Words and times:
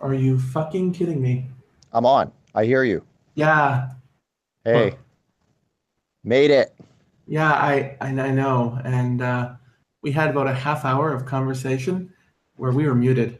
Are 0.00 0.14
you 0.14 0.38
fucking 0.38 0.92
kidding 0.92 1.20
me? 1.20 1.46
I'm 1.92 2.06
on. 2.06 2.32
I 2.54 2.64
hear 2.64 2.84
you. 2.84 3.04
Yeah, 3.34 3.90
Hey, 4.64 4.94
made 6.24 6.50
it. 6.50 6.74
yeah, 7.26 7.52
I 7.52 7.96
I, 8.00 8.08
I 8.08 8.30
know. 8.30 8.78
And 8.84 9.22
uh, 9.22 9.52
we 10.02 10.12
had 10.12 10.30
about 10.30 10.46
a 10.46 10.54
half 10.54 10.84
hour 10.84 11.12
of 11.12 11.24
conversation 11.26 12.12
where 12.56 12.72
we 12.72 12.86
were 12.86 12.94
muted. 12.94 13.38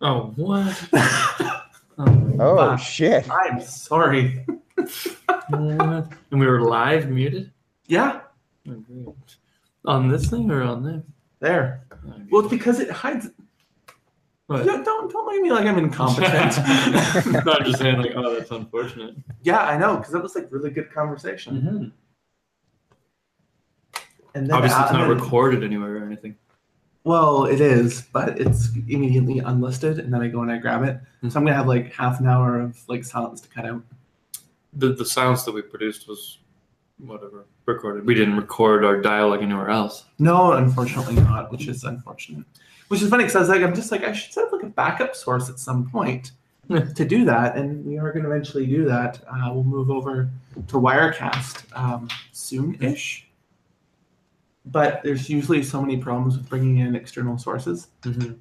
Oh, 0.00 0.32
what? 0.36 0.88
Oh 1.98 2.06
shit. 2.16 2.40
I'm 2.40 2.40
Oh 2.40 2.56
Fuck. 2.56 2.80
shit. 2.80 3.26
sorry. 3.62 4.44
and 5.50 6.16
we 6.32 6.46
were 6.46 6.62
live 6.62 7.08
muted? 7.10 7.52
Yeah, 7.86 8.20
Oh, 8.68 8.72
great. 8.74 9.14
On 9.84 10.08
this 10.08 10.28
thing 10.30 10.50
or 10.50 10.62
on 10.62 10.82
there? 10.82 11.02
there. 11.40 11.84
Oh, 11.92 12.14
Well, 12.30 12.42
it's 12.42 12.50
because 12.50 12.80
it 12.80 12.90
hides. 12.90 13.28
What? 14.46 14.64
Don't 14.66 14.84
don't 14.84 15.10
don't 15.10 15.26
make 15.32 15.42
me 15.42 15.52
like 15.52 15.66
I'm 15.66 15.78
incompetent. 15.78 16.26
no, 17.46 17.52
I'm 17.52 17.64
just 17.64 17.78
saying, 17.78 17.98
like, 17.98 18.12
oh, 18.16 18.34
that's 18.34 18.50
unfortunate. 18.50 19.14
yeah, 19.42 19.60
I 19.60 19.78
know 19.78 19.96
because 19.96 20.12
that 20.12 20.22
was 20.22 20.34
like 20.34 20.48
really 20.50 20.70
good 20.70 20.92
conversation. 20.92 21.56
Mm-hmm. 21.60 21.84
And 24.34 24.46
then 24.46 24.52
Obviously, 24.56 24.82
it's 24.82 24.92
not 24.92 25.08
then- 25.08 25.10
recorded 25.10 25.62
anywhere 25.62 25.96
or 25.98 26.04
anything. 26.04 26.36
Well, 27.04 27.46
it 27.46 27.60
is, 27.60 28.02
but 28.12 28.38
it's 28.40 28.68
immediately 28.88 29.40
unlisted, 29.40 29.98
and 29.98 30.14
then 30.14 30.22
I 30.22 30.28
go 30.28 30.42
and 30.42 30.52
I 30.52 30.58
grab 30.58 30.84
it. 30.84 31.00
So 31.28 31.38
I'm 31.38 31.44
gonna 31.44 31.54
have 31.54 31.66
like 31.66 31.92
half 31.92 32.20
an 32.20 32.28
hour 32.28 32.60
of 32.60 32.78
like 32.88 33.02
silence 33.04 33.40
to 33.40 33.48
cut 33.48 33.66
out. 33.66 33.82
The 34.74 34.92
the 34.92 35.04
sounds 35.04 35.44
that 35.44 35.52
we 35.52 35.62
produced 35.62 36.06
was 36.06 36.38
whatever 36.98 37.46
recorded. 37.66 38.06
We 38.06 38.14
didn't 38.14 38.36
record 38.36 38.84
our 38.84 39.00
dialogue 39.00 39.42
anywhere 39.42 39.68
else. 39.68 40.04
No, 40.20 40.52
unfortunately 40.52 41.16
not, 41.16 41.50
which 41.50 41.66
is 41.66 41.82
unfortunate. 41.82 42.44
Which 42.92 43.00
is 43.00 43.08
funny 43.08 43.22
because 43.24 43.36
I 43.36 43.40
was 43.40 43.48
like, 43.48 43.62
I'm 43.62 43.74
just 43.74 43.90
like, 43.90 44.04
I 44.04 44.12
should 44.12 44.34
set 44.34 44.44
up 44.44 44.52
like 44.52 44.64
a 44.64 44.66
backup 44.66 45.16
source 45.16 45.48
at 45.48 45.58
some 45.58 45.88
point 45.88 46.32
to 46.68 47.04
do 47.06 47.24
that, 47.24 47.56
and 47.56 47.82
we 47.86 47.96
are 47.96 48.12
going 48.12 48.22
to 48.22 48.30
eventually 48.30 48.66
do 48.66 48.84
that. 48.84 49.18
Uh, 49.26 49.50
we'll 49.50 49.64
move 49.64 49.90
over 49.90 50.28
to 50.68 50.74
Wirecast 50.74 51.64
um, 51.74 52.06
soon-ish, 52.32 53.26
but 54.66 55.02
there's 55.02 55.30
usually 55.30 55.62
so 55.62 55.80
many 55.80 55.96
problems 55.96 56.36
with 56.36 56.46
bringing 56.50 56.76
in 56.80 56.94
external 56.94 57.38
sources, 57.38 57.88
Mm-hmm. 58.02 58.34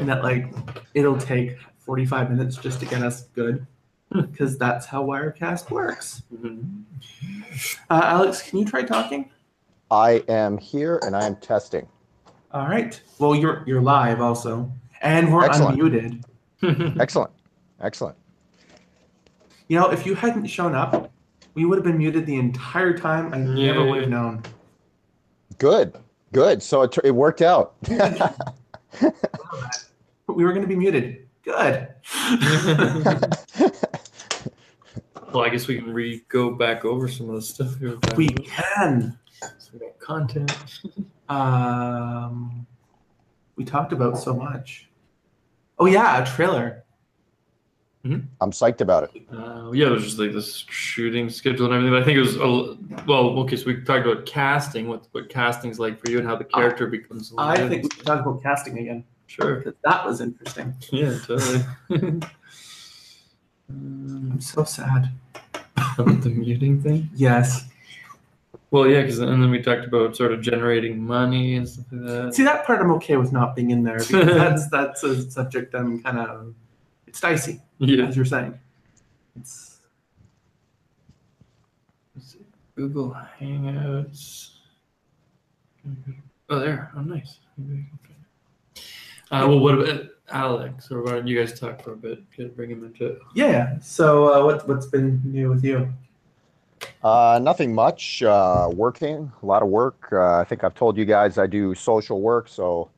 and 0.00 0.08
that 0.08 0.22
like 0.22 0.46
it'll 0.94 1.18
take 1.18 1.58
45 1.78 2.30
minutes 2.30 2.58
just 2.58 2.78
to 2.78 2.86
get 2.86 3.02
us 3.02 3.22
good, 3.34 3.66
Hmm. 4.12 4.20
because 4.20 4.56
that's 4.56 4.86
how 4.86 5.04
Wirecast 5.04 5.68
works. 5.72 6.22
Mm-hmm. 6.32 6.82
Uh, 7.90 8.00
Alex, 8.04 8.40
can 8.48 8.60
you 8.60 8.64
try 8.66 8.84
talking? 8.84 9.30
I 9.90 10.22
am 10.28 10.58
here 10.58 11.00
and 11.02 11.16
I 11.16 11.26
am 11.26 11.34
testing. 11.34 11.88
All 12.52 12.66
right. 12.66 13.00
Well, 13.18 13.34
you're 13.34 13.62
you're 13.66 13.80
live 13.80 14.20
also, 14.20 14.70
and 15.02 15.32
we're 15.32 15.44
Excellent. 15.44 15.78
unmuted. 15.78 16.24
Excellent. 17.00 17.30
Excellent. 17.80 18.16
You 19.68 19.78
know, 19.78 19.90
if 19.90 20.04
you 20.04 20.14
hadn't 20.14 20.46
shown 20.46 20.74
up, 20.74 21.12
we 21.54 21.64
would 21.64 21.78
have 21.78 21.84
been 21.84 21.98
muted 21.98 22.26
the 22.26 22.36
entire 22.36 22.96
time. 22.96 23.32
I 23.32 23.38
never 23.38 23.84
would 23.84 24.00
have 24.02 24.10
known. 24.10 24.42
Good. 25.58 25.96
Good. 26.32 26.62
So 26.62 26.82
it, 26.82 26.96
it 27.04 27.12
worked 27.12 27.42
out. 27.42 27.76
We 30.34 30.44
were 30.44 30.52
going 30.52 30.62
to 30.62 30.68
be 30.68 30.76
muted. 30.76 31.26
Good. 31.42 31.88
well, 35.32 35.42
I 35.42 35.48
guess 35.48 35.66
we 35.66 35.76
can 35.78 35.92
re 35.92 36.22
go 36.28 36.50
back 36.50 36.84
over 36.84 37.08
some 37.08 37.28
of 37.28 37.34
the 37.34 37.42
stuff 37.42 37.78
here. 37.78 37.98
we 38.16 38.28
can. 38.28 39.18
So 39.58 39.70
we 39.72 39.80
got 39.80 39.98
content. 39.98 40.52
Um, 41.30 42.66
we 43.56 43.64
talked 43.64 43.92
about 43.92 44.18
so 44.18 44.34
much. 44.34 44.88
Oh 45.78 45.86
yeah, 45.86 46.22
a 46.22 46.26
trailer. 46.26 46.84
I'm 48.02 48.50
psyched 48.50 48.80
about 48.80 49.04
it. 49.04 49.22
Uh, 49.30 49.70
yeah, 49.72 49.88
it 49.88 49.90
was 49.90 50.04
just 50.04 50.18
like 50.18 50.32
this 50.32 50.64
shooting 50.70 51.28
schedule 51.28 51.66
and 51.66 51.74
everything. 51.74 51.92
But 51.92 52.02
I 52.02 52.04
think 52.04 52.16
it 52.16 52.20
was 52.20 52.36
a, 52.36 53.06
well. 53.06 53.38
Okay, 53.40 53.56
so 53.56 53.66
we 53.66 53.82
talked 53.82 54.06
about 54.06 54.24
casting, 54.24 54.88
what 54.88 55.06
what 55.12 55.28
casting's 55.28 55.78
like 55.78 56.02
for 56.02 56.10
you, 56.10 56.18
and 56.18 56.26
how 56.26 56.34
the 56.34 56.44
character 56.44 56.86
becomes. 56.86 57.32
I 57.36 57.56
alive. 57.56 57.68
think 57.68 57.82
we 57.84 57.90
should 57.94 58.06
talk 58.06 58.20
about 58.24 58.42
casting 58.42 58.78
again 58.78 59.04
sure. 59.26 59.56
because 59.56 59.74
that 59.84 60.04
was 60.04 60.20
interesting. 60.20 60.74
Yeah, 60.90 61.18
totally. 61.26 61.64
um, 61.90 62.22
I'm 63.68 64.40
so 64.40 64.64
sad. 64.64 65.10
about 65.76 66.22
the 66.22 66.30
muting 66.30 66.82
thing. 66.82 67.10
Yes. 67.14 67.69
Well, 68.72 68.86
yeah, 68.86 69.00
because 69.02 69.18
and 69.18 69.42
then 69.42 69.50
we 69.50 69.60
talked 69.60 69.84
about 69.84 70.14
sort 70.16 70.32
of 70.32 70.40
generating 70.42 71.04
money 71.04 71.56
and 71.56 71.68
stuff 71.68 71.86
like 71.90 72.06
that. 72.06 72.34
See 72.34 72.44
that 72.44 72.64
part 72.64 72.80
I'm 72.80 72.92
okay 72.92 73.16
with 73.16 73.32
not 73.32 73.56
being 73.56 73.70
in 73.70 73.82
there 73.82 73.98
because 73.98 74.08
that's 74.26 74.68
that's 74.68 75.02
a 75.02 75.28
subject 75.30 75.74
I'm 75.74 76.00
kind 76.02 76.18
of 76.18 76.54
it's 77.06 77.20
dicey 77.20 77.60
Yeah. 77.78 78.06
as 78.06 78.14
you're 78.16 78.24
saying. 78.24 78.58
It's 79.36 79.78
Google 82.76 83.16
Hangouts. 83.40 84.50
Oh, 86.48 86.58
there. 86.58 86.90
Oh, 86.96 87.00
nice. 87.00 87.38
Maybe 87.58 87.84
I 87.84 87.88
can 87.90 87.98
find 88.04 88.16
it. 88.76 88.82
Uh, 89.30 89.48
well, 89.48 89.58
what 89.60 89.74
about 89.74 90.06
Alex? 90.30 90.90
Or 90.90 91.02
why 91.02 91.12
don't 91.12 91.26
you 91.26 91.38
guys 91.38 91.58
talk 91.58 91.82
for 91.82 91.92
a 91.92 91.96
bit? 91.96 92.22
Get 92.36 92.56
bring 92.56 92.70
him 92.70 92.84
into 92.84 93.06
it. 93.06 93.18
yeah. 93.34 93.48
yeah. 93.50 93.78
So 93.80 94.32
uh, 94.32 94.44
what 94.44 94.66
what's 94.68 94.86
been 94.86 95.20
new 95.24 95.50
with 95.50 95.64
you? 95.64 95.92
Uh, 97.02 97.40
nothing 97.42 97.74
much. 97.74 98.22
Uh, 98.22 98.70
working, 98.72 99.32
a 99.42 99.46
lot 99.46 99.62
of 99.62 99.68
work. 99.68 100.08
Uh, 100.12 100.38
I 100.38 100.44
think 100.44 100.64
I've 100.64 100.74
told 100.74 100.96
you 100.96 101.04
guys 101.04 101.38
I 101.38 101.46
do 101.46 101.74
social 101.74 102.20
work, 102.20 102.48
so 102.48 102.90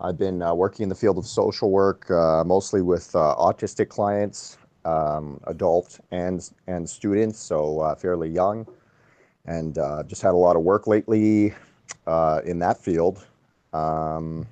I've 0.00 0.18
been 0.18 0.42
uh, 0.42 0.54
working 0.54 0.84
in 0.84 0.88
the 0.88 0.94
field 0.94 1.18
of 1.18 1.26
social 1.26 1.70
work, 1.70 2.10
uh, 2.10 2.44
mostly 2.44 2.82
with 2.82 3.14
uh, 3.14 3.34
autistic 3.38 3.88
clients, 3.88 4.56
um, 4.84 5.38
adult 5.46 6.00
and 6.10 6.50
and 6.66 6.88
students, 6.88 7.38
so 7.38 7.94
fairly 7.98 8.28
young, 8.28 8.66
and 9.44 9.74
just 10.08 10.22
had 10.22 10.32
a 10.32 10.36
lot 10.36 10.56
of 10.56 10.62
work 10.62 10.86
lately 10.86 11.54
in 12.44 12.58
that 12.58 12.78
field. 12.80 13.26
Um, 13.72 14.46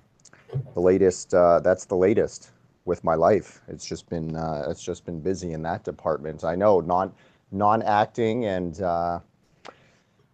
the 0.74 0.80
latest, 0.80 1.30
that's 1.30 1.84
the 1.86 1.96
latest 1.96 2.50
with 2.84 3.02
my 3.02 3.14
life. 3.14 3.60
It's 3.68 3.86
just 3.86 4.08
been 4.08 4.36
it's 4.68 4.82
just 4.82 5.04
been 5.06 5.20
busy 5.20 5.52
in 5.52 5.62
that 5.62 5.84
department. 5.84 6.44
I 6.44 6.54
know 6.54 6.80
non 6.80 7.12
non-acting 7.52 8.44
and 8.44 8.80
uh, 8.80 9.20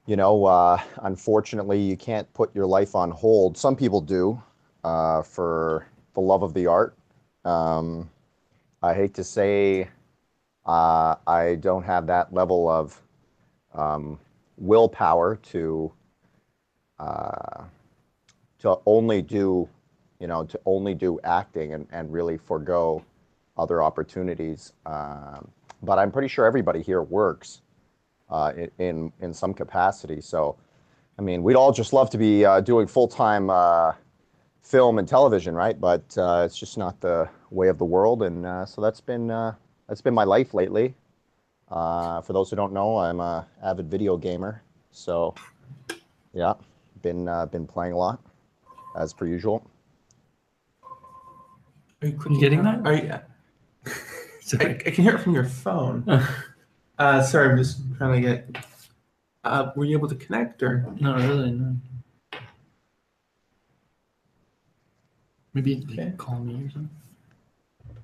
you 0.07 0.17
know 0.17 0.45
uh, 0.45 0.81
unfortunately 1.03 1.81
you 1.81 1.97
can't 1.97 2.33
put 2.35 2.55
your 2.55 2.67
life 2.67 2.95
on 2.95 3.11
hold. 3.11 3.57
Some 3.57 3.77
people 3.77 4.01
do 4.01 4.41
uh, 4.85 5.23
for 5.23 5.87
the 6.15 6.21
love 6.21 6.43
of 6.43 6.55
the 6.55 6.67
art. 6.67 6.97
Um, 7.45 8.11
i 8.83 8.93
hate 8.93 9.15
to 9.15 9.25
say 9.25 9.89
uh, 10.67 11.15
i 11.27 11.55
don't 11.57 11.85
have 11.85 12.07
that 12.07 12.33
level 12.33 12.69
of 12.69 13.01
um, 13.75 14.19
willpower 14.59 15.37
to 15.37 15.93
uh, 16.99 17.65
to 18.59 18.79
only 18.87 19.23
do 19.23 19.69
you 20.19 20.27
know 20.27 20.45
to 20.45 20.59
only 20.67 20.95
do 20.95 21.21
acting 21.25 21.75
and, 21.75 21.87
and 21.91 22.13
really 22.13 22.37
forego 22.37 23.05
other 23.57 23.83
opportunities. 23.83 24.73
Um, 24.85 25.51
but 25.83 25.99
I'm 25.99 26.11
pretty 26.11 26.29
sure 26.29 26.47
everybody 26.47 26.83
here 26.83 27.03
works 27.03 27.63
uh, 28.31 28.53
in 28.79 29.13
in 29.21 29.33
some 29.33 29.55
capacity. 29.55 30.21
So, 30.21 30.57
I 31.19 31.23
mean, 31.23 31.43
we'd 31.43 31.57
all 31.57 31.73
just 31.73 31.93
love 31.93 32.11
to 32.11 32.19
be 32.19 32.45
uh, 32.45 32.61
doing 32.61 32.87
full 32.87 33.09
time 33.09 33.51
uh, 33.51 33.93
film 34.63 34.99
and 34.99 35.07
television, 35.09 35.55
right? 35.55 35.81
But 35.81 36.17
uh, 36.19 36.43
it's 36.45 36.59
just 36.59 36.77
not 36.77 37.01
the 37.01 37.29
way 37.51 37.69
of 37.69 37.79
the 37.79 37.85
world, 37.85 38.23
and 38.23 38.45
uh, 38.45 38.67
so 38.67 38.81
that's 38.81 39.01
been 39.01 39.31
uh, 39.31 39.55
that's 39.89 40.01
been 40.01 40.15
my 40.15 40.25
life 40.25 40.55
lately. 40.55 40.95
Uh, 41.69 42.21
for 42.21 42.33
those 42.33 42.51
who 42.51 42.57
don't 42.57 42.73
know, 42.73 42.99
I'm 42.99 43.21
a 43.21 43.47
avid 43.63 43.91
video 43.91 44.17
gamer, 44.17 44.63
so 44.91 45.35
yeah, 46.33 46.55
been 47.03 47.29
uh, 47.29 47.47
been 47.47 47.67
playing 47.67 47.93
a 47.93 47.97
lot 47.97 48.21
as 48.97 49.13
per 49.13 49.27
usual. 49.27 49.69
Are 52.03 52.09
you, 52.09 52.15
clicking 52.15 52.41
getting 52.41 52.63
that? 52.63 52.87
Are 52.87 52.95
you, 52.95 53.21
I. 54.55 54.65
I 54.87 54.91
can 54.91 55.05
hear 55.05 55.15
it 55.17 55.21
from 55.21 55.35
your 55.35 55.45
phone. 55.45 56.05
Uh, 56.99 57.23
sorry, 57.23 57.51
I'm 57.51 57.59
just 57.59 57.79
trying 57.99 58.23
to 58.23 58.29
get. 58.29 58.65
Uh, 59.45 59.71
were 59.77 59.85
you 59.85 59.97
able 59.97 60.09
to 60.09 60.15
connect 60.15 60.63
or? 60.63 60.87
Not 61.01 61.19
really, 61.19 61.51
no. 61.53 61.77
Maybe 65.55 65.75
you 65.75 65.87
Okay. 65.93 66.13
call 66.17 66.39
me 66.41 66.67
or 66.67 66.71
something. 66.71 66.91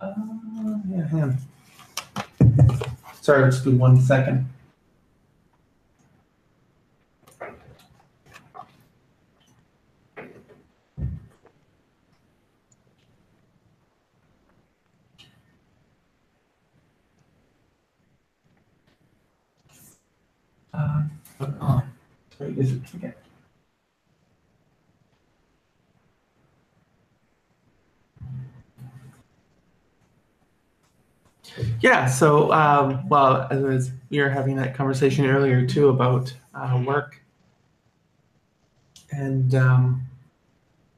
Uh, 0.01 0.15
yeah, 0.89 1.07
hang 1.09 1.23
on. 1.23 1.39
Sorry, 3.21 3.45
just 3.51 3.65
do 3.65 3.77
one 3.77 4.01
second. 4.01 4.49
Uh, 20.75 21.03
oh, 21.41 21.83
sorry, 22.37 22.55
is 22.59 22.73
it 22.73 22.83
okay? 22.97 23.15
Yeah. 31.81 32.07
So, 32.07 32.53
um, 32.53 33.09
well, 33.09 33.47
as 33.51 33.93
we 34.11 34.21
were 34.21 34.29
having 34.29 34.57
that 34.57 34.75
conversation 34.75 35.27
earlier 35.27 35.67
too 35.67 35.89
about 35.89 36.33
uh, 36.55 36.83
work, 36.87 37.21
and 39.11 39.55
um, 39.55 40.07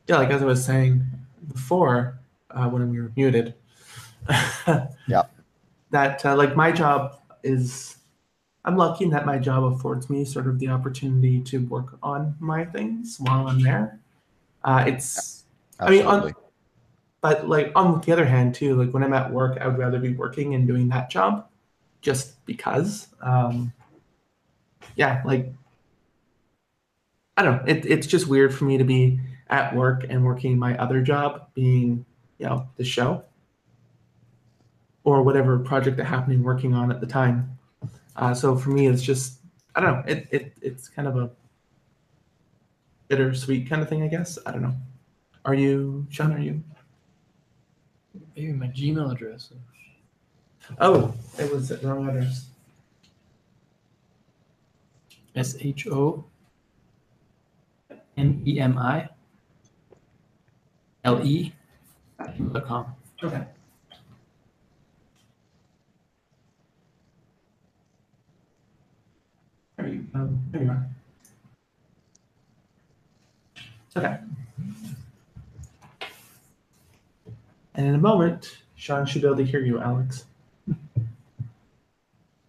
yeah, 0.07 0.17
like 0.17 0.31
as 0.31 0.43
I 0.43 0.45
was 0.47 0.65
saying 0.65 1.05
before 1.53 2.19
uh, 2.51 2.69
when 2.69 2.91
we 2.91 3.01
were 3.01 3.13
muted. 3.17 3.55
yeah, 5.09 5.23
That 5.91 6.25
uh, 6.27 6.37
like 6.37 6.57
my 6.57 6.73
job 6.73 7.21
is, 7.43 7.94
I'm 8.65 8.77
lucky 8.77 9.05
in 9.05 9.11
that 9.11 9.27
my 9.27 9.39
job 9.39 9.65
affords 9.65 10.09
me 10.09 10.25
sort 10.25 10.47
of 10.47 10.59
the 10.59 10.69
opportunity 10.69 11.41
to 11.43 11.59
work 11.67 11.99
on 12.03 12.35
my 12.41 12.65
things 12.65 13.17
while 13.21 13.49
I'm 13.49 13.61
there. 13.61 14.01
Uh, 14.65 14.85
it's 14.87 15.45
I 15.81 15.91
mean, 15.91 16.07
on- 16.07 16.35
but 17.21 17.49
like 17.49 17.73
on 17.75 18.01
the 18.03 18.13
other 18.13 18.25
hand 18.27 18.55
too 18.55 18.75
like 18.77 18.93
when 18.93 19.03
i'm 19.03 19.13
at 19.15 19.33
work 19.33 19.59
i 19.61 19.67
would 19.67 19.79
rather 19.79 19.99
be 19.99 20.13
working 20.15 20.55
and 20.55 20.67
doing 20.69 20.89
that 20.89 21.11
job 21.11 21.49
just 22.03 22.45
because 22.47 23.09
um 23.23 23.73
yeah 24.97 25.23
like 25.25 25.53
i 27.37 27.43
don't 27.43 27.57
know. 27.57 27.73
It, 27.73 27.87
it's 27.87 28.07
just 28.07 28.27
weird 28.29 28.55
for 28.55 28.65
me 28.65 28.79
to 28.79 28.85
be 28.85 29.21
at 29.49 29.75
work 29.75 30.05
and 30.09 30.25
working 30.25 30.59
my 30.59 30.77
other 30.79 31.03
job 31.03 31.49
being 31.55 32.05
you 32.39 32.47
know 32.47 32.69
the 32.77 32.85
show 32.85 33.25
or 35.05 35.23
whatever 35.23 35.59
project 35.59 35.99
i'm 36.01 36.07
happening 36.07 36.43
working 36.43 36.75
on 36.75 36.91
at 36.91 37.01
the 37.01 37.07
time 37.07 37.59
uh, 38.17 38.35
so 38.35 38.57
for 38.57 38.71
me 38.71 38.87
it's 38.87 39.03
just 39.03 39.41
i 39.75 39.81
don't 39.81 39.93
know 39.93 40.03
it, 40.07 40.29
it 40.31 40.53
it's 40.63 40.89
kind 40.89 41.09
of 41.09 41.17
a 41.17 41.31
bittersweet 43.09 43.69
kind 43.69 43.83
of 43.83 43.89
thing 43.89 44.03
i 44.03 44.09
guess 44.09 44.39
i 44.47 44.51
don't 44.51 44.63
know 44.63 44.75
are 45.45 45.55
you 45.55 46.07
sean 46.11 46.33
are 46.33 46.41
you 46.41 46.63
Maybe 48.37 48.53
my 48.53 48.67
Gmail 48.69 49.13
address. 49.13 49.51
Oh, 50.81 51.15
it 51.39 51.51
was 51.53 51.69
the 51.69 51.79
wrong 51.79 52.09
address. 52.09 52.47
S 55.35 55.57
H 55.61 55.87
O 55.89 56.25
N 58.17 58.43
E 58.47 58.61
M 58.61 58.79
I 58.79 59.09
L 61.05 61.25
E 61.27 61.53
dot 62.53 62.67
com. 62.67 62.95
Okay. 63.23 63.45
There 69.85 69.93
you, 69.93 70.07
um, 70.15 70.41
there 70.51 70.63
you 70.63 70.71
are. 70.71 70.87
Okay. 73.97 74.19
And 77.75 77.87
in 77.87 77.95
a 77.95 77.99
moment, 77.99 78.63
Sean 78.77 79.05
should 79.05 79.21
be 79.21 79.29
able 79.29 79.37
to 79.37 79.45
hear 79.45 79.61
you, 79.61 79.81
Alex. 79.81 80.25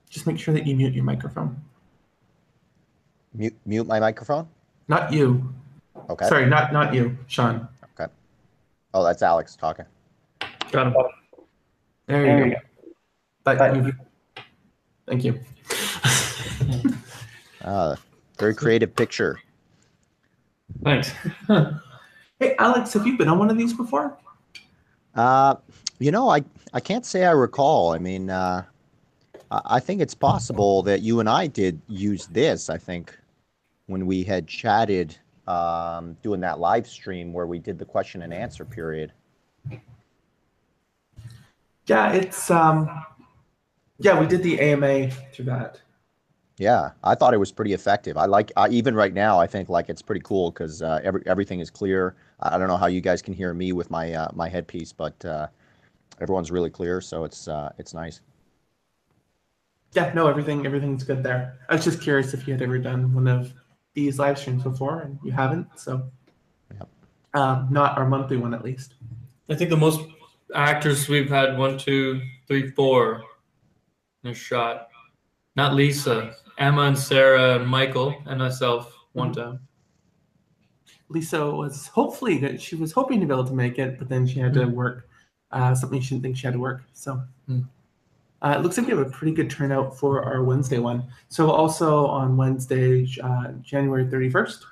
Just 0.09 0.25
make 0.25 0.39
sure 0.39 0.53
that 0.53 0.65
you 0.65 0.77
mute 0.77 0.93
your 0.93 1.03
microphone. 1.03 1.61
Mute, 3.33 3.55
mute 3.65 3.85
my 3.85 3.99
microphone. 3.99 4.47
Not 4.87 5.11
you. 5.11 5.53
Okay. 6.09 6.27
Sorry, 6.27 6.45
not 6.45 6.71
not 6.71 6.93
you, 6.93 7.17
Sean. 7.27 7.67
Okay. 7.99 8.09
Oh, 8.93 9.03
that's 9.03 9.21
Alex 9.21 9.57
talking. 9.57 9.85
Got 10.71 10.87
him. 10.87 10.95
There, 12.07 12.47
you 12.47 12.53
go. 12.53 12.61
But 13.43 13.75
you, 13.75 13.93
thank 15.05 15.25
you. 15.25 15.41
Uh, 17.65 17.95
very 18.37 18.53
creative 18.53 18.95
picture. 18.95 19.39
Thanks. 20.83 21.11
hey, 22.39 22.55
Alex, 22.59 22.93
have 22.93 23.07
you 23.07 23.17
been 23.17 23.27
on 23.27 23.39
one 23.39 23.49
of 23.49 23.57
these 23.57 23.73
before? 23.73 24.17
Uh, 25.15 25.55
you 25.99 26.11
know, 26.11 26.29
I, 26.29 26.43
I 26.73 26.79
can't 26.79 27.05
say 27.05 27.25
I 27.25 27.31
recall. 27.31 27.93
I 27.93 27.97
mean, 27.97 28.29
uh, 28.29 28.63
I 29.49 29.61
I 29.65 29.79
think 29.79 30.01
it's 30.01 30.13
possible 30.13 30.83
that 30.83 31.01
you 31.01 31.19
and 31.19 31.27
I 31.29 31.47
did 31.47 31.81
use 31.87 32.27
this. 32.27 32.69
I 32.69 32.77
think 32.77 33.17
when 33.87 34.05
we 34.05 34.23
had 34.23 34.47
chatted, 34.47 35.17
um, 35.47 36.17
doing 36.21 36.39
that 36.41 36.59
live 36.59 36.87
stream 36.87 37.33
where 37.33 37.47
we 37.47 37.59
did 37.59 37.79
the 37.79 37.85
question 37.85 38.21
and 38.21 38.33
answer 38.33 38.65
period. 38.65 39.11
Yeah, 41.87 42.11
it's 42.11 42.51
um, 42.51 42.89
yeah, 43.99 44.19
we 44.19 44.27
did 44.27 44.43
the 44.43 44.59
AMA 44.59 45.11
through 45.31 45.45
that. 45.45 45.79
Yeah, 46.57 46.91
I 47.03 47.15
thought 47.15 47.33
it 47.33 47.37
was 47.37 47.51
pretty 47.51 47.73
effective. 47.73 48.17
I 48.17 48.25
like 48.25 48.51
uh, 48.55 48.67
even 48.71 48.95
right 48.95 49.13
now. 49.13 49.37
I 49.39 49.45
think 49.45 49.67
like 49.67 49.89
it's 49.89 50.01
pretty 50.01 50.21
cool 50.21 50.51
because 50.51 50.81
uh, 50.81 51.01
every 51.03 51.21
everything 51.25 51.59
is 51.59 51.69
clear. 51.69 52.15
I 52.39 52.55
I 52.55 52.57
don't 52.57 52.69
know 52.69 52.77
how 52.77 52.87
you 52.87 53.01
guys 53.01 53.21
can 53.21 53.33
hear 53.33 53.53
me 53.53 53.73
with 53.73 53.91
my 53.91 54.13
uh, 54.13 54.29
my 54.33 54.47
headpiece, 54.47 54.93
but 54.93 55.23
uh, 55.25 55.47
everyone's 56.21 56.51
really 56.51 56.69
clear, 56.69 57.01
so 57.01 57.25
it's 57.25 57.49
uh, 57.49 57.73
it's 57.77 57.93
nice. 57.93 58.21
Yeah, 59.93 60.13
no, 60.13 60.27
everything 60.27 60.65
everything's 60.65 61.03
good 61.03 61.23
there. 61.23 61.59
I 61.69 61.75
was 61.75 61.83
just 61.83 62.01
curious 62.01 62.33
if 62.33 62.47
you 62.47 62.53
had 62.53 62.61
ever 62.61 62.77
done 62.79 63.13
one 63.13 63.27
of 63.27 63.53
these 63.93 64.17
live 64.17 64.37
streams 64.37 64.63
before, 64.63 65.01
and 65.01 65.19
you 65.23 65.31
haven't, 65.33 65.67
so 65.77 66.09
Yep. 66.73 66.89
um, 67.33 67.67
not 67.69 67.97
our 67.97 68.07
monthly 68.07 68.37
one 68.37 68.53
at 68.53 68.63
least. 68.63 68.95
I 69.49 69.55
think 69.55 69.69
the 69.69 69.77
most 69.77 69.99
actors 70.53 71.09
we've 71.09 71.29
had 71.29 71.57
one, 71.57 71.77
two, 71.77 72.21
three, 72.47 72.71
four 72.71 73.23
in 74.23 74.31
a 74.31 74.33
shot. 74.33 74.87
Not 75.55 75.73
Lisa, 75.73 76.35
Emma 76.57 76.81
and 76.83 76.97
Sarah 76.97 77.55
and 77.55 77.67
Michael 77.67 78.15
and 78.25 78.39
myself 78.39 78.93
one 79.13 79.31
time. 79.33 79.59
Lisa 81.09 81.49
was 81.49 81.87
hopefully 81.87 82.37
that 82.39 82.61
she 82.61 82.75
was 82.75 82.91
hoping 82.91 83.19
to 83.19 83.25
be 83.25 83.31
able 83.33 83.45
to 83.45 83.53
make 83.53 83.79
it, 83.79 83.97
but 83.99 84.09
then 84.09 84.25
she 84.25 84.39
had 84.39 84.53
to 84.53 84.65
work 84.65 85.07
uh, 85.51 85.73
something 85.75 86.01
she 86.01 86.15
didn't 86.15 86.23
think 86.23 86.37
she 86.37 86.47
had 86.47 86.53
to 86.53 86.59
work. 86.59 86.83
So 86.93 87.21
Hmm. 87.47 87.61
uh, 88.41 88.55
it 88.57 88.63
looks 88.63 88.77
like 88.77 88.87
we 88.87 88.93
have 88.93 89.05
a 89.05 89.09
pretty 89.09 89.33
good 89.33 89.49
turnout 89.49 89.97
for 89.97 90.23
our 90.23 90.43
Wednesday 90.43 90.79
one. 90.79 91.05
So 91.29 91.49
also 91.51 92.07
on 92.07 92.35
Wednesday, 92.35 93.07
uh, 93.23 93.53
January 93.61 94.09
thirty 94.09 94.29
first, 94.29 94.65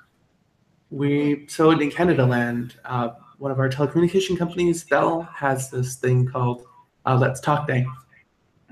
we 0.90 1.46
so 1.48 1.70
in 1.70 1.90
Canada 1.90 2.26
Land, 2.26 2.76
uh, 2.84 3.10
one 3.38 3.50
of 3.50 3.58
our 3.58 3.68
telecommunication 3.70 4.36
companies, 4.36 4.84
Bell, 4.84 5.22
has 5.34 5.70
this 5.70 5.96
thing 5.96 6.26
called 6.26 6.66
uh, 7.06 7.16
Let's 7.16 7.40
Talk 7.40 7.66
Day, 7.66 7.86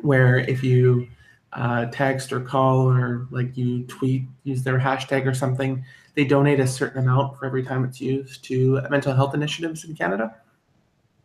where 0.03 0.39
if 0.39 0.63
you 0.63 1.09
uh, 1.53 1.87
text 1.87 2.33
or 2.33 2.41
call 2.41 2.89
or 2.91 3.27
like 3.31 3.57
you 3.57 3.85
tweet, 3.85 4.25
use 4.45 4.63
their 4.63 4.79
hashtag 4.79 5.27
or 5.27 5.35
something, 5.35 5.85
they 6.15 6.25
donate 6.25 6.61
a 6.61 6.67
certain 6.67 7.03
amount 7.03 7.39
for 7.39 7.47
every 7.47 7.63
time 7.63 7.85
it's 7.85 8.01
used 8.01 8.45
to 8.45 8.81
mental 8.91 9.15
health 9.15 9.35
initiatives 9.35 9.85
in 9.85 9.95
Canada. 9.95 10.35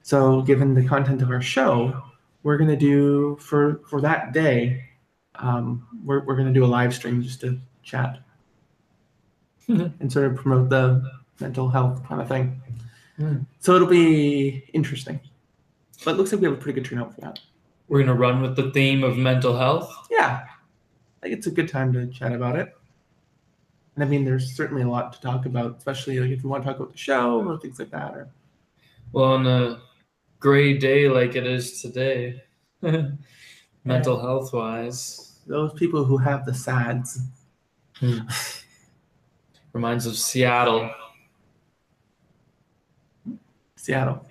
So, 0.03 0.41
given 0.41 0.73
the 0.73 0.85
content 0.87 1.21
of 1.21 1.29
our 1.29 1.41
show, 1.41 2.01
we're 2.43 2.57
going 2.57 2.69
to 2.69 2.77
do 2.77 3.37
for 3.41 3.81
for 3.89 3.99
that 4.01 4.31
day, 4.33 4.85
um, 5.35 5.85
we're 6.03 6.23
we're 6.25 6.35
going 6.35 6.47
to 6.47 6.53
do 6.53 6.63
a 6.63 6.67
live 6.67 6.93
stream 6.93 7.21
just 7.21 7.41
to 7.41 7.59
chat 7.83 8.19
Mhm. 9.67 9.93
and 9.99 10.11
sort 10.11 10.25
of 10.27 10.35
promote 10.37 10.69
the 10.69 11.11
mental 11.41 11.69
health 11.69 12.01
kind 12.07 12.21
of 12.21 12.27
thing. 12.29 12.61
Mm. 13.19 13.45
So 13.59 13.75
it'll 13.75 13.87
be 13.87 14.63
interesting. 14.73 15.19
But 16.05 16.11
it 16.11 16.17
looks 16.17 16.31
like 16.31 16.39
we 16.41 16.47
have 16.47 16.57
a 16.57 16.61
pretty 16.61 16.79
good 16.79 16.87
turnout 16.89 17.13
for 17.13 17.21
that. 17.21 17.39
We're 17.87 17.99
gonna 17.99 18.15
run 18.15 18.41
with 18.41 18.55
the 18.55 18.71
theme 18.71 19.03
of 19.03 19.17
mental 19.17 19.57
health. 19.57 20.07
Yeah, 20.11 20.43
I 20.43 21.21
think 21.21 21.37
it's 21.37 21.47
a 21.47 21.51
good 21.51 21.69
time 21.69 21.93
to 21.93 22.07
chat 22.07 22.33
about 22.33 22.57
it. 22.57 22.75
And 23.95 24.03
I 24.03 24.07
mean, 24.07 24.25
there's 24.25 24.55
certainly 24.55 24.83
a 24.83 24.89
lot 24.89 25.13
to 25.13 25.21
talk 25.21 25.45
about, 25.45 25.77
especially 25.77 26.19
like 26.19 26.29
if 26.29 26.43
you 26.43 26.49
want 26.49 26.63
to 26.63 26.69
talk 26.69 26.79
about 26.79 26.91
the 26.91 26.97
show 26.97 27.43
or 27.43 27.57
things 27.57 27.79
like 27.79 27.91
that. 27.91 28.13
Or 28.13 28.29
Well, 29.11 29.25
on 29.25 29.47
a 29.47 29.81
gray 30.39 30.77
day 30.77 31.09
like 31.09 31.35
it 31.35 31.47
is 31.47 31.81
today, 31.81 32.43
mental 33.83 34.19
health 34.21 34.53
wise, 34.53 35.39
those 35.47 35.73
people 35.73 36.03
who 36.03 36.17
have 36.17 36.45
the 36.45 36.53
SADs. 36.53 37.21
Hmm. 37.95 38.19
reminds 39.73 40.05
of 40.05 40.15
Seattle. 40.15 40.91
Seattle. 43.75 44.26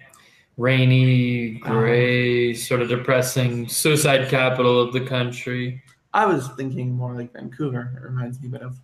Rainy, 0.56 1.50
gray, 1.50 2.54
sort 2.54 2.80
of 2.80 2.88
depressing, 2.88 3.68
suicide 3.68 4.28
capital 4.30 4.80
of 4.80 4.94
the 4.94 5.02
country. 5.02 5.82
I 6.14 6.24
was 6.24 6.48
thinking 6.56 6.92
more 6.94 7.14
like 7.14 7.32
Vancouver. 7.34 7.92
It 7.94 8.02
reminds 8.02 8.40
me 8.40 8.48
a 8.48 8.50
bit 8.50 8.62
of. 8.62 8.78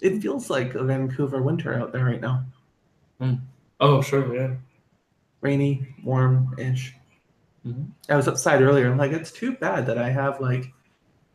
It 0.00 0.20
feels 0.20 0.50
like 0.50 0.74
a 0.74 0.82
Vancouver 0.82 1.42
winter 1.42 1.74
out 1.74 1.92
there 1.92 2.04
right 2.04 2.20
now. 2.20 2.44
Oh, 3.80 4.02
sure, 4.02 4.34
yeah. 4.34 4.54
Rainy, 5.42 5.94
warm-ish. 6.02 6.94
Mhm. 7.64 7.86
I 8.08 8.16
was 8.16 8.26
outside 8.26 8.62
earlier. 8.62 8.90
I'm 8.90 8.98
like, 8.98 9.12
it's 9.12 9.30
too 9.30 9.52
bad 9.52 9.86
that 9.86 9.98
I 9.98 10.10
have 10.10 10.40
like 10.40 10.72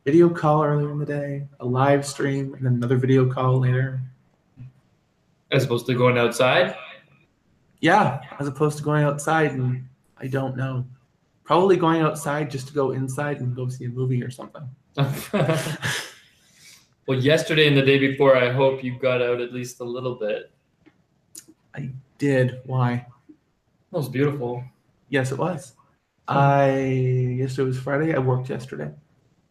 video 0.04 0.30
call 0.30 0.64
earlier 0.64 0.92
in 0.92 1.00
the 1.00 1.06
day, 1.06 1.48
a 1.60 1.66
live 1.66 2.06
stream, 2.06 2.56
and 2.56 2.68
another 2.68 2.98
video 2.98 3.32
call 3.32 3.60
later. 3.60 4.02
As 5.52 5.64
opposed 5.64 5.86
to 5.88 5.94
going 5.94 6.18
outside. 6.18 6.76
Yeah, 7.82 8.22
as 8.40 8.48
opposed 8.48 8.78
to 8.78 8.84
going 8.84 9.04
outside 9.04 9.52
and 9.52 9.88
I 10.18 10.28
don't 10.28 10.56
know. 10.56 10.86
Probably 11.44 11.76
going 11.76 12.02
outside 12.02 12.50
just 12.50 12.68
to 12.68 12.74
go 12.74 12.92
inside 12.92 13.42
and 13.42 13.56
go 13.56 13.68
see 13.68 13.86
a 13.86 13.90
movie 13.90 14.24
or 14.24 14.30
something. 14.30 14.64
well, 17.08 17.20
yesterday 17.20 17.68
and 17.68 17.76
the 17.76 17.82
day 17.82 17.98
before, 17.98 18.38
I 18.38 18.52
hope 18.52 18.84
you 18.84 18.98
got 19.00 19.22
out 19.22 19.42
at 19.42 19.52
least 19.52 19.80
a 19.80 19.84
little 19.84 20.16
bit. 20.16 20.52
I 21.76 21.90
did 22.20 22.62
why? 22.66 23.08
That 23.92 23.98
was 23.98 24.10
beautiful. 24.10 24.64
Yes, 25.10 25.32
it 25.32 25.40
was. 25.40 25.74
I 26.28 26.70
yesterday 27.40 27.68
was 27.68 27.80
Friday. 27.80 28.14
I 28.14 28.20
worked 28.20 28.50
yesterday, 28.50 28.92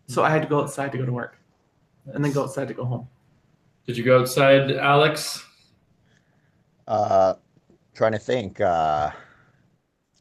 so 0.06 0.22
I 0.22 0.30
had 0.30 0.40
to 0.42 0.48
go 0.48 0.60
outside 0.62 0.92
to 0.92 0.98
go 0.98 1.04
to 1.04 1.12
work, 1.12 1.36
and 2.06 2.24
then 2.24 2.32
go 2.32 2.44
outside 2.44 2.68
to 2.68 2.74
go 2.74 2.84
home. 2.84 3.08
Did 3.86 3.98
you 3.98 4.04
go 4.04 4.20
outside, 4.20 4.70
Alex? 4.72 5.44
Uh, 6.86 7.34
trying 8.00 8.12
to 8.12 8.18
think. 8.18 8.58
Uh, 8.62 9.10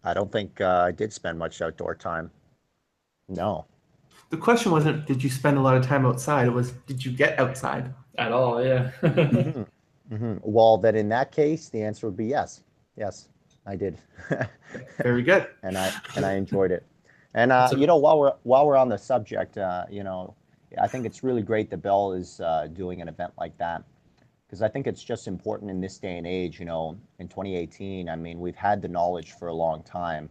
I 0.03 0.13
don't 0.13 0.29
think 0.29 0.59
uh, 0.59 0.83
I 0.87 0.91
did 0.91 1.13
spend 1.13 1.39
much 1.39 1.61
outdoor 1.61 1.95
time. 1.95 2.29
No. 3.29 3.67
The 4.31 4.35
question 4.37 4.73
wasn't 4.73 5.05
did 5.05 5.23
you 5.23 5.29
spend 5.29 5.57
a 5.57 5.61
lot 5.61 5.77
of 5.77 5.85
time 5.85 6.05
outside. 6.05 6.45
It 6.45 6.51
was 6.51 6.71
did 6.87 7.05
you 7.05 7.11
get 7.13 7.39
outside. 7.39 7.93
At 8.17 8.33
all, 8.33 8.61
yeah. 8.61 8.91
Mhm. 9.01 9.65
Mhm. 10.11 10.39
Well, 10.43 10.77
then 10.77 10.95
in 10.97 11.07
that 11.09 11.31
case, 11.31 11.69
the 11.69 11.81
answer 11.81 12.05
would 12.07 12.17
be 12.17 12.25
yes. 12.25 12.63
Yes, 12.97 13.29
I 13.65 13.77
did, 13.77 13.97
Very 14.97 15.23
good. 15.23 15.47
and 15.63 15.77
I 15.77 15.89
and 16.17 16.25
I 16.25 16.33
enjoyed 16.33 16.71
it. 16.71 16.83
And 17.33 17.53
uh, 17.53 17.69
a- 17.71 17.77
you 17.77 17.87
know, 17.87 17.95
while 17.95 18.19
we're 18.19 18.33
while 18.43 18.67
we're 18.67 18.75
on 18.75 18.89
the 18.89 18.97
subject, 18.97 19.57
uh, 19.57 19.85
you 19.89 20.03
know, 20.03 20.35
I 20.81 20.87
think 20.87 21.05
it's 21.05 21.23
really 21.23 21.43
great 21.43 21.69
that 21.69 21.77
Bell 21.77 22.11
is 22.11 22.41
uh, 22.41 22.67
doing 22.73 23.01
an 23.01 23.07
event 23.07 23.31
like 23.37 23.57
that 23.57 23.83
because 24.49 24.63
I 24.63 24.67
think 24.67 24.87
it's 24.87 25.03
just 25.03 25.27
important 25.27 25.69
in 25.69 25.79
this 25.79 25.99
day 25.99 26.17
and 26.17 26.25
age. 26.25 26.59
You 26.59 26.65
know, 26.65 26.99
in 27.19 27.27
2018, 27.27 28.09
I 28.09 28.15
mean, 28.15 28.39
we've 28.39 28.55
had 28.55 28.81
the 28.81 28.87
knowledge 28.87 29.33
for 29.33 29.49
a 29.49 29.53
long 29.53 29.83
time 29.83 30.27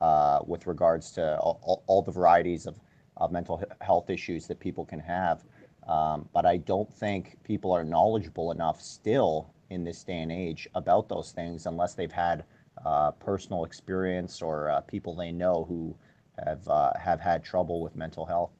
uh, 0.00 0.38
with 0.46 0.66
regards 0.66 1.10
to 1.12 1.36
all, 1.38 1.60
all, 1.62 1.84
all 1.86 2.02
the 2.02 2.12
varieties 2.12 2.66
of, 2.66 2.80
of 3.18 3.30
mental 3.30 3.62
health 3.82 4.08
issues 4.08 4.46
that 4.46 4.58
people 4.58 4.86
can 4.86 5.00
have. 5.00 5.44
Um, 5.86 6.28
but 6.32 6.46
I 6.46 6.56
don't 6.56 6.90
think 6.90 7.36
people 7.44 7.72
are 7.72 7.84
knowledgeable 7.84 8.52
enough 8.52 8.80
still 8.80 9.52
in 9.68 9.84
this 9.84 10.02
day 10.02 10.20
and 10.20 10.32
age 10.32 10.66
about 10.74 11.10
those 11.10 11.32
things 11.32 11.66
unless 11.66 11.92
they've 11.92 12.10
had 12.10 12.44
uh, 12.86 13.10
personal 13.10 13.64
experience 13.64 14.40
or 14.40 14.70
uh, 14.70 14.80
people 14.80 15.14
they 15.14 15.30
know 15.30 15.66
who 15.68 15.94
have 16.42 16.66
uh, 16.68 16.92
have 16.98 17.20
had 17.20 17.44
trouble 17.44 17.82
with 17.82 17.94
mental 17.96 18.24
health. 18.24 18.52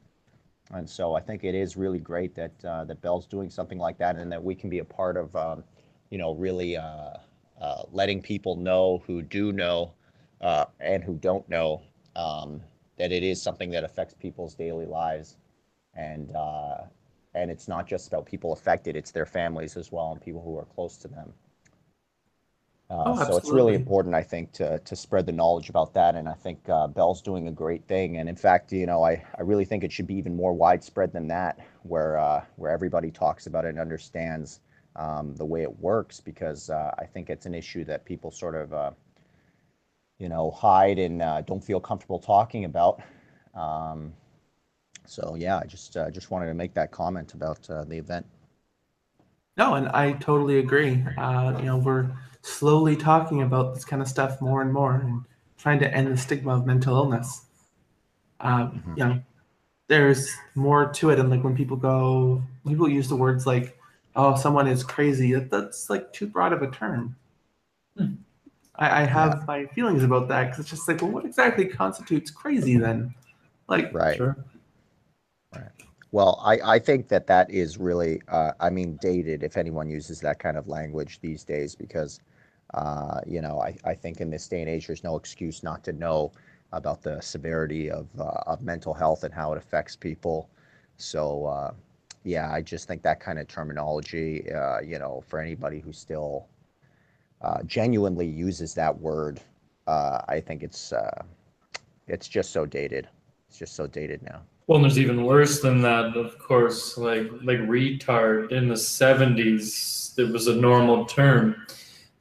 And 0.73 0.89
so 0.89 1.15
I 1.15 1.21
think 1.21 1.45
it 1.45 1.55
is 1.55 1.77
really 1.77 1.99
great 1.99 2.35
that 2.35 2.53
uh, 2.65 2.85
that 2.85 3.01
Bell's 3.03 3.27
doing 3.27 3.51
something 3.51 3.79
like 3.79 3.99
that, 3.99 4.17
and 4.17 4.33
that 4.33 4.43
we 4.43 4.55
can 4.55 4.71
be 4.71 4.79
a 4.79 4.85
part 4.85 5.17
of, 5.17 5.35
um, 5.37 5.65
you 6.11 6.19
know, 6.19 6.35
really 6.35 6.77
uh, 6.77 7.15
uh, 7.61 7.83
letting 7.93 8.23
people 8.23 8.57
know 8.57 9.03
who 9.07 9.23
do 9.23 9.53
know 9.53 9.93
uh, 10.41 10.67
and 10.81 11.05
who 11.05 11.15
don't 11.17 11.47
know 11.49 11.83
um, 12.17 12.61
that 12.97 13.13
it 13.13 13.23
is 13.23 13.41
something 13.41 13.71
that 13.71 13.85
affects 13.85 14.15
people's 14.15 14.55
daily 14.55 14.87
lives, 14.87 15.37
and 15.95 16.35
uh, 16.35 16.79
and 17.35 17.51
it's 17.51 17.69
not 17.69 17.87
just 17.87 18.09
about 18.09 18.25
people 18.25 18.53
affected; 18.53 18.97
it's 18.97 19.11
their 19.11 19.27
families 19.27 19.77
as 19.77 19.93
well 19.93 20.13
and 20.13 20.21
people 20.23 20.43
who 20.43 20.59
are 20.59 20.65
close 20.65 20.97
to 20.99 21.09
them. 21.09 21.33
Uh, 22.93 23.05
Oh, 23.07 23.25
so 23.25 23.37
it's 23.39 23.51
really 23.51 23.75
important, 23.75 24.15
I 24.15 24.23
think, 24.23 24.53
to 24.53 24.79
to 24.81 24.95
spread 24.95 25.25
the 25.25 25.33
knowledge 25.33 25.71
about 25.71 25.95
that, 25.95 26.15
and 26.15 26.29
I 26.29 26.35
think 26.35 26.69
uh, 26.69 26.87
Bell's 26.89 27.23
doing 27.23 27.49
a 27.49 27.53
great 27.53 27.89
thing. 27.89 28.19
And 28.19 28.29
in 28.29 28.37
fact, 28.37 28.71
you 28.71 28.85
know, 28.85 29.03
I, 29.03 29.25
I 29.39 29.43
really 29.43 29.65
think 29.65 29.83
it 29.83 29.91
should 29.91 30.07
be 30.07 30.15
even 30.17 30.37
more 30.37 30.53
widespread 30.53 31.11
than 31.13 31.27
that, 31.29 31.59
where 31.85 32.19
uh, 32.19 32.45
where 32.57 32.71
everybody 32.71 33.11
talks 33.11 33.47
about 33.47 33.65
it 33.65 33.71
and 33.71 33.79
understands 33.79 34.61
um, 34.97 35.35
the 35.37 35.45
way 35.45 35.63
it 35.63 35.81
works, 35.81 36.21
because 36.21 36.69
uh, 36.69 36.91
I 36.99 37.07
think 37.07 37.31
it's 37.31 37.47
an 37.47 37.55
issue 37.55 37.83
that 37.85 38.05
people 38.05 38.31
sort 38.31 38.55
of, 38.55 38.75
uh, 38.75 38.91
you 40.19 40.29
know, 40.29 40.51
hide 40.51 40.99
and 40.99 41.23
uh, 41.23 41.41
don't 41.41 41.65
feel 41.65 41.81
comfortable 41.81 42.19
talking 42.19 42.67
about. 42.67 43.01
Um, 43.55 44.13
so 45.07 45.35
yeah, 45.39 45.57
I 45.57 45.65
just 45.65 45.97
uh, 45.97 46.11
just 46.11 46.31
wanted 46.31 46.49
to 46.49 46.55
make 46.55 46.75
that 46.75 46.91
comment 46.91 47.33
about 47.33 47.71
uh, 47.71 47.85
the 47.85 47.97
event. 47.97 48.27
No, 49.57 49.75
and 49.75 49.89
I 49.89 50.13
totally 50.13 50.59
agree. 50.59 51.03
Uh, 51.17 51.55
you 51.59 51.65
know, 51.65 51.79
we're 51.79 52.11
slowly 52.43 52.97
talking 52.97 53.43
about 53.43 53.75
this 53.75 53.85
kind 53.85 54.03
of 54.03 54.09
stuff 54.09 54.41
more 54.41 54.63
and 54.63 54.73
more, 54.73 54.95
and 54.95 55.25
trying 55.59 55.79
to 55.81 55.95
end 55.95 56.09
the 56.09 56.17
stigma 56.17 56.55
of 56.55 56.67
mental 56.67 56.97
illness. 56.97 57.47
Um, 58.41 58.83
Mhm. 58.85 58.99
You 58.99 59.05
know, 59.05 59.23
there's 59.89 60.35
more 60.55 60.93
to 60.93 61.11
it, 61.11 61.19
and 61.19 61.31
like 61.31 61.45
when 61.45 61.55
people 61.55 61.77
go, 61.77 62.43
people 62.67 62.89
use 62.89 63.09
the 63.09 63.17
words 63.17 63.47
like, 63.47 63.79
"Oh, 64.17 64.37
someone 64.37 64.67
is 64.67 64.83
crazy." 64.85 65.33
That, 65.33 65.51
that's 65.51 65.89
like 65.89 66.13
too 66.13 66.27
broad 66.27 66.53
of 66.53 66.63
a 66.63 66.71
term. 66.71 67.17
Hmm. 67.97 68.15
I, 68.77 69.03
I 69.03 69.05
have 69.05 69.47
my 69.47 69.67
feelings 69.67 70.03
about 70.03 70.29
that 70.29 70.45
because 70.45 70.61
it's 70.61 70.71
just 70.71 70.89
like, 70.89 71.03
well, 71.03 71.11
what 71.11 71.25
exactly 71.25 71.67
constitutes 71.67 72.31
crazy 72.31 72.79
then? 72.79 73.15
Like, 73.69 73.93
Right. 73.93 74.17
Sure. 74.17 74.37
Well, 76.11 76.39
I, 76.45 76.59
I 76.75 76.79
think 76.79 77.09
that 77.09 77.27
that 77.29 77.51
is 77.51 77.79
really, 77.79 78.21
uh, 78.29 78.53
I 78.61 78.69
mean, 78.69 78.99
dated 79.01 79.43
if 79.43 79.57
anyone 79.57 79.89
uses 79.89 80.21
that 80.21 80.39
kind 80.39 80.59
of 80.59 80.69
language 80.69 81.21
these 81.21 81.43
days, 81.43 81.75
because, 81.75 82.21
uh, 82.75 83.21
you 83.27 83.41
know, 83.41 83.61
I, 83.61 83.77
I 83.85 83.95
think 83.95 84.21
in 84.21 84.31
this 84.31 84.49
day 84.49 84.61
and 84.61 84.69
age, 84.69 84.87
there's 84.87 85.05
no 85.05 85.17
excuse 85.17 85.63
not 85.63 85.85
to 85.85 85.93
know 85.93 86.33
about 86.73 87.03
the 87.03 87.21
severity 87.21 87.91
of, 87.91 88.09
uh, 88.19 88.25
of 88.47 88.63
mental 88.63 88.95
health 88.95 89.25
and 89.25 89.35
how 89.35 89.53
it 89.53 89.59
affects 89.59 89.95
people. 89.95 90.49
So, 90.97 91.47
uh, 91.47 91.73
yeah, 92.25 92.51
I 92.51 92.63
just 92.63 92.89
think 92.89 93.03
that 93.03 93.21
kind 93.21 93.39
of 93.39 93.49
terminology, 93.49 94.51
uh, 94.53 94.81
you 94.81 94.99
know, 94.99 95.23
for 95.27 95.41
anybody 95.41 95.81
who 95.81 95.93
still 95.93 96.47
uh, 97.43 97.63
genuinely 97.65 98.27
uses 98.27 98.75
that 98.75 98.99
word, 99.01 99.41
I 99.87 100.41
think 100.41 100.63
it's, 100.63 100.95
it's 102.07 102.29
just 102.29 102.51
so 102.53 102.65
dated. 102.65 103.09
It's 103.49 103.59
just 103.59 103.75
so 103.75 103.87
dated 103.87 104.23
now. 104.23 104.41
Well, 104.67 104.81
there's 104.81 104.99
even 104.99 105.25
worse 105.25 105.61
than 105.61 105.83
that, 105.83 106.17
of 106.17 106.39
course. 106.39 106.97
Like 106.97 107.31
like 107.43 107.59
retard 107.59 108.53
in 108.53 108.69
the 108.69 108.75
'70s, 108.75 110.19
it 110.19 110.33
was 110.33 110.47
a 110.47 110.55
normal 110.55 111.05
term, 111.05 111.67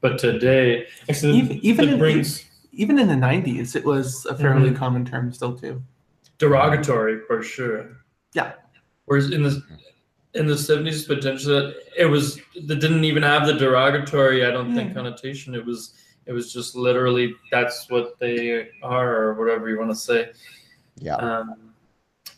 but 0.02 0.18
today, 0.20 0.88
actually, 1.10 1.38
Even- 1.38 1.60
even 1.66 1.90
it 1.90 1.94
in- 1.94 2.00
brings 2.00 2.44
even 2.74 2.98
in 3.00 3.08
the 3.08 3.16
'90s, 3.16 3.76
it 3.76 3.84
was 3.86 4.26
a 4.26 4.36
fairly 4.36 4.70
Mhm. 4.72 4.76
common 4.78 5.06
term 5.06 5.32
still 5.32 5.56
too. 5.58 5.82
derogatory 6.40 7.20
for 7.28 7.44
sure. 7.44 7.98
Yeah. 8.34 8.54
Whereas 9.06 9.30
in 9.32 9.44
the 9.44 9.62
in 10.34 10.48
the 10.48 10.56
'70s, 10.58 11.06
potentially, 11.06 11.76
it 11.98 12.06
was 12.06 12.40
that 12.68 12.80
didn't 12.80 13.04
even 13.04 13.22
have 13.22 13.46
the 13.46 13.54
derogatory. 13.54 14.44
I 14.46 14.50
don't 14.52 14.74
think 14.74 14.94
connotation. 14.96 15.54
It 15.54 15.64
was 15.66 15.94
it 16.26 16.32
was 16.34 16.52
just 16.54 16.76
literally 16.76 17.36
that's 17.52 17.90
what 17.90 18.18
they 18.20 18.70
are, 18.82 19.16
or 19.24 19.34
whatever 19.36 19.70
you 19.70 19.78
want 19.78 19.92
to 19.92 19.96
say. 19.96 20.30
Yeah. 20.98 21.16
Um, 21.16 21.74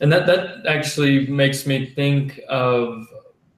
and 0.02 0.12
that 0.12 0.26
that 0.26 0.66
actually 0.66 1.28
makes 1.28 1.66
me 1.66 1.86
think 1.86 2.42
of 2.50 3.06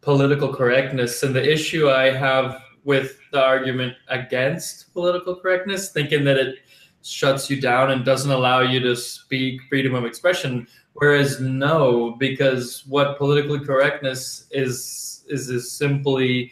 political 0.02 0.54
correctness 0.54 1.24
and 1.24 1.34
the 1.34 1.52
issue 1.52 1.90
I 1.90 2.12
have 2.12 2.62
with 2.86 3.18
the 3.32 3.44
argument 3.44 3.96
against 4.08 4.94
political 4.94 5.36
correctness, 5.36 5.92
thinking 5.92 6.24
that 6.24 6.38
it 6.38 6.60
shuts 7.04 7.50
you 7.50 7.60
down 7.60 7.92
and 7.92 8.06
doesn't 8.06 8.32
allow 8.32 8.62
you 8.62 8.80
to 8.80 8.96
speak 8.96 9.62
freedom 9.68 9.94
of 9.94 10.06
expression. 10.06 10.68
Whereas 10.94 11.42
no, 11.42 12.16
because 12.18 12.86
what 12.88 13.18
political 13.18 13.60
correctness 13.60 14.48
is 14.52 15.24
is 15.28 15.50
is 15.50 15.72
simply 15.72 16.52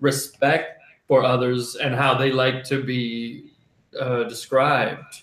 respect 0.00 0.82
for 1.06 1.24
others 1.24 1.76
and 1.76 1.94
how 1.94 2.14
they 2.14 2.30
like 2.30 2.64
to 2.64 2.82
be 2.82 3.52
uh, 3.98 4.24
described 4.24 5.22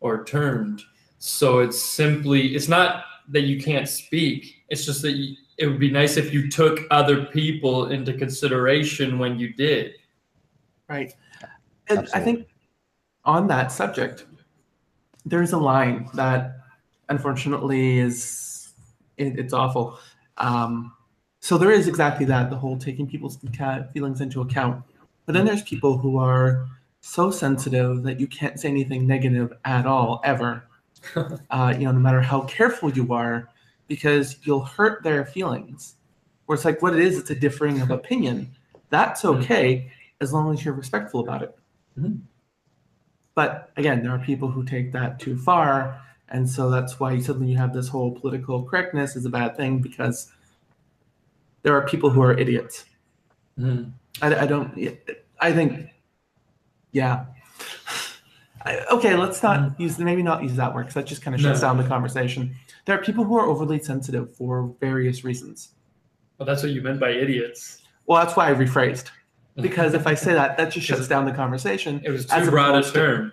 or 0.00 0.24
termed. 0.24 0.82
So 1.18 1.58
it's 1.58 1.82
simply 1.82 2.54
it's 2.54 2.68
not 2.68 3.04
that 3.28 3.42
you 3.42 3.60
can't 3.60 3.88
speak. 3.88 4.62
It's 4.68 4.84
just 4.84 5.02
that 5.02 5.12
you, 5.12 5.36
it 5.58 5.66
would 5.66 5.78
be 5.78 5.90
nice 5.90 6.16
if 6.16 6.32
you 6.32 6.50
took 6.50 6.80
other 6.90 7.26
people 7.26 7.86
into 7.86 8.12
consideration 8.12 9.18
when 9.18 9.38
you 9.38 9.52
did. 9.52 9.92
Right. 10.88 11.14
And 11.88 12.08
I 12.14 12.20
think 12.20 12.48
on 13.24 13.46
that 13.48 13.70
subject, 13.70 14.26
there's 15.24 15.52
a 15.52 15.58
line 15.58 16.08
that 16.14 16.56
unfortunately 17.08 17.98
is 17.98 18.72
it, 19.16 19.38
it's 19.38 19.52
awful. 19.52 19.98
Um, 20.38 20.92
so 21.40 21.58
there 21.58 21.70
is 21.70 21.88
exactly 21.88 22.26
that 22.26 22.50
the 22.50 22.56
whole 22.56 22.78
taking 22.78 23.06
people's 23.06 23.38
feelings 23.92 24.20
into 24.20 24.40
account. 24.40 24.82
But 25.26 25.34
then 25.34 25.44
there's 25.44 25.62
people 25.62 25.98
who 25.98 26.18
are 26.18 26.66
so 27.00 27.30
sensitive 27.30 28.02
that 28.02 28.18
you 28.18 28.26
can't 28.26 28.58
say 28.58 28.68
anything 28.68 29.06
negative 29.06 29.52
at 29.64 29.86
all 29.86 30.20
ever. 30.24 30.64
uh, 31.50 31.74
you 31.76 31.84
know, 31.84 31.92
no 31.92 31.98
matter 31.98 32.22
how 32.22 32.42
careful 32.42 32.90
you 32.90 33.12
are, 33.12 33.48
because 33.88 34.36
you'll 34.44 34.64
hurt 34.64 35.02
their 35.02 35.24
feelings. 35.24 35.94
Where 36.46 36.54
it's 36.56 36.64
like 36.64 36.82
what 36.82 36.94
it 36.94 37.00
is, 37.00 37.18
it's 37.18 37.30
a 37.30 37.34
differing 37.34 37.80
of 37.80 37.90
opinion. 37.90 38.50
That's 38.90 39.22
Mhm. 39.22 39.42
okay 39.42 39.90
as 40.20 40.32
long 40.32 40.52
as 40.52 40.64
you're 40.64 40.74
respectful 40.74 41.20
about 41.20 41.42
it. 41.42 41.56
Mhm. 41.98 42.20
But 43.34 43.70
again, 43.76 44.02
there 44.02 44.12
are 44.12 44.18
people 44.18 44.48
who 44.50 44.64
take 44.64 44.92
that 44.92 45.18
too 45.18 45.36
far, 45.36 46.00
and 46.28 46.48
so 46.48 46.70
that's 46.70 47.00
why 47.00 47.18
suddenly 47.18 47.50
you 47.50 47.58
have 47.58 47.72
this 47.72 47.88
whole 47.88 48.12
political 48.12 48.62
correctness 48.62 49.16
is 49.16 49.24
a 49.24 49.30
bad 49.30 49.56
thing 49.56 49.80
because 49.80 50.30
there 51.62 51.74
are 51.76 51.86
people 51.86 52.10
who 52.10 52.22
are 52.22 52.32
idiots. 52.38 52.84
Mhm. 53.58 53.92
I, 54.22 54.34
I 54.42 54.46
don't. 54.46 54.78
I 55.40 55.52
think, 55.52 55.88
yeah. 56.92 57.26
I, 58.64 58.78
okay, 58.92 59.14
let's 59.16 59.42
not 59.42 59.78
use 59.78 59.98
maybe 59.98 60.22
not 60.22 60.42
use 60.42 60.56
that 60.56 60.74
word 60.74 60.82
because 60.84 60.94
that 60.94 61.06
just 61.06 61.22
kind 61.22 61.34
of 61.34 61.40
shuts 61.40 61.60
No. 61.60 61.68
down 61.68 61.76
the 61.76 61.84
conversation. 61.88 62.54
There 62.84 62.98
are 62.98 63.02
people 63.02 63.24
who 63.24 63.36
are 63.38 63.46
overly 63.46 63.78
sensitive 63.78 64.34
for 64.36 64.74
various 64.80 65.24
reasons. 65.24 65.70
Well, 66.38 66.46
that's 66.46 66.62
what 66.62 66.72
you 66.72 66.82
meant 66.82 67.00
by 67.00 67.10
idiots. 67.10 67.82
Well, 68.06 68.22
that's 68.22 68.36
why 68.36 68.50
I 68.50 68.54
rephrased 68.54 69.10
because 69.56 69.94
if 69.94 70.06
I 70.06 70.14
say 70.14 70.34
that, 70.34 70.56
that 70.56 70.72
just 70.72 70.86
shuts 70.86 71.08
down 71.08 71.24
the 71.24 71.32
conversation. 71.32 72.00
It 72.04 72.10
was 72.10 72.30
As 72.30 72.44
too 72.44 72.50
broad 72.50 72.74
a 72.74 72.90
term. 72.90 73.32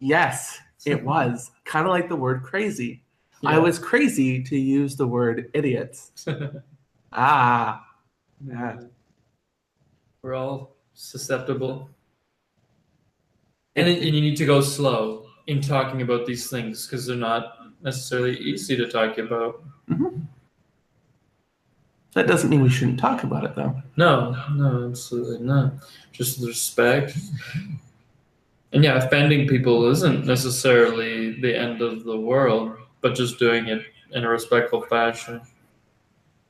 Yes, 0.00 0.60
It 0.86 1.04
was 1.04 1.50
kind 1.64 1.86
of 1.86 1.90
like 1.90 2.08
the 2.08 2.16
word 2.16 2.42
crazy. 2.42 3.02
I 3.44 3.58
was 3.58 3.78
crazy 3.78 4.42
to 4.44 4.56
use 4.56 4.96
the 4.96 5.06
word 5.06 5.50
idiots. 5.54 6.12
Ah, 7.10 7.86
yeah. 8.46 8.80
We're 10.20 10.34
all 10.34 10.76
susceptible. 10.92 11.88
And, 13.76 13.88
and 13.88 14.14
you 14.14 14.20
need 14.20 14.36
to 14.36 14.44
go 14.44 14.60
slow 14.60 15.24
in 15.46 15.62
talking 15.62 16.02
about 16.02 16.26
these 16.26 16.50
things 16.50 16.86
because 16.86 17.06
they're 17.06 17.16
not 17.16 17.57
necessarily 17.82 18.36
easy 18.38 18.76
to 18.76 18.88
talk 18.88 19.18
about. 19.18 19.62
That 22.14 22.26
doesn't 22.26 22.50
mean 22.50 22.62
we 22.62 22.70
shouldn't 22.70 22.98
talk 22.98 23.22
about 23.22 23.44
it, 23.44 23.54
though. 23.54 23.80
No, 23.96 24.34
no, 24.54 24.88
absolutely 24.88 25.44
not. 25.44 25.74
Just 26.10 26.44
respect. 26.44 27.16
And 28.72 28.82
yeah, 28.82 28.96
offending 28.96 29.46
people 29.46 29.88
isn't 29.90 30.26
necessarily 30.26 31.40
the 31.40 31.56
end 31.56 31.80
of 31.80 32.04
the 32.04 32.18
world, 32.18 32.76
but 33.00 33.14
just 33.14 33.38
doing 33.38 33.68
it 33.68 33.82
in 34.12 34.24
a 34.24 34.28
respectful 34.28 34.82
fashion. 34.82 35.40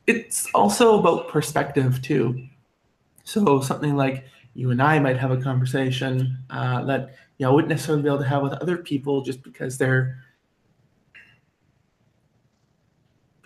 It's 0.07 0.49
also 0.55 0.99
about 0.99 1.29
perspective, 1.29 2.01
too. 2.01 2.47
So, 3.25 3.61
something 3.61 3.95
like 3.95 4.25
you 4.55 4.71
and 4.71 4.83
I 4.83 4.99
might 4.99 5.19
have 5.19 5.31
a 5.31 5.37
conversation 5.37 6.39
uh, 6.51 6.83
that 6.85 7.15
you 7.37 7.45
know, 7.45 7.51
I 7.51 7.55
wouldn't 7.55 7.71
necessarily 7.71 8.03
be 8.03 8.09
able 8.09 8.19
to 8.19 8.25
have 8.25 8.43
with 8.43 8.55
other 8.55 8.79
people 8.79 9.21
just 9.21 9.43
because 9.43 9.77
they're 9.77 10.19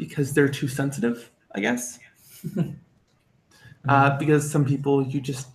because 0.02 0.32
they're 0.32 0.48
too 0.48 0.66
sensitive, 0.66 1.30
I 1.54 1.60
guess. 1.60 2.00
uh, 3.88 4.18
because 4.18 4.50
some 4.50 4.64
people 4.64 5.06
you 5.06 5.20
just 5.20 5.46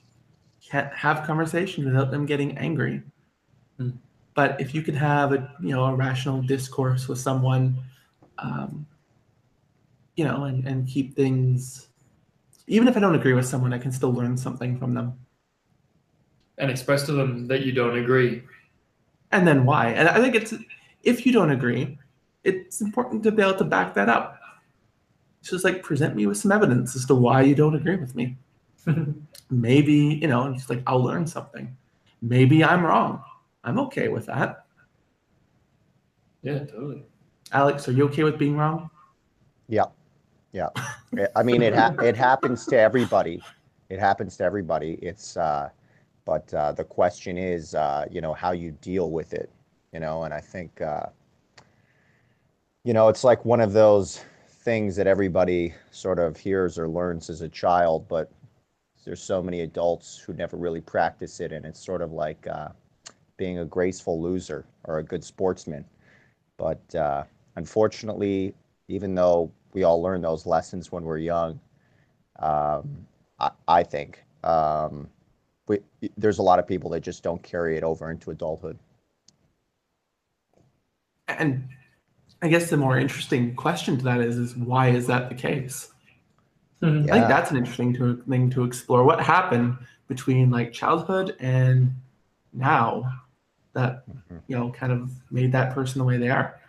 can't 0.65 0.91
have 0.93 1.25
conversations 1.27 1.85
without 1.85 2.11
them 2.11 2.25
getting 2.25 2.57
angry. 2.57 3.03
Hmm. 3.77 3.89
But 4.35 4.61
if 4.61 4.73
you 4.73 4.81
can 4.81 4.95
have 4.95 5.33
a 5.33 5.53
you 5.61 5.71
know 5.71 5.83
a 5.83 5.93
rational 5.93 6.41
discourse 6.41 7.09
with 7.09 7.19
someone, 7.19 7.75
um, 8.37 8.87
you 10.15 10.23
know, 10.23 10.45
and, 10.45 10.65
and 10.65 10.87
keep 10.87 11.13
things, 11.13 11.87
even 12.67 12.87
if 12.87 12.95
I 12.95 13.01
don't 13.01 13.15
agree 13.15 13.33
with 13.33 13.45
someone, 13.45 13.73
I 13.73 13.79
can 13.79 13.91
still 13.91 14.13
learn 14.13 14.37
something 14.37 14.79
from 14.79 14.93
them. 14.93 15.19
And 16.57 16.71
express 16.71 17.05
to 17.07 17.11
them 17.11 17.47
that 17.47 17.65
you 17.65 17.73
don't 17.73 17.97
agree. 17.97 18.43
And 19.33 19.45
then 19.45 19.65
why? 19.65 19.89
And 19.89 20.07
I 20.07 20.21
think 20.21 20.35
it's 20.35 20.53
if 21.03 21.25
you 21.25 21.33
don't 21.33 21.51
agree, 21.51 21.97
it's 22.45 22.79
important 22.79 23.23
to 23.23 23.31
be 23.31 23.41
able 23.41 23.55
to 23.55 23.65
back 23.65 23.93
that 23.95 24.07
up. 24.07 24.36
It's 25.39 25.49
just 25.49 25.63
like 25.63 25.83
present 25.83 26.15
me 26.15 26.25
with 26.27 26.37
some 26.37 26.51
evidence 26.51 26.95
as 26.95 27.05
to 27.05 27.15
why 27.15 27.41
you 27.41 27.55
don't 27.55 27.75
agree 27.75 27.95
with 27.95 28.15
me. 28.15 28.37
maybe 29.49 30.19
you 30.21 30.27
know 30.27 30.53
it's 30.53 30.69
like 30.69 30.81
i'll 30.87 31.03
learn 31.03 31.25
something 31.25 31.75
maybe 32.21 32.63
i'm 32.63 32.85
wrong 32.85 33.21
i'm 33.63 33.79
okay 33.79 34.07
with 34.07 34.25
that 34.25 34.65
yeah, 36.41 36.59
totally. 36.59 37.03
alex 37.51 37.87
are 37.87 37.91
you 37.91 38.05
okay 38.05 38.23
with 38.23 38.37
being 38.37 38.55
wrong 38.55 38.89
Yeah. 39.67 39.85
Yeah. 40.53 40.69
I 41.35 41.43
mean, 41.43 41.61
it 41.61 41.75
ha- 41.75 41.95
it 42.01 42.15
happens 42.15 42.65
to 42.67 42.79
everybody. 42.79 43.43
It 43.89 43.99
happens 43.99 44.37
to 44.37 44.43
everybody. 44.43 44.93
It's, 45.01 45.37
uh, 45.37 45.69
but 46.25 46.51
uh, 46.53 46.71
the 46.71 46.83
question 46.83 47.37
is, 47.37 47.75
uh, 47.75 48.05
you 48.09 48.21
know, 48.21 48.33
how 48.33 48.51
you 48.51 48.71
deal 48.81 49.11
with 49.11 49.33
it. 49.33 49.51
You 49.93 49.99
know, 49.99 50.23
and 50.23 50.33
I 50.33 50.39
think, 50.39 50.81
uh, 50.81 51.07
you 52.83 52.93
know, 52.93 53.09
it's 53.09 53.23
like 53.23 53.45
one 53.45 53.61
of 53.61 53.73
those 53.73 54.21
things 54.67 54.97
that 54.97 55.07
everybody 55.07 55.73
sort 55.91 56.19
of 56.19 56.35
hears 56.35 56.77
or 56.77 56.89
learns 56.89 57.29
as 57.29 57.41
a 57.41 57.47
child, 57.47 58.05
but 58.09 58.29
there's 59.05 59.23
so 59.23 59.41
many 59.41 59.61
adults 59.61 60.17
who 60.17 60.33
never 60.33 60.57
really 60.57 60.81
practice 60.81 61.39
it, 61.39 61.53
and 61.53 61.65
it's 61.65 61.79
sort 61.79 62.01
of 62.01 62.11
like 62.11 62.45
uh, 62.47 62.67
being 63.37 63.59
a 63.59 63.65
graceful 63.65 64.21
loser 64.21 64.65
or 64.83 64.97
a 64.97 65.03
good 65.03 65.23
sportsman. 65.23 65.85
But 66.57 66.81
uh, 66.93 67.23
unfortunately, 67.55 68.53
even 68.89 69.15
though 69.15 69.49
we 69.71 69.83
all 69.83 70.01
learn 70.01 70.21
those 70.21 70.45
lessons 70.45 70.91
when 70.91 71.05
we're 71.05 71.19
young, 71.19 71.61
um, 72.39 73.07
I, 73.39 73.51
I 73.69 73.83
think 73.83 74.21
um, 74.43 75.07
we, 75.69 75.79
there's 76.17 76.39
a 76.39 76.43
lot 76.43 76.59
of 76.59 76.67
people 76.67 76.89
that 76.89 76.99
just 76.99 77.23
don't 77.23 77.41
carry 77.41 77.77
it 77.77 77.85
over 77.85 78.11
into 78.11 78.31
adulthood. 78.31 78.77
and 81.29 81.69
i 82.41 82.47
guess 82.47 82.69
the 82.69 82.77
more 82.77 82.97
interesting 82.97 83.55
question 83.55 83.97
to 83.97 84.03
that 84.03 84.21
is 84.21 84.37
is 84.37 84.55
why 84.55 84.89
is 84.89 85.07
that 85.07 85.29
the 85.29 85.35
case? 85.35 85.91
Mhm. 86.81 87.09
i 87.09 87.13
think 87.13 87.27
that's 87.27 87.49
an 87.51 87.57
interesting 87.57 87.93
to, 87.95 88.21
thing 88.29 88.49
to 88.51 88.63
explore. 88.63 89.03
What 89.03 89.19
happened 89.19 89.77
between 90.07 90.51
like 90.51 90.71
childhood 90.71 91.35
and 91.39 91.91
now 92.53 93.11
that 93.73 94.07
Mhm. 94.07 94.41
you 94.47 94.55
know 94.57 94.71
kind 94.71 94.91
of 94.91 95.11
made 95.31 95.51
that 95.53 95.73
person 95.73 95.99
the 95.99 96.05
way 96.05 96.17
they 96.17 96.29
are? 96.29 96.59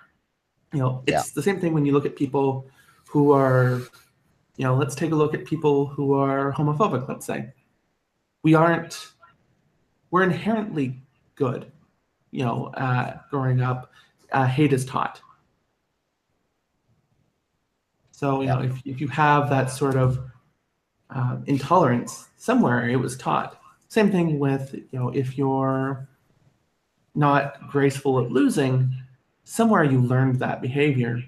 You 0.73 0.81
know 0.81 1.03
it's 1.07 1.33
the 1.33 1.43
same 1.43 1.61
thing 1.61 1.73
when 1.75 1.85
you 1.85 1.93
look 1.93 2.07
at 2.07 2.17
people 2.17 2.67
who 3.09 3.33
are 3.33 3.83
you 4.57 4.65
know 4.65 4.75
let's 4.75 4.95
take 4.95 5.13
a 5.13 5.15
look 5.15 5.35
at 5.35 5.45
people 5.45 5.87
who 5.87 6.15
are 6.15 6.53
homophobic 6.53 7.07
let's 7.09 7.27
say. 7.27 7.53
We 8.43 8.55
aren't 8.55 9.13
we're 10.11 10.23
inherently 10.23 10.97
good 11.35 11.71
you 12.31 12.45
know 12.45 12.67
uh, 12.75 13.19
growing 13.31 13.61
up. 13.61 13.91
Uh, 14.33 14.47
hate 14.47 14.73
is 14.73 14.85
taught 14.85 15.21
so 18.19 18.41
you 18.41 18.49
know 18.49 18.61
if, 18.63 18.83
if 18.85 19.01
you 19.01 19.07
have 19.07 19.49
that 19.49 19.71
sort 19.71 19.95
of 19.95 20.19
um, 21.11 21.45
intolerance 21.47 22.29
somewhere 22.37 22.89
it 22.89 22.97
was 22.97 23.17
taught. 23.17 23.61
Same 23.87 24.11
thing 24.11 24.41
with 24.41 24.75
you 24.75 24.99
know 24.99 25.11
if 25.11 25.39
you're 25.39 26.09
not 27.15 27.71
graceful 27.71 28.19
at 28.19 28.33
losing 28.33 28.93
somewhere 29.45 29.85
you 29.85 30.01
learned 30.01 30.41
that 30.41 30.61
behavior. 30.61 31.23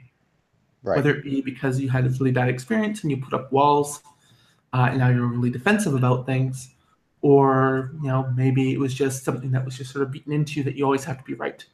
Right. 0.83 0.97
whether 0.97 1.11
it 1.11 1.23
be 1.23 1.43
because 1.43 1.79
you 1.79 1.91
had 1.91 2.07
a 2.07 2.09
really 2.09 2.31
bad 2.33 2.49
experience 2.49 3.03
and 3.03 3.11
you 3.11 3.19
put 3.19 3.35
up 3.35 3.53
walls 3.53 4.03
uh, 4.73 4.87
and 4.89 4.99
now 4.99 5.11
you're 5.11 5.27
really 5.27 5.51
defensive 5.51 5.95
about 5.95 6.25
things 6.25 6.71
or 7.21 7.93
you 8.03 8.09
know 8.09 8.33
maybe 8.35 8.73
it 8.73 8.81
was 8.81 8.95
just 8.95 9.23
something 9.23 9.51
that 9.51 9.63
was 9.63 9.77
just 9.77 9.93
sort 9.93 10.03
of 10.03 10.11
beaten 10.11 10.33
into 10.33 10.55
you 10.55 10.65
that 10.65 10.77
you 10.77 10.85
always 10.87 11.05
have 11.05 11.19
to 11.19 11.25
be 11.25 11.35
right 11.35 11.67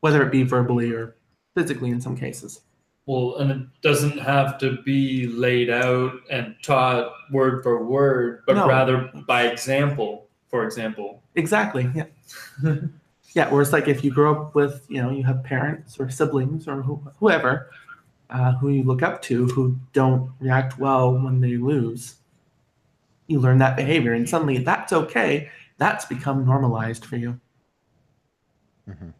whether 0.00 0.20
it 0.20 0.32
be 0.32 0.42
verbally 0.42 0.92
or 0.92 1.14
physically 1.54 1.90
in 1.90 2.00
some 2.00 2.16
cases 2.16 2.62
Well, 3.10 3.38
and 3.38 3.50
it 3.50 3.66
doesn't 3.82 4.18
have 4.18 4.56
to 4.58 4.80
be 4.82 5.26
laid 5.26 5.68
out 5.68 6.12
and 6.30 6.54
taught 6.62 7.12
word 7.32 7.64
for 7.64 7.84
word, 7.84 8.44
but 8.46 8.54
No. 8.54 8.68
rather 8.68 9.10
by 9.26 9.48
example, 9.48 10.28
for 10.48 10.64
example. 10.64 11.20
exactly 11.34 11.90
yeah 11.94 12.04
yeah 13.34 13.48
whereas 13.50 13.72
like 13.72 13.86
if 13.88 14.02
you 14.04 14.10
grow 14.12 14.30
up 14.34 14.54
with 14.54 14.84
you 14.88 15.00
know 15.02 15.10
you 15.10 15.22
have 15.24 15.42
parents 15.44 15.98
or 15.98 16.08
siblings 16.10 16.66
or 16.68 16.82
who, 16.82 17.00
whoever 17.20 17.70
uh, 18.30 18.52
who 18.58 18.68
you 18.70 18.82
look 18.84 19.02
up 19.02 19.22
to 19.22 19.46
who 19.48 19.76
don't 19.92 20.30
react 20.40 20.76
well 20.78 21.12
when 21.12 21.40
they 21.40 21.56
lose 21.56 22.16
you 23.28 23.38
learn 23.40 23.58
that 23.58 23.76
behavior 23.76 24.12
and 24.14 24.28
suddenly 24.28 24.58
that's 24.58 24.92
okay 24.92 25.48
that's 25.78 26.04
become 26.04 26.44
normalized 26.44 27.04
for 27.04 27.16
you 27.16 27.38
Mhm. 28.88 29.12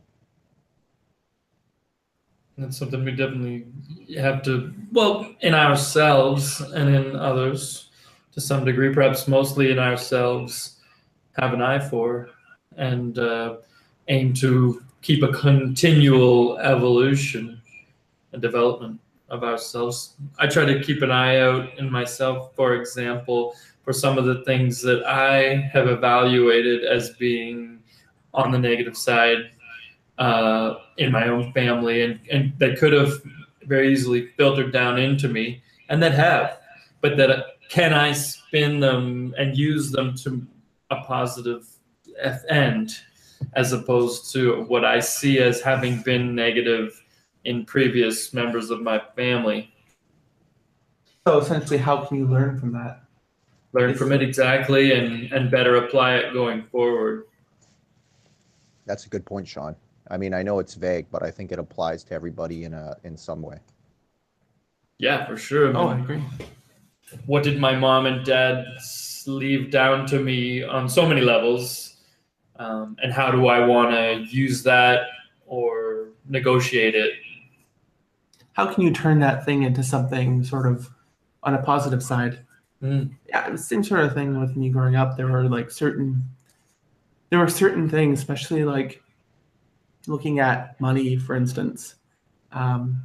That's 2.61 2.77
something 2.77 3.05
we 3.05 3.13
definitely 3.13 3.65
have 4.19 4.43
to, 4.43 4.75
well, 4.93 5.35
in 5.41 5.55
ourselves 5.55 6.61
and 6.61 6.95
in 6.95 7.17
others 7.17 7.89
to 8.33 8.41
some 8.41 8.67
degree, 8.67 8.93
perhaps 8.93 9.27
mostly 9.27 9.71
in 9.71 9.79
ourselves, 9.79 10.77
have 11.39 11.55
an 11.55 11.63
eye 11.63 11.79
for 11.79 12.29
and 12.77 13.19
uh, 13.19 13.57
aim 14.09 14.35
to 14.35 14.85
keep 15.01 15.23
a 15.23 15.33
continual 15.33 16.59
evolution 16.59 17.63
and 18.33 18.43
development 18.43 19.01
of 19.31 19.43
ourselves. 19.43 20.17
I 20.39 20.47
try 20.47 20.67
to 20.67 20.83
keep 20.83 21.01
an 21.01 21.11
eye 21.11 21.41
out 21.41 21.79
in 21.79 21.91
myself, 21.91 22.55
for 22.55 22.75
example, 22.75 23.55
for 23.85 23.95
some 23.95 24.19
of 24.19 24.27
the 24.27 24.45
things 24.45 24.83
that 24.83 25.03
I 25.07 25.57
have 25.73 25.89
evaluated 25.89 26.85
as 26.85 27.11
being 27.15 27.79
on 28.35 28.51
the 28.51 28.59
negative 28.59 28.99
side 28.99 29.51
uh, 30.21 30.77
in 30.99 31.11
my 31.11 31.29
own 31.29 31.53
family 31.53 32.03
and, 32.03 32.21
and 32.31 32.53
that 32.59 32.79
could 32.79 32.93
have 32.93 33.13
very 33.65 33.93
easily 33.93 34.29
filtered 34.37 34.73
down 34.73 34.99
into 34.99 35.29
me 35.29 35.63
and 35.89 36.03
that 36.03 36.13
have 36.13 36.59
but 37.01 37.17
that 37.17 37.31
uh, 37.31 37.43
can 37.69 37.93
i 37.93 38.13
spin 38.13 38.81
them 38.81 39.35
and 39.39 39.57
use 39.57 39.91
them 39.91 40.15
to 40.15 40.47
a 40.91 40.97
positive 41.03 41.67
f- 42.23 42.45
end 42.49 42.93
as 43.55 43.73
opposed 43.73 44.33
to 44.33 44.63
what 44.65 44.85
i 44.85 45.01
see 45.01 45.39
as 45.39 45.61
having 45.61 46.03
been 46.03 46.35
negative 46.35 47.03
in 47.45 47.65
previous 47.65 48.33
members 48.33 48.71
of 48.71 48.83
my 48.83 49.01
family. 49.17 49.73
So 51.27 51.39
essentially 51.39 51.79
how 51.79 52.05
can 52.05 52.19
you 52.19 52.27
learn 52.27 52.59
from 52.59 52.73
that? 52.73 53.05
Learn 53.73 53.95
from 53.95 54.13
it 54.13 54.23
exactly 54.23 54.93
and 54.93 55.33
and 55.33 55.51
better 55.51 55.77
apply 55.77 56.17
it 56.17 56.33
going 56.33 56.65
forward. 56.65 57.27
That's 58.87 59.07
a 59.07 59.09
good 59.09 59.25
point, 59.25 59.47
Sean. 59.47 59.77
I 60.11 60.17
mean, 60.17 60.35
I 60.35 60.43
know 60.43 60.59
it's 60.59 60.75
vague, 60.75 61.07
but 61.11 61.23
I 61.23 61.31
think 61.31 61.53
it 61.53 61.59
applies 61.59 62.05
to 62.05 62.15
everybody 62.15 62.65
in 62.65 62.75
a 62.75 62.97
in 63.05 63.17
some 63.17 63.43
way. 63.43 63.59
yeah 64.99 65.27
for 65.27 65.37
sure 65.37 65.75
oh 65.77 65.89
i 65.89 65.99
agree 65.99 66.23
what 67.27 67.43
did 67.43 67.59
my 67.59 67.75
mom 67.75 68.05
and 68.07 68.25
dad 68.25 68.67
leave 69.27 69.71
down 69.71 70.07
to 70.07 70.21
me 70.21 70.63
on 70.63 70.89
so 70.89 71.07
many 71.07 71.23
levels 71.23 71.97
um, 72.57 72.97
and 73.03 73.11
how 73.13 73.31
do 73.31 73.47
i 73.47 73.59
want 73.65 73.91
to 73.91 74.27
use 74.37 74.63
that 74.63 75.07
or 75.47 75.91
negotiate 76.31 76.95
it. 76.95 77.13
How 78.53 78.73
can 78.73 78.83
you 78.85 78.93
turn 78.93 79.21
that 79.21 79.45
thing 79.45 79.65
into 79.65 79.83
something 79.83 80.45
sort 80.45 80.67
of 80.67 80.89
on 81.43 81.55
a 81.55 81.63
positive 81.63 82.03
side? 82.03 82.41
Mm. 82.83 83.11
Yeah, 83.29 83.47
it 83.47 83.53
was 83.53 83.63
the 83.63 83.67
same 83.67 83.85
sort 83.85 84.05
of 84.05 84.15
thing 84.15 84.41
with 84.41 84.57
me 84.57 84.71
growing 84.71 84.97
up. 84.97 85.17
There 85.17 85.27
were 85.27 85.49
like 85.49 85.71
certain, 85.71 86.23
there 87.29 87.39
were 87.39 87.49
certain 87.49 87.89
things, 87.89 88.21
especially 88.21 88.65
like 88.65 89.03
looking 90.07 90.41
at 90.41 90.81
money, 90.81 91.17
for 91.17 91.35
instance. 91.35 91.97
Um, 92.53 93.03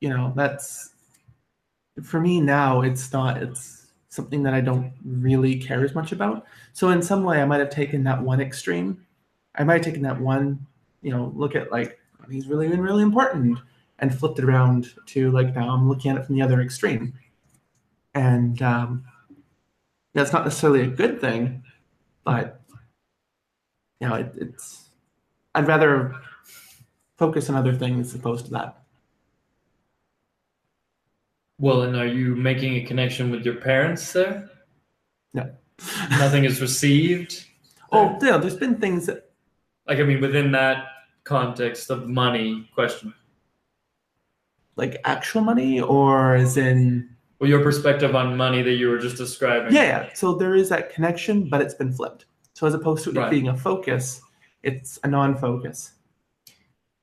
you 0.00 0.08
know, 0.08 0.32
that's 0.36 0.90
for 2.02 2.20
me 2.20 2.40
now. 2.40 2.82
It's 2.82 3.12
not. 3.12 3.42
It's 3.42 3.86
something 4.08 4.42
that 4.42 4.54
I 4.54 4.60
don't 4.60 4.92
really 5.04 5.56
care 5.56 5.84
as 5.84 5.94
much 5.94 6.12
about. 6.12 6.44
So 6.74 6.90
in 6.90 7.02
some 7.02 7.24
way, 7.24 7.40
I 7.40 7.44
might 7.46 7.60
have 7.60 7.70
taken 7.70 8.04
that 8.04 8.20
one 8.20 8.40
extreme. 8.40 9.06
I 9.54 9.64
might 9.64 9.74
have 9.74 9.84
taken 9.84 10.02
that 10.02 10.20
one. 10.20 10.66
You 11.02 11.12
know, 11.12 11.32
look 11.34 11.54
at 11.54 11.72
like 11.72 11.98
money's 12.20 12.46
really 12.46 12.68
been 12.68 12.80
really 12.80 13.02
important, 13.02 13.58
and 13.98 14.14
flipped 14.14 14.38
it 14.38 14.44
around 14.44 14.92
to 15.06 15.30
like 15.30 15.54
now 15.54 15.70
I'm 15.70 15.88
looking 15.88 16.10
at 16.10 16.18
it 16.18 16.26
from 16.26 16.34
the 16.34 16.42
other 16.42 16.60
extreme. 16.60 17.14
And 18.14 18.60
um, 18.60 19.04
that's 20.14 20.32
not 20.32 20.44
necessarily 20.44 20.82
a 20.82 20.88
good 20.88 21.20
thing, 21.20 21.62
but 22.24 22.60
you 24.00 24.08
know, 24.08 24.16
it, 24.16 24.32
it's. 24.36 24.88
I'd 25.54 25.66
rather 25.66 26.14
focus 27.18 27.48
on 27.50 27.56
other 27.56 27.74
things 27.74 28.08
as 28.08 28.14
opposed 28.14 28.46
to 28.46 28.50
that. 28.52 28.78
Well, 31.58 31.82
and 31.82 31.96
are 31.96 32.06
you 32.06 32.34
making 32.34 32.76
a 32.76 32.84
connection 32.84 33.30
with 33.30 33.44
your 33.44 33.56
parents 33.56 34.12
there? 34.12 34.50
No. 35.34 35.50
Nothing 36.10 36.44
is 36.44 36.60
received. 36.60 37.44
Oh, 37.92 38.18
yeah, 38.22 38.38
there's 38.38 38.56
been 38.56 38.76
things 38.76 39.06
that 39.06 39.30
Like 39.86 39.98
I 39.98 40.02
mean, 40.02 40.20
within 40.20 40.50
that 40.52 40.86
context 41.24 41.90
of 41.90 42.08
money 42.08 42.68
question. 42.74 43.12
like 44.76 45.00
actual 45.04 45.42
money, 45.42 45.80
or 45.80 46.34
as 46.34 46.56
in 46.56 47.10
Well, 47.38 47.50
your 47.50 47.62
perspective 47.62 48.16
on 48.16 48.36
money 48.36 48.62
that 48.62 48.72
you 48.72 48.88
were 48.88 48.98
just 48.98 49.18
describing. 49.18 49.72
yeah, 49.74 49.82
yeah. 49.82 50.08
So 50.14 50.34
there 50.34 50.54
is 50.56 50.70
that 50.70 50.92
connection, 50.94 51.48
but 51.50 51.60
it's 51.60 51.74
been 51.74 51.92
flipped. 51.92 52.24
So 52.54 52.66
as 52.66 52.74
opposed 52.74 53.04
to 53.04 53.10
it 53.10 53.16
Right. 53.16 53.30
being 53.30 53.48
a 53.48 53.56
focus, 53.56 54.20
it's 54.62 54.98
a 55.04 55.08
non-focus, 55.08 55.92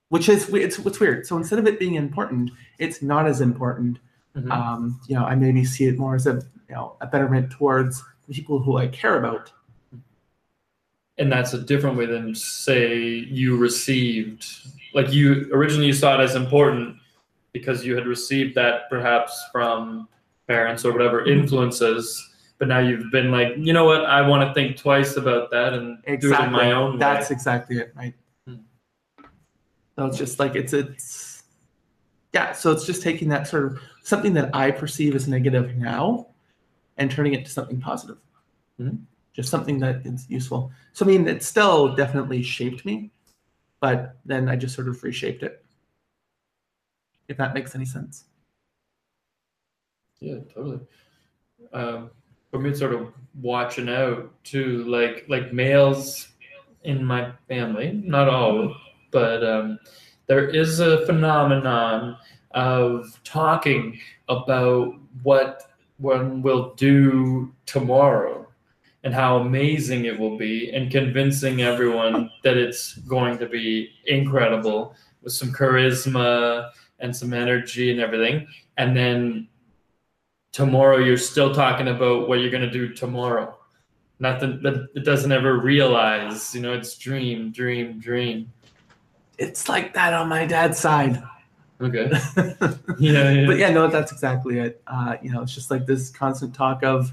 which 0.10 0.30
is 0.30 0.48
it's 0.54 0.80
what's 0.80 1.00
weird. 1.00 1.26
So 1.26 1.38
instead 1.38 1.60
of 1.60 1.68
it 1.68 1.80
being 1.80 1.96
important, 1.96 2.52
it's 2.78 3.02
not 3.02 3.28
as 3.28 3.42
important. 3.42 4.00
Mhm. 4.36 4.52
Um, 4.52 5.02
you 5.08 5.16
know, 5.16 5.26
I 5.26 5.36
maybe 5.36 5.66
see 5.66 5.86
it 5.86 5.98
more 5.98 6.16
as 6.16 6.28
a 6.28 6.36
you 6.70 6.76
know 6.76 6.96
a 7.02 7.08
betterment 7.08 7.52
towards 7.52 8.04
the 8.28 8.34
people 8.34 8.60
who 8.60 8.78
I 8.78 8.88
care 8.88 9.18
about. 9.18 9.52
and 11.18 11.30
that's 11.30 11.54
a 11.54 11.60
different 11.62 11.98
way 11.98 12.06
than 12.06 12.34
say 12.34 12.98
you 12.98 13.58
received 13.58 14.46
like 14.94 15.12
you 15.12 15.50
originally 15.54 15.88
you 15.88 15.92
saw 15.94 16.18
it 16.18 16.24
as 16.24 16.34
important 16.36 16.96
because 17.52 17.86
you 17.86 17.94
had 17.94 18.06
received 18.08 18.56
that 18.56 18.90
perhaps 18.90 19.44
from 19.52 20.08
parents 20.48 20.86
or 20.86 20.94
whatever 20.94 21.20
Mm-hmm. 21.22 21.42
influences 21.42 22.29
but 22.60 22.68
now 22.68 22.80
you've 22.80 23.10
been 23.12 23.32
like 23.32 23.54
you 23.58 23.74
know 23.74 23.86
what 23.86 24.06
i 24.06 24.22
want 24.22 24.48
to 24.48 24.54
think 24.54 24.78
twice 24.78 25.16
about 25.16 25.50
that 25.50 25.74
and 25.74 25.98
do 26.22 26.34
it 26.34 26.40
in 26.40 26.52
my 26.52 26.74
own 26.74 26.94
way. 26.94 27.00
That's 27.00 27.32
exactly 27.32 27.78
it, 27.78 27.92
right? 27.96 28.14
Hmm. 28.46 28.56
So 29.96 30.06
it's 30.06 30.18
just 30.18 30.40
like 30.40 30.56
it's 30.56 30.74
it's 30.74 31.44
yeah. 32.34 32.52
So 32.52 32.72
it's 32.72 32.86
just 32.86 33.02
taking 33.02 33.30
that 33.30 33.48
sort 33.48 33.66
of 33.66 33.80
something 34.04 34.34
that 34.34 34.54
I 34.54 34.72
perceive 34.72 35.16
as 35.16 35.28
negative 35.28 35.76
now, 35.78 36.28
and 36.98 37.10
turning 37.10 37.34
it 37.34 37.46
to 37.46 37.52
something 37.52 37.80
positive. 37.80 38.18
Mhm. 38.80 39.00
Just 39.34 39.50
something 39.50 39.80
that 39.80 40.06
is 40.06 40.30
useful. 40.30 40.72
So 40.94 41.06
I 41.06 41.08
mean, 41.08 41.28
it 41.28 41.44
still 41.44 41.96
definitely 41.96 42.44
shaped 42.44 42.86
me, 42.86 43.12
but 43.80 44.18
then 44.26 44.50
I 44.50 44.56
just 44.56 44.76
sort 44.76 44.88
of 44.88 45.02
reshaped 45.04 45.44
it. 45.44 45.64
If 47.28 47.38
that 47.38 47.54
makes 47.54 47.76
any 47.76 47.86
sense. 47.86 48.26
yeah 50.22 50.40
totally 50.54 50.80
um, 51.72 52.12
for 52.52 52.60
me 52.60 52.74
sort 52.74 52.94
of 52.94 53.12
watching 53.42 53.90
out 53.90 54.32
too 54.44 54.84
like 54.86 55.26
like 55.30 55.54
males 55.54 56.30
in 56.84 57.04
my 57.04 57.32
family 57.48 58.02
not 58.04 58.28
all 58.28 58.76
but 59.12 59.44
um, 59.44 59.80
there 60.28 60.48
is 60.48 60.80
a 60.80 61.06
phenomenon 61.06 62.18
of 62.52 63.20
talking 63.24 64.00
about 64.28 64.94
what 65.24 65.72
one 65.98 66.42
will 66.42 66.74
do 66.76 67.54
tomorrow 67.66 68.48
and 69.04 69.14
how 69.14 69.38
amazing 69.38 70.06
it 70.06 70.20
will 70.20 70.38
be 70.38 70.72
and 70.72 70.92
convincing 70.92 71.62
everyone 71.62 72.30
that 72.44 72.58
it's 72.58 72.96
going 73.00 73.38
to 73.38 73.48
be 73.48 73.90
incredible 74.06 74.96
with 75.22 75.34
some 75.34 75.52
charisma 75.52 76.70
and 77.00 77.16
some 77.16 77.34
energy 77.34 77.92
and 77.92 78.00
everything. 78.00 78.48
And 78.78 78.96
then 78.96 79.48
tomorrow 80.52 80.98
you're 80.98 81.18
still 81.18 81.54
talking 81.54 81.88
about 81.88 82.28
what 82.28 82.40
you're 82.40 82.50
going 82.52 82.64
to 82.64 82.72
do 82.72 82.94
tomorrow 82.94 83.56
nothing 84.20 84.62
that 84.62 84.88
it 84.96 85.06
doesn't 85.06 85.32
ever 85.32 85.60
realize 85.60 86.54
you 86.54 86.62
know 86.62 86.74
it's 86.74 86.98
dream 86.98 87.52
dream 87.52 88.00
dream 88.00 88.52
It's 89.38 89.70
like 89.70 89.94
that 89.94 90.14
on 90.14 90.28
my 90.28 90.46
dad's 90.46 90.78
side. 90.78 91.22
okay 91.80 92.10
but 92.36 92.78
yeah, 93.00 93.46
but 93.46 93.58
yeah, 93.58 93.70
no, 93.70 93.88
that's 93.88 94.12
exactly 94.12 94.60
it. 94.60 94.82
Uh, 94.88 95.16
you 95.22 95.32
know, 95.32 95.42
it's 95.42 95.56
just 95.56 95.72
like 95.72 95.86
this 95.86 96.10
constant 96.10 96.54
talk 96.54 96.84
of, 96.84 97.10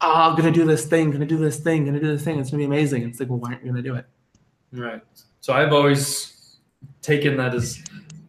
oh, 0.00 0.14
I'm 0.30 0.34
gonna 0.36 0.50
do 0.50 0.64
this 0.64 0.86
thing, 0.86 1.10
gonna 1.10 1.26
do 1.26 1.36
this 1.36 1.58
thing, 1.60 1.84
gonna 1.84 2.00
do 2.00 2.06
this 2.06 2.24
thing. 2.24 2.38
It's 2.38 2.50
gonna 2.50 2.62
be 2.62 2.64
amazing. 2.64 3.02
It's 3.02 3.20
like, 3.20 3.28
well, 3.28 3.38
why 3.38 3.50
aren't 3.50 3.62
you 3.62 3.70
gonna 3.70 3.82
do 3.82 3.96
it? 3.96 4.06
Right. 4.72 5.02
So 5.40 5.52
I've 5.52 5.74
always 5.74 6.56
taken 7.02 7.36
that 7.36 7.54
as 7.54 7.84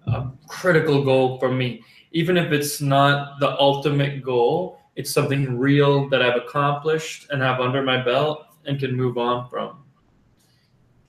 a 0.07 0.27
critical 0.49 1.05
goal 1.05 1.39
for 1.39 1.49
me. 1.49 1.81
Even 2.13 2.37
if 2.37 2.51
it's 2.51 2.79
not 2.79 3.39
the 3.39 3.57
ultimate 3.59 4.23
goal, 4.23 4.79
it's 4.95 5.11
something 5.11 5.57
real 5.57 6.07
that 6.09 6.21
I've 6.21 6.35
accomplished 6.35 7.27
and 7.31 7.41
have 7.41 7.59
under 7.59 7.81
my 7.81 8.01
belt 8.01 8.45
and 8.65 8.79
can 8.79 8.95
move 8.95 9.17
on 9.17 9.49
from. 9.49 9.83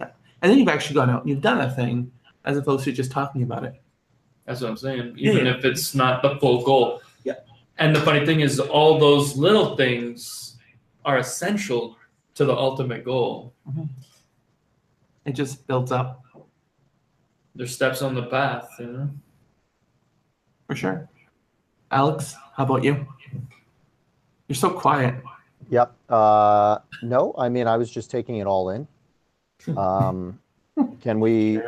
Yeah. 0.00 0.08
And 0.40 0.50
then 0.50 0.58
you've 0.58 0.68
actually 0.68 0.94
gone 0.94 1.10
out 1.10 1.20
and 1.20 1.28
you've 1.28 1.42
done 1.42 1.60
a 1.60 1.70
thing, 1.70 2.10
as 2.46 2.56
opposed 2.56 2.84
to 2.84 2.92
just 2.92 3.10
talking 3.10 3.42
about 3.42 3.64
it. 3.64 3.80
That's 4.46 4.62
what 4.62 4.70
I'm 4.70 4.76
saying. 4.76 5.14
Even 5.18 5.46
yeah. 5.46 5.56
if 5.56 5.64
it's 5.64 5.94
not 5.94 6.22
the 6.22 6.36
full 6.40 6.64
goal. 6.64 7.02
Yeah. 7.22 7.34
And 7.78 7.94
the 7.94 8.00
funny 8.00 8.24
thing 8.24 8.40
is, 8.40 8.58
all 8.58 8.98
those 8.98 9.36
little 9.36 9.76
things 9.76 10.56
are 11.04 11.18
essential 11.18 11.98
to 12.34 12.44
the 12.44 12.54
ultimate 12.54 13.04
goal. 13.04 13.52
Mm-hmm. 13.68 13.84
It 15.26 15.32
just 15.32 15.66
builds 15.66 15.92
up 15.92 16.22
They're 17.54 17.66
steps 17.66 18.02
on 18.02 18.14
the 18.14 18.24
path, 18.24 18.68
you 18.78 18.86
know? 18.86 19.10
For 20.66 20.74
sure. 20.74 21.08
Alex, 21.90 22.34
how 22.56 22.64
about 22.64 22.82
you? 22.84 23.06
You're 24.48 24.56
so 24.56 24.70
quiet. 24.70 25.14
Yep. 25.70 25.94
Uh, 26.08 26.78
no, 27.02 27.34
I 27.38 27.48
mean, 27.48 27.66
I 27.66 27.76
was 27.76 27.90
just 27.90 28.10
taking 28.10 28.36
it 28.36 28.46
all 28.46 28.70
in. 28.70 28.86
Um, 29.78 30.38
can 31.00 31.20
we? 31.20 31.58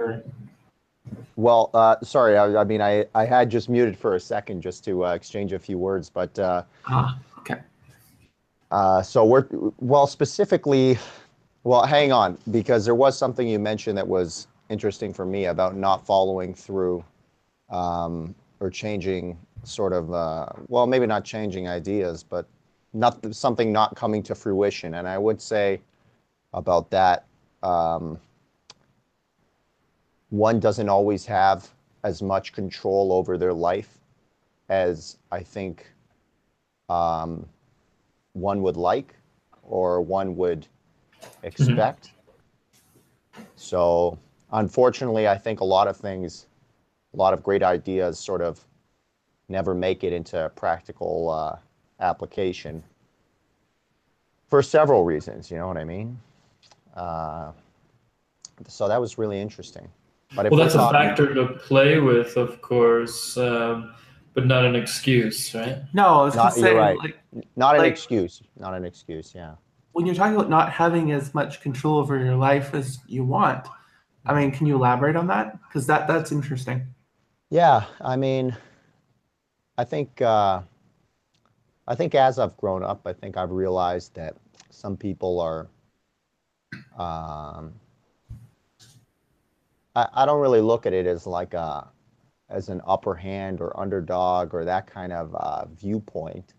Well, 1.37 1.71
uh, 1.73 1.97
sorry. 2.03 2.37
I, 2.37 2.61
I 2.61 2.65
mean, 2.65 2.83
I, 2.83 3.07
I 3.15 3.25
had 3.25 3.49
just 3.49 3.69
muted 3.71 3.97
for 3.97 4.17
a 4.17 4.21
second 4.21 4.61
just 4.61 4.85
to 4.85 5.07
uh, 5.07 5.15
exchange 5.15 5.53
a 5.53 5.59
few 5.59 5.79
words, 5.79 6.11
but 6.11 6.37
uh, 6.39 6.65
Ah, 6.87 7.19
okay. 7.39 7.61
uh, 8.71 9.01
so 9.01 9.25
we're 9.25 9.47
well 9.79 10.07
specifically. 10.07 10.99
Well, 11.65 11.87
hang 11.87 12.13
on, 12.13 12.37
because 12.51 12.85
there 12.85 12.95
was 12.95 13.17
something 13.17 13.49
you 13.49 13.59
mentioned 13.59 13.97
that 13.97 14.07
was 14.07 14.47
interesting 14.69 15.15
for 15.15 15.25
me 15.25 15.47
about 15.47 15.75
not 15.77 16.05
following 16.05 16.53
through 16.53 17.03
um, 17.71 18.35
or 18.61 18.71
changing 18.71 19.39
sort 19.65 19.93
of. 19.93 20.13
Uh, 20.13 20.47
well, 20.69 20.87
maybe 20.87 21.07
not 21.07 21.25
changing 21.25 21.69
ideas, 21.69 22.23
but 22.23 22.47
not 22.93 23.35
something 23.35 23.73
not 23.73 23.95
coming 23.95 24.23
to 24.25 24.35
fruition. 24.35 24.95
And 24.95 25.07
I 25.09 25.19
would 25.19 25.41
say 25.41 25.81
about 26.53 26.91
that, 26.91 27.27
um, 27.63 28.19
one 30.31 30.59
doesn't 30.61 30.89
always 30.89 31.27
have 31.27 31.69
as 32.05 32.23
much 32.23 32.53
control 32.53 33.13
over 33.13 33.37
their 33.37 33.53
life 33.53 33.99
as 34.69 35.19
I 35.31 35.43
think 35.43 35.91
um, 36.89 37.47
one 38.33 38.63
would 38.63 38.77
like 38.77 39.15
or 39.63 40.01
one 40.01 40.37
would 40.37 40.67
expect. 41.43 42.13
So, 43.57 44.19
unfortunately, 44.53 45.29
I 45.29 45.37
think 45.37 45.61
a 45.61 45.65
lot 45.65 45.89
of 45.89 45.97
things, 45.97 46.47
a 47.15 47.17
lot 47.17 47.33
of 47.33 47.43
great 47.43 47.63
ideas 47.63 48.19
sort 48.19 48.43
of 48.43 48.65
never 49.49 49.75
make 49.75 50.05
it 50.05 50.13
into 50.13 50.51
practical 50.57 51.31
uh, 51.31 51.57
application 52.01 52.83
for 54.49 54.63
several 54.63 55.05
reasons. 55.05 55.51
You 55.51 55.59
know 55.59 55.69
what 55.69 55.77
I 55.77 55.85
mean? 55.85 56.19
Uh, 56.95 57.53
so 58.67 58.89
that 58.89 59.01
was 59.01 59.19
really 59.19 59.41
interesting. 59.41 59.89
But 60.35 60.47
if 60.47 60.51
Well, 60.53 60.61
we're 60.61 60.65
that's 60.65 60.75
a 60.75 60.91
factor 60.91 61.35
to 61.35 61.47
play 61.47 61.99
with, 62.01 62.37
of 62.37 62.61
course, 62.61 63.37
um, 63.37 63.95
but 64.35 64.47
not 64.47 64.65
an 64.65 64.75
excuse, 64.75 65.55
right? 65.55 65.79
No, 65.95 66.21
I 66.21 66.25
was 66.25 66.35
Not- 66.35 66.55
gonna 66.55 66.67
you're 66.69 66.77
right. 66.77 66.99
like 66.99 67.19
Not 67.55 67.77
an 67.77 67.83
like- 67.83 67.93
excuse. 67.93 68.43
Not 68.59 68.75
an 68.75 68.85
excuse. 68.85 69.33
Yeah. 69.35 69.55
when 69.93 70.05
you're 70.05 70.15
talking 70.15 70.35
about 70.35 70.51
not 70.51 70.71
having 70.71 71.11
as 71.13 71.33
much 71.33 71.63
control 71.63 71.97
over 71.97 72.19
your 72.19 72.35
life 72.35 72.75
as 72.75 72.99
you 73.07 73.25
want, 73.25 73.67
I 74.27 74.35
mean, 74.39 74.51
can 74.51 74.67
you 74.67 74.75
elaborate 74.75 75.17
on 75.17 75.27
that? 75.29 75.59
Because 75.63 75.87
that 75.87 76.07
that's 76.07 76.33
interesting. 76.33 76.87
Yeah, 77.57 77.87
I 78.03 78.17
mean, 78.17 78.55
I 79.79 79.85
think 79.85 80.21
uh, 80.21 80.61
I 81.89 81.95
think 81.95 82.15
as 82.15 82.39
I've 82.39 82.55
grown 82.59 82.83
up, 82.83 83.07
I 83.07 83.15
think 83.15 83.39
I've 83.39 83.51
realized 83.51 84.15
that 84.17 84.37
some 84.69 84.95
people 84.95 85.41
are. 85.41 85.67
Um, 86.99 87.73
I, 89.95 90.07
I 90.13 90.27
don't 90.27 90.43
really 90.43 90.61
look 90.61 90.85
at 90.85 90.93
it 90.93 91.07
as 91.07 91.27
like 91.27 91.55
a 91.55 91.89
as 92.51 92.69
an 92.69 92.83
upper 92.87 93.15
hand 93.15 93.63
or 93.63 93.81
underdog 93.81 94.53
or 94.53 94.67
that 94.67 94.87
kind 94.87 95.15
of 95.15 95.35
uh, 95.35 95.65
viewpoint. 95.81 96.53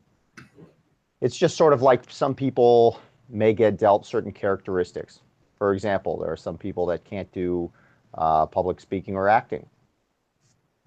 It's 1.22 1.38
just 1.38 1.58
sort 1.58 1.74
of 1.74 1.84
like 1.84 2.06
some 2.10 2.34
people 2.34 3.00
may 3.30 3.54
get 3.54 3.78
dealt 3.78 4.08
certain 4.08 4.32
characteristics. 4.32 5.20
For 5.60 5.76
example, 5.76 6.18
there 6.18 6.32
are 6.32 6.36
some 6.36 6.58
people 6.58 6.88
that 6.88 7.06
can't 7.06 7.32
do 7.32 7.72
uh, 8.16 8.48
public 8.48 8.80
speaking 8.80 9.16
or 9.16 9.30
acting. 9.30 9.68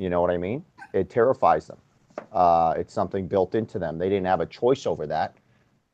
You 0.01 0.09
know 0.09 0.23
what 0.23 0.31
I 0.31 0.39
mean? 0.39 0.65
It 0.95 1.11
terrifies 1.11 1.67
them. 1.67 1.77
Uh, 2.33 2.73
it's 2.75 2.95
something 2.95 3.29
built 3.29 3.55
into 3.55 3.79
them. 3.79 3.99
They 3.99 4.09
didn't 4.09 4.27
have 4.27 4.41
a 4.41 4.47
choice 4.47 4.87
over 4.87 5.07
that. 5.07 5.37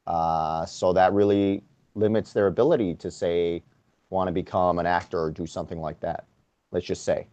Uh, 0.06 0.64
so 0.64 0.92
that 0.92 1.12
really 1.12 1.64
limits 1.96 2.32
their 2.32 2.46
ability 2.46 2.94
to 2.94 3.10
say, 3.10 3.64
want 4.10 4.28
to 4.28 4.32
become 4.32 4.78
an 4.78 4.86
actor 4.86 5.20
or 5.20 5.32
do 5.32 5.44
something 5.44 5.80
like 5.80 5.98
that. 6.00 6.24
Let's 6.70 6.86
just 6.86 7.04
say. 7.04 7.26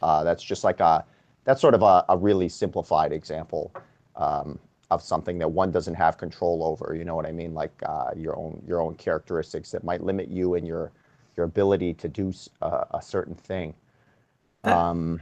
Uh, 0.00 0.22
that's 0.22 0.44
just 0.44 0.62
like 0.62 0.78
a, 0.78 1.04
that's 1.42 1.60
sort 1.60 1.74
of 1.74 1.82
a, 1.82 2.04
a 2.08 2.16
really 2.16 2.48
simplified 2.48 3.12
example 3.12 3.74
um, 4.14 4.60
of 4.92 5.02
something 5.02 5.38
that 5.38 5.50
one 5.50 5.72
doesn't 5.72 5.94
have 5.94 6.18
control 6.18 6.62
over. 6.62 6.94
You 6.94 7.04
know 7.04 7.16
what 7.16 7.26
I 7.26 7.32
mean? 7.32 7.52
Like 7.52 7.72
uh, 7.84 8.10
your 8.16 8.36
own 8.36 8.62
your 8.64 8.80
own 8.80 8.94
characteristics 8.94 9.72
that 9.72 9.82
might 9.82 10.02
limit 10.04 10.28
you 10.28 10.54
and 10.54 10.64
your 10.64 10.92
your 11.36 11.46
ability 11.46 11.94
to 11.94 12.08
do 12.08 12.32
a 12.60 13.00
certain 13.02 13.34
thing. 13.34 13.74
Um, 14.62 15.20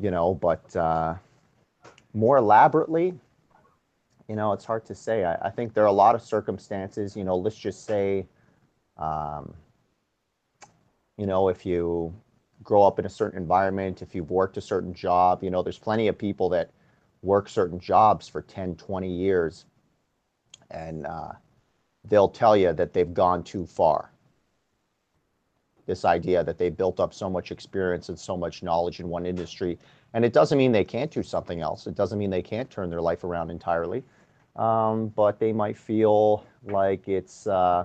you 0.00 0.10
know, 0.10 0.34
but 0.34 0.74
uh, 0.76 1.14
more 2.14 2.36
elaborately, 2.38 3.14
you 4.28 4.36
know, 4.36 4.52
it's 4.52 4.64
hard 4.64 4.84
to 4.86 4.94
say. 4.94 5.24
I, 5.24 5.34
I 5.36 5.50
think 5.50 5.74
there 5.74 5.84
are 5.84 5.88
a 5.88 5.92
lot 5.92 6.14
of 6.14 6.22
circumstances. 6.22 7.16
You 7.16 7.24
know, 7.24 7.36
let's 7.36 7.56
just 7.56 7.84
say, 7.84 8.26
um, 8.98 9.54
you 11.16 11.26
know, 11.26 11.48
if 11.48 11.64
you 11.64 12.14
grow 12.62 12.82
up 12.82 12.98
in 12.98 13.06
a 13.06 13.10
certain 13.10 13.40
environment, 13.40 14.02
if 14.02 14.14
you've 14.14 14.30
worked 14.30 14.56
a 14.56 14.60
certain 14.60 14.92
job, 14.92 15.42
you 15.42 15.50
know, 15.50 15.62
there's 15.62 15.78
plenty 15.78 16.08
of 16.08 16.18
people 16.18 16.48
that 16.50 16.70
work 17.22 17.48
certain 17.48 17.78
jobs 17.78 18.28
for 18.28 18.42
10, 18.42 18.76
20 18.76 19.10
years, 19.10 19.64
and 20.70 21.06
uh, 21.06 21.32
they'll 22.04 22.28
tell 22.28 22.56
you 22.56 22.72
that 22.72 22.92
they've 22.92 23.14
gone 23.14 23.42
too 23.42 23.66
far. 23.66 24.10
This 25.86 26.04
idea 26.04 26.42
that 26.44 26.58
they 26.58 26.68
built 26.68 27.00
up 27.00 27.14
so 27.14 27.30
much 27.30 27.52
experience 27.52 28.08
and 28.08 28.18
so 28.18 28.36
much 28.36 28.62
knowledge 28.62 29.00
in 29.00 29.08
one 29.08 29.24
industry. 29.24 29.78
And 30.14 30.24
it 30.24 30.32
doesn't 30.32 30.58
mean 30.58 30.72
they 30.72 30.84
can't 30.84 31.10
do 31.10 31.22
something 31.22 31.60
else. 31.60 31.86
It 31.86 31.94
doesn't 31.94 32.18
mean 32.18 32.30
they 32.30 32.42
can't 32.42 32.68
turn 32.70 32.90
their 32.90 33.00
life 33.00 33.24
around 33.24 33.50
entirely. 33.50 34.02
Um, 34.56 35.08
but 35.08 35.38
they 35.38 35.52
might 35.52 35.76
feel 35.76 36.44
like 36.64 37.08
it's 37.08 37.46
uh, 37.46 37.84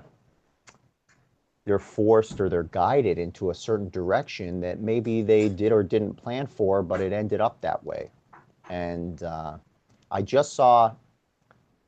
they're 1.66 1.80
forced 1.80 2.40
or 2.42 2.50
they're 2.50 2.64
guided 2.64 3.18
into 3.18 3.50
a 3.50 3.56
certain 3.56 3.90
direction 3.90 4.60
that 4.62 4.80
maybe 4.80 5.22
they 5.22 5.48
did 5.48 5.72
or 5.72 5.84
didn't 5.84 6.16
plan 6.16 6.48
for, 6.48 6.82
but 6.82 7.02
it 7.02 7.14
ended 7.14 7.42
up 7.42 7.62
that 7.62 7.84
way. 7.84 8.10
And 8.70 9.22
uh, 9.22 9.58
I 10.10 10.22
just 10.22 10.54
saw, 10.54 10.94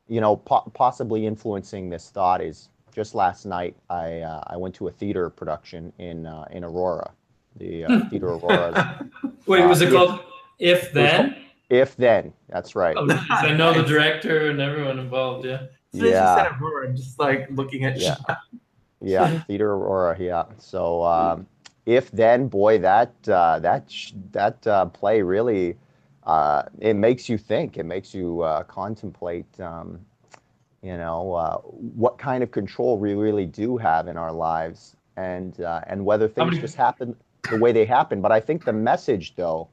you 0.08 0.22
know, 0.22 0.36
po- 0.36 0.70
possibly 0.74 1.26
influencing 1.26 1.90
this 1.90 2.10
thought 2.10 2.42
is 2.42 2.70
just 2.94 3.16
last 3.16 3.46
night 3.46 3.76
I 3.90 4.20
uh, 4.22 4.42
I 4.48 4.58
went 4.58 4.76
to 4.76 4.88
a 4.88 4.92
theater 4.92 5.30
production 5.30 5.92
in 6.00 6.26
uh, 6.26 6.46
in 6.52 6.64
Aurora, 6.64 7.12
the 7.58 7.86
uh, 7.86 8.00
theater 8.10 8.30
Aurora. 8.30 9.06
Wait, 9.48 9.66
was 9.66 9.82
Uh, 9.82 9.86
it 9.88 9.92
called 9.92 10.20
If 10.60 10.94
Then? 10.94 11.36
if 11.70 11.96
then, 11.98 12.34
that's 12.50 12.76
right. 12.76 12.96
Oh, 12.98 13.08
geez, 13.08 13.20
I 13.30 13.52
know 13.56 13.74
the 13.74 13.82
director 13.94 14.50
and 14.52 14.62
everyone 14.62 15.00
involved. 15.00 15.46
Yeah. 15.46 15.58
So 15.94 16.06
yeah. 16.06 16.12
Yeah. 16.12 16.36
Said 16.36 16.62
Aurora, 16.62 16.88
I'm 16.90 16.96
just 16.96 17.20
like 17.20 17.48
looking 17.52 17.86
at 17.86 18.00
Yeah. 18.00 18.16
Yeah, 19.02 19.42
Theater 19.48 19.72
Aurora. 19.74 20.16
Yeah. 20.20 20.46
So 20.60 21.04
um, 21.04 21.46
if 21.86 22.10
then, 22.12 22.48
boy, 22.48 22.78
that 22.80 23.12
uh, 23.28 23.60
that 23.60 23.92
sh- 23.92 24.14
that 24.32 24.66
uh, 24.68 24.86
play 24.86 25.22
really 25.22 25.76
uh, 26.26 26.64
it 26.80 26.94
makes 26.96 27.28
you 27.28 27.38
think. 27.38 27.78
It 27.78 27.84
makes 27.86 28.14
you 28.14 28.42
uh, 28.42 28.64
contemplate. 28.64 29.60
Um, 29.60 30.00
you 30.84 30.98
know 30.98 31.34
uh, 31.34 31.58
what 31.58 32.18
kind 32.18 32.44
of 32.44 32.52
control 32.52 32.98
we 32.98 33.14
really 33.14 33.46
do 33.46 33.78
have 33.78 34.08
in 34.08 34.18
our 34.18 34.32
lives, 34.32 34.96
and 35.18 35.60
uh, 35.62 35.82
and 35.88 36.06
whether 36.06 36.28
things 36.28 36.52
many- 36.52 36.62
just 36.62 36.76
happen 36.76 37.16
the 37.50 37.58
way 37.58 37.72
they 37.72 37.86
happen. 37.86 38.22
But 38.22 38.32
I 38.32 38.40
think 38.40 38.66
the 38.66 38.74
message, 38.74 39.36
though, 39.36 39.70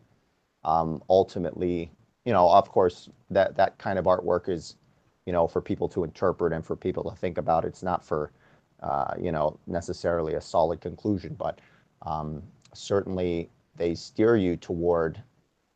um, 0.64 1.02
ultimately, 1.08 1.90
you 2.24 2.32
know, 2.32 2.48
of 2.50 2.68
course, 2.70 3.10
that 3.30 3.56
that 3.56 3.78
kind 3.78 3.98
of 3.98 4.06
artwork 4.06 4.48
is, 4.48 4.76
you 5.26 5.32
know, 5.32 5.46
for 5.46 5.60
people 5.60 5.88
to 5.90 6.04
interpret 6.04 6.52
and 6.52 6.64
for 6.64 6.76
people 6.76 7.04
to 7.10 7.16
think 7.16 7.38
about. 7.38 7.64
It's 7.64 7.82
not 7.82 8.04
for 8.04 8.32
uh, 8.82 9.14
you 9.20 9.30
know, 9.32 9.58
necessarily 9.66 10.34
a 10.34 10.40
solid 10.40 10.80
conclusion, 10.80 11.34
but 11.38 11.60
um, 12.02 12.42
certainly 12.72 13.50
they 13.76 13.94
steer 13.94 14.36
you 14.36 14.56
toward 14.56 15.22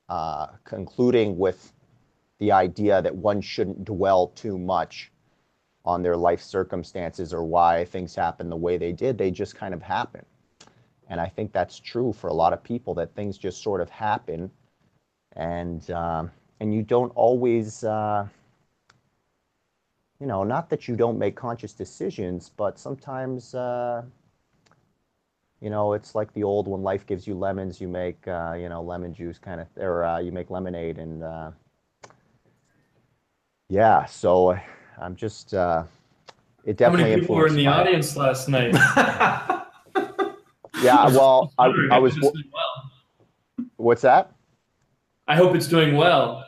uh, 0.09 0.47
concluding 0.65 1.37
with 1.37 1.73
the 2.39 2.51
idea 2.51 3.03
that 3.03 3.15
one 3.15 3.41
shouldn't 3.41 3.85
dwell 3.85 4.29
too 4.29 4.59
much 4.59 5.11
on 5.85 6.03
their 6.03 6.17
life 6.17 6.41
circumstances 6.41 7.35
or 7.35 7.45
why 7.45 7.85
things 7.85 8.15
happen 8.15 8.49
the 8.49 8.57
way 8.57 8.77
they 8.79 8.93
did. 8.93 9.19
They 9.19 9.31
just 9.31 9.55
kind 9.55 9.75
of 9.75 9.83
happen. 9.83 10.25
And 11.09 11.21
I 11.21 11.29
think 11.29 11.53
that's 11.53 11.79
true 11.79 12.13
for 12.13 12.29
a 12.29 12.35
lot 12.35 12.53
of 12.53 12.63
people 12.63 12.95
that 12.95 13.15
things 13.15 13.37
just 13.37 13.63
sort 13.63 13.81
of 13.81 13.91
happen 13.91 14.51
and 15.37 15.91
um, 15.91 16.31
and 16.61 16.73
you 16.73 16.83
don't 16.83 17.13
always 17.15 17.85
uh, 17.85 18.27
you 20.21 20.27
know, 20.27 20.45
not 20.45 20.71
that 20.71 20.89
you 20.89 20.97
don't 20.97 21.19
make 21.19 21.37
conscious 21.37 21.73
decisions, 21.73 22.51
but 22.57 22.79
sometimes, 22.79 23.55
uh, 23.55 24.03
you 25.61 25.71
know, 25.71 25.93
it's 25.93 26.15
like 26.15 26.33
the 26.33 26.43
old 26.43 26.69
when 26.69 26.83
life 26.83 27.05
gives 27.07 27.27
you 27.27 27.35
lemons, 27.35 27.81
you 27.81 27.89
make, 27.89 28.27
uh, 28.29 28.55
you 28.59 28.69
know, 28.69 28.81
lemon 28.83 29.13
juice 29.13 29.39
kind 29.39 29.61
of, 29.61 29.67
or 29.77 30.05
uh, 30.05 30.19
you 30.19 30.31
make 30.33 30.51
lemonade. 30.51 30.99
And 30.99 31.23
uh, 31.23 31.51
yeah, 33.69 34.05
so 34.07 34.57
I'm 35.01 35.17
just, 35.17 35.55
uh, 35.55 35.85
it 36.65 36.81
How 36.81 36.91
definitely 36.91 37.11
many 37.11 37.21
people 37.23 37.37
were 37.37 37.47
in 37.47 37.55
the 37.57 37.67
my- 37.67 37.73
audience 37.81 38.17
last 38.17 38.49
night? 38.49 38.75
Yeah, 40.83 41.07
well, 41.09 41.53
I, 41.57 41.73
I 41.93 41.99
was, 41.99 42.19
well. 42.21 42.33
what's 43.77 44.03
that? 44.03 44.33
I 45.29 45.37
hope 45.37 45.55
it's 45.55 45.69
doing 45.69 45.97
well. 45.97 46.45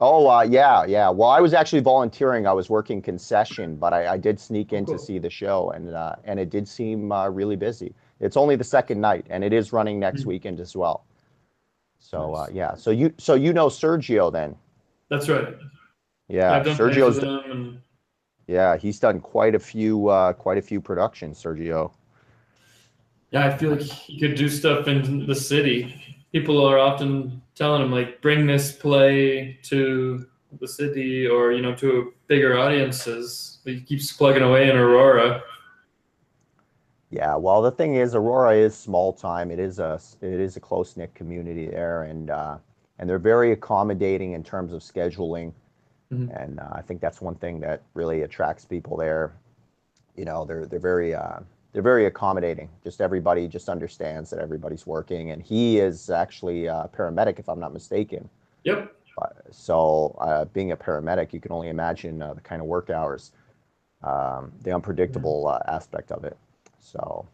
Oh, 0.00 0.26
uh, 0.28 0.42
yeah, 0.42 0.84
yeah. 0.86 1.10
Well, 1.10 1.28
I 1.28 1.40
was 1.40 1.52
actually 1.52 1.80
volunteering. 1.80 2.46
I 2.46 2.52
was 2.52 2.70
working 2.70 3.02
concession, 3.02 3.76
but 3.76 3.92
I, 3.92 4.12
I 4.14 4.16
did 4.16 4.40
sneak 4.40 4.72
in 4.72 4.86
to 4.86 4.98
see 4.98 5.18
the 5.18 5.28
show, 5.28 5.70
and 5.72 5.90
uh, 5.92 6.14
and 6.24 6.40
it 6.40 6.48
did 6.50 6.66
seem 6.66 7.12
uh, 7.12 7.28
really 7.28 7.56
busy. 7.56 7.94
It's 8.20 8.36
only 8.38 8.56
the 8.56 8.64
second 8.64 9.00
night, 9.00 9.26
and 9.28 9.44
it 9.44 9.52
is 9.52 9.72
running 9.72 10.00
next 10.00 10.22
Mhm. 10.22 10.26
weekend 10.26 10.60
as 10.60 10.74
well. 10.74 11.04
So 11.98 12.34
uh, 12.34 12.46
Nice. 12.46 12.54
yeah, 12.54 12.74
so 12.74 12.90
you 12.90 13.12
so 13.18 13.34
you 13.34 13.52
know 13.52 13.66
Sergio 13.66 14.32
then? 14.32 14.56
That's 15.10 15.28
right. 15.28 15.54
Yeah, 16.32 16.54
I've 16.54 16.64
done 16.64 16.76
Sergio's 16.78 17.18
him 17.18 17.50
and 17.50 17.80
yeah 18.46 18.78
he's 18.78 18.98
done 18.98 19.20
quite 19.20 19.54
a 19.54 19.58
few 19.58 20.08
uh, 20.08 20.32
quite 20.32 20.56
a 20.56 20.62
few 20.62 20.80
productions. 20.80 21.42
Sergio. 21.42 21.92
Yeah, 23.32 23.46
I 23.46 23.56
feel 23.56 23.72
like 23.72 23.82
he 23.82 24.18
could 24.18 24.34
do 24.34 24.48
stuff 24.48 24.88
in 24.88 25.26
the 25.26 25.34
city. 25.34 25.94
People 26.32 26.66
are 26.66 26.78
often 26.78 27.42
telling 27.54 27.82
him 27.82 27.92
like, 27.92 28.22
bring 28.22 28.46
this 28.46 28.72
play 28.72 29.58
to 29.64 30.26
the 30.58 30.66
city 30.66 31.26
or 31.26 31.52
you 31.52 31.60
know 31.60 31.74
to 31.76 32.14
bigger 32.28 32.58
audiences. 32.58 33.58
But 33.62 33.74
he 33.74 33.80
keeps 33.82 34.10
plugging 34.10 34.42
away 34.42 34.70
in 34.70 34.76
Aurora. 34.76 35.42
Yeah, 37.10 37.36
well, 37.36 37.60
the 37.60 37.70
thing 37.70 37.96
is, 37.96 38.14
Aurora 38.14 38.54
is 38.54 38.74
small 38.74 39.12
time. 39.12 39.50
It 39.50 39.58
is 39.58 39.78
a 39.78 40.00
it 40.22 40.40
is 40.40 40.56
a 40.56 40.60
close 40.60 40.96
knit 40.96 41.14
community 41.14 41.66
there, 41.66 42.04
and 42.04 42.30
uh, 42.30 42.56
and 42.98 43.08
they're 43.08 43.18
very 43.18 43.52
accommodating 43.52 44.32
in 44.32 44.42
terms 44.42 44.72
of 44.72 44.80
scheduling. 44.80 45.52
Mhm. 46.12 46.42
And 46.42 46.60
uh, 46.60 46.68
I 46.72 46.82
think 46.82 47.00
that's 47.00 47.20
one 47.20 47.34
thing 47.36 47.60
that 47.60 47.82
really 47.94 48.22
attracts 48.22 48.64
people 48.64 48.96
there. 48.96 49.32
You 50.16 50.24
know, 50.24 50.44
they're 50.44 50.66
they're 50.66 50.78
very 50.78 51.14
uh, 51.14 51.40
they're 51.72 51.82
very 51.82 52.06
accommodating. 52.06 52.68
Just 52.84 53.00
everybody 53.00 53.48
just 53.48 53.68
understands 53.68 54.30
that 54.30 54.40
everybody's 54.40 54.86
working, 54.86 55.30
and 55.30 55.42
he 55.42 55.78
is 55.78 56.10
actually 56.10 56.66
a 56.66 56.88
paramedic, 56.96 57.38
if 57.38 57.48
I'm 57.48 57.60
not 57.60 57.72
mistaken. 57.72 58.28
Yep. 58.64 58.94
So, 59.50 60.16
uh, 60.20 60.46
being 60.46 60.72
a 60.72 60.76
paramedic, 60.76 61.32
you 61.32 61.40
can 61.40 61.52
only 61.52 61.68
imagine 61.68 62.22
uh, 62.22 62.34
the 62.34 62.40
kind 62.40 62.62
of 62.62 62.66
work 62.66 62.90
hours, 62.90 63.32
um, 64.02 64.52
the 64.62 64.72
unpredictable 64.72 65.46
uh, 65.48 65.58
aspect 65.68 66.10
of 66.10 66.24
it. 66.24 66.36
So, 66.80 67.26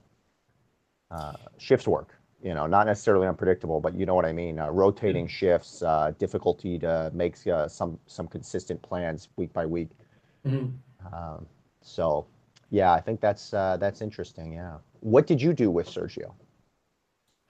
uh, 1.11 1.35
shifts 1.57 1.87
work, 1.87 2.18
you 2.43 2.55
know, 2.55 2.67
not 2.67 2.87
necessarily 2.87 3.27
unpredictable, 3.27 3.81
but 3.81 3.95
you 3.95 4.07
know 4.07 4.15
what 4.15 4.25
I 4.25 4.33
mean. 4.33 4.59
Uh, 4.59 4.69
rotating 4.71 5.27
shifts, 5.27 5.83
uh, 5.83 6.13
difficulty 6.19 6.79
to 6.79 7.11
make 7.13 7.35
uh, 7.47 7.67
some 7.69 7.99
some 8.07 8.29
consistent 8.29 8.81
plans 8.83 9.29
week 9.37 9.53
by 9.53 9.67
week. 9.67 9.91
Mhm. 10.47 10.73
Um, 11.13 11.47
so, 11.83 12.27
yeah, 12.71 12.93
I 12.93 13.01
think 13.01 13.21
that's 13.21 13.53
uh, 13.53 13.77
that's 13.79 14.01
interesting. 14.01 14.53
Yeah. 14.53 14.79
What 15.01 15.27
did 15.27 15.43
you 15.43 15.53
do 15.53 15.71
with 15.71 15.89
Sergio? 15.89 16.33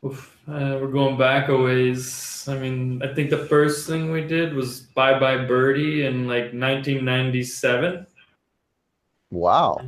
Oof, 0.07 0.39
uh, 0.47 0.79
we're 0.81 0.93
going 0.93 1.19
back 1.19 1.49
a 1.49 1.57
ways. 1.57 2.47
I 2.49 2.57
mean, 2.57 3.03
I 3.03 3.13
think 3.13 3.31
the 3.31 3.47
first 3.47 3.89
thing 3.89 4.13
we 4.13 4.25
did 4.25 4.55
was 4.55 4.81
Bye 4.81 5.19
Bye 5.19 5.45
Birdie 5.45 6.07
in 6.07 6.29
like 6.29 6.53
1997. 6.55 8.07
Wow. 9.31 9.81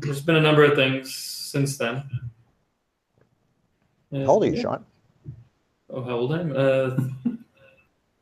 There's 0.00 0.20
been 0.20 0.36
a 0.36 0.40
number 0.40 0.64
of 0.64 0.74
things 0.76 1.14
since 1.14 1.78
then. 1.78 2.04
Uh, 4.14 4.20
How 4.20 4.26
old 4.26 4.44
are 4.44 4.46
you. 4.46 4.60
Sean? 4.60 4.84
Oh, 5.90 6.02
how 6.02 6.10
old 6.10 6.32
am 6.34 6.52
I? 6.52 6.56
Uh, 6.56 6.96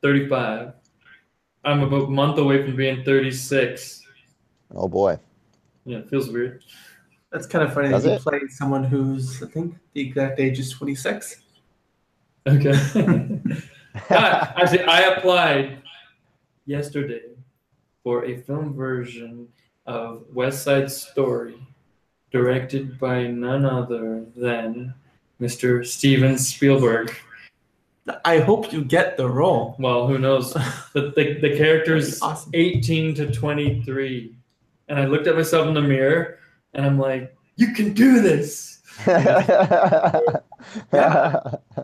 35. 0.01 0.73
I'm 1.65 1.83
about 1.83 2.09
a 2.09 2.11
month 2.11 2.39
away 2.39 2.65
from 2.65 2.77
being 2.77 3.05
36. 3.05 4.03
Oh 4.75 4.89
boy. 4.89 5.19
Yeah, 5.85 5.99
it 5.99 6.09
feels 6.09 6.31
weird. 6.31 6.65
That's 7.31 7.47
kind 7.47 7.65
of 7.65 7.75
funny 7.75 7.91
Does 7.91 8.05
that 8.05 8.11
you 8.11 8.17
it? 8.17 8.23
play 8.23 8.41
someone 8.49 8.85
who's 8.85 9.43
I 9.43 9.47
think 9.47 9.77
the 9.93 10.01
exact 10.01 10.41
age 10.41 10.59
is 10.59 10.71
26. 10.71 11.43
Okay. 12.47 12.73
Ah, 14.09 14.55
actually, 14.57 14.85
I 14.85 15.01
applied 15.03 15.83
yesterday 16.65 17.37
for 18.03 18.25
a 18.25 18.39
film 18.39 18.73
version 18.75 19.49
of 19.85 20.25
West 20.33 20.63
Side 20.63 20.91
Story, 20.91 21.57
directed 22.31 22.99
by 22.99 23.27
none 23.27 23.67
other 23.67 24.25
than 24.35 24.95
Mr. 25.43 25.85
Steven 25.85 26.39
Spielberg. 26.39 27.15
I 28.25 28.39
hope 28.39 28.73
you 28.73 28.85
get 28.85 29.17
the 29.17 29.29
role. 29.29 29.77
Well, 29.79 30.07
who 30.07 30.19
knows? 30.19 30.57
The, 30.93 31.11
the, 31.17 31.39
the 31.41 31.57
character's 31.57 32.21
That'd 32.21 32.35
awesome. 32.35 32.51
18 32.53 33.15
to 33.15 33.33
23. 33.33 34.37
And 34.89 34.99
I 34.99 35.07
looked 35.07 35.27
at 35.27 35.35
myself 35.35 35.67
in 35.67 35.73
the 35.73 35.81
mirror 35.81 36.39
and 36.75 36.85
I'm 36.85 36.99
like, 36.99 37.35
you 37.57 37.73
can 37.73 37.95
do 37.95 38.21
this. 38.21 38.81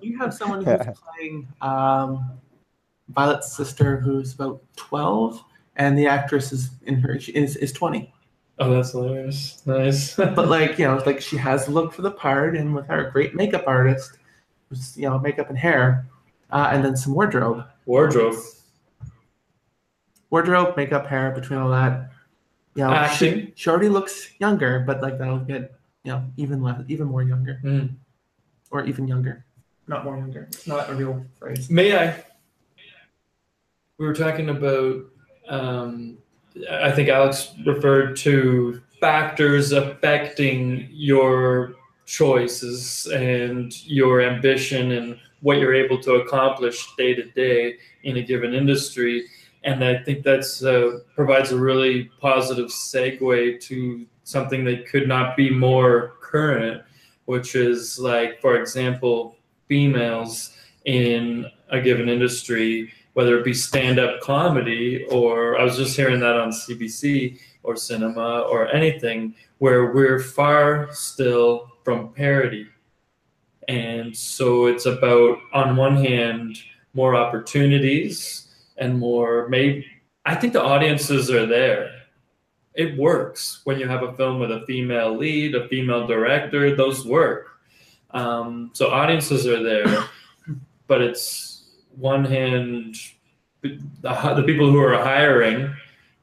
You 0.00 0.18
have 0.18 0.32
someone 0.32 0.64
who's 0.64 0.86
playing 1.16 1.48
um, 1.60 2.38
Violet's 3.08 3.56
sister, 3.56 3.98
who's 3.98 4.34
about 4.34 4.62
12, 4.76 5.42
and 5.76 5.98
the 5.98 6.06
actress 6.06 6.52
is 6.52 6.70
in 6.84 6.96
her 7.00 7.18
she 7.18 7.32
is 7.32 7.56
is 7.56 7.72
20. 7.72 8.12
Oh, 8.60 8.70
that's 8.74 8.90
hilarious. 8.92 9.62
Nice. 9.66 10.16
But 10.16 10.48
like 10.48 10.78
you 10.78 10.86
know, 10.86 11.00
like 11.06 11.20
she 11.20 11.36
has 11.36 11.66
the 11.66 11.70
look 11.72 11.92
for 11.92 12.02
the 12.02 12.10
part, 12.10 12.56
and 12.56 12.74
with 12.74 12.86
her 12.86 13.10
great 13.10 13.34
makeup 13.34 13.64
artist, 13.66 14.18
who's 14.68 14.96
you 14.96 15.08
know 15.08 15.18
makeup 15.18 15.48
and 15.48 15.58
hair, 15.58 16.06
uh, 16.50 16.70
and 16.72 16.84
then 16.84 16.96
some 16.96 17.14
wardrobe, 17.14 17.64
Wardrobe. 17.86 18.34
wardrobe, 20.30 20.76
makeup, 20.76 21.06
hair, 21.06 21.30
between 21.30 21.58
all 21.58 21.70
that. 21.70 22.10
You 22.74 22.84
know, 22.84 22.92
Acting. 22.92 23.46
She, 23.46 23.52
she 23.56 23.70
already 23.70 23.88
looks 23.88 24.30
younger, 24.38 24.80
but 24.80 25.02
like 25.02 25.18
that'll 25.18 25.38
get 25.40 25.74
you 26.04 26.12
know 26.12 26.24
even 26.36 26.62
less, 26.62 26.80
even 26.88 27.06
more 27.06 27.22
younger, 27.22 27.60
Mm. 27.64 27.94
or 28.70 28.84
even 28.86 29.08
younger, 29.08 29.44
not 29.86 30.04
more 30.04 30.16
younger. 30.16 30.42
It's 30.50 30.66
not 30.66 30.88
a 30.90 30.94
real 30.94 31.24
phrase. 31.38 31.70
May 31.70 31.96
I? 31.96 32.24
We 33.98 34.06
were 34.06 34.14
talking 34.14 34.48
about, 34.48 35.06
um, 35.48 36.18
I 36.70 36.90
think 36.90 37.08
Alex 37.08 37.52
referred 37.64 38.16
to 38.18 38.80
factors 39.00 39.72
affecting 39.72 40.88
your 40.90 41.74
choices 42.06 43.06
and 43.06 43.86
your 43.86 44.22
ambition 44.22 44.92
and 44.92 45.18
what 45.40 45.58
you're 45.58 45.74
able 45.74 46.00
to 46.02 46.14
accomplish 46.14 46.86
day 46.96 47.14
to 47.14 47.24
day 47.30 47.76
in 48.02 48.16
a 48.16 48.22
given 48.22 48.54
industry. 48.54 49.24
And 49.64 49.84
I 49.84 50.02
think 50.02 50.24
that's 50.24 50.62
uh, 50.62 51.00
provides 51.14 51.52
a 51.52 51.58
really 51.58 52.10
positive 52.20 52.68
segue 52.68 53.60
to 53.60 54.06
something 54.24 54.64
that 54.64 54.88
could 54.88 55.06
not 55.06 55.36
be 55.36 55.50
more 55.50 56.14
current, 56.20 56.82
which 57.26 57.54
is 57.54 57.98
like, 57.98 58.40
for 58.40 58.56
example, 58.56 59.36
females 59.68 60.56
in 60.84 61.46
a 61.70 61.80
given 61.80 62.08
industry, 62.08 62.92
whether 63.18 63.36
it 63.36 63.44
be 63.44 63.52
stand 63.52 63.98
up 63.98 64.20
comedy 64.20 65.04
or 65.10 65.58
I 65.58 65.64
was 65.64 65.76
just 65.76 65.96
hearing 65.96 66.20
that 66.20 66.36
on 66.36 66.50
CBC 66.50 67.40
or 67.64 67.74
cinema 67.74 68.42
or 68.42 68.68
anything, 68.68 69.34
where 69.58 69.92
we're 69.92 70.20
far 70.20 70.88
still 70.92 71.68
from 71.82 72.12
parity. 72.12 72.68
And 73.66 74.16
so 74.16 74.66
it's 74.66 74.86
about, 74.86 75.38
on 75.52 75.74
one 75.74 75.96
hand, 75.96 76.60
more 76.94 77.16
opportunities 77.16 78.54
and 78.76 79.00
more, 79.00 79.48
maybe, 79.48 79.84
I 80.24 80.36
think 80.36 80.52
the 80.52 80.62
audiences 80.62 81.28
are 81.28 81.44
there. 81.44 81.90
It 82.74 82.96
works 82.96 83.62
when 83.64 83.80
you 83.80 83.88
have 83.88 84.04
a 84.04 84.12
film 84.12 84.38
with 84.38 84.52
a 84.52 84.64
female 84.64 85.18
lead, 85.18 85.56
a 85.56 85.66
female 85.66 86.06
director, 86.06 86.76
those 86.76 87.04
work. 87.04 87.48
Um, 88.12 88.70
so 88.74 88.92
audiences 88.92 89.44
are 89.44 89.60
there, 89.60 90.04
but 90.86 91.02
it's 91.02 91.47
one 91.98 92.24
hand 92.24 92.96
the, 93.62 93.78
the 94.36 94.44
people 94.46 94.70
who 94.70 94.78
are 94.78 95.02
hiring, 95.02 95.74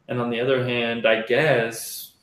and 0.07 0.21
on 0.21 0.29
the 0.29 0.39
other 0.39 0.65
hand, 0.65 1.05
I 1.05 1.23
guess 1.23 2.13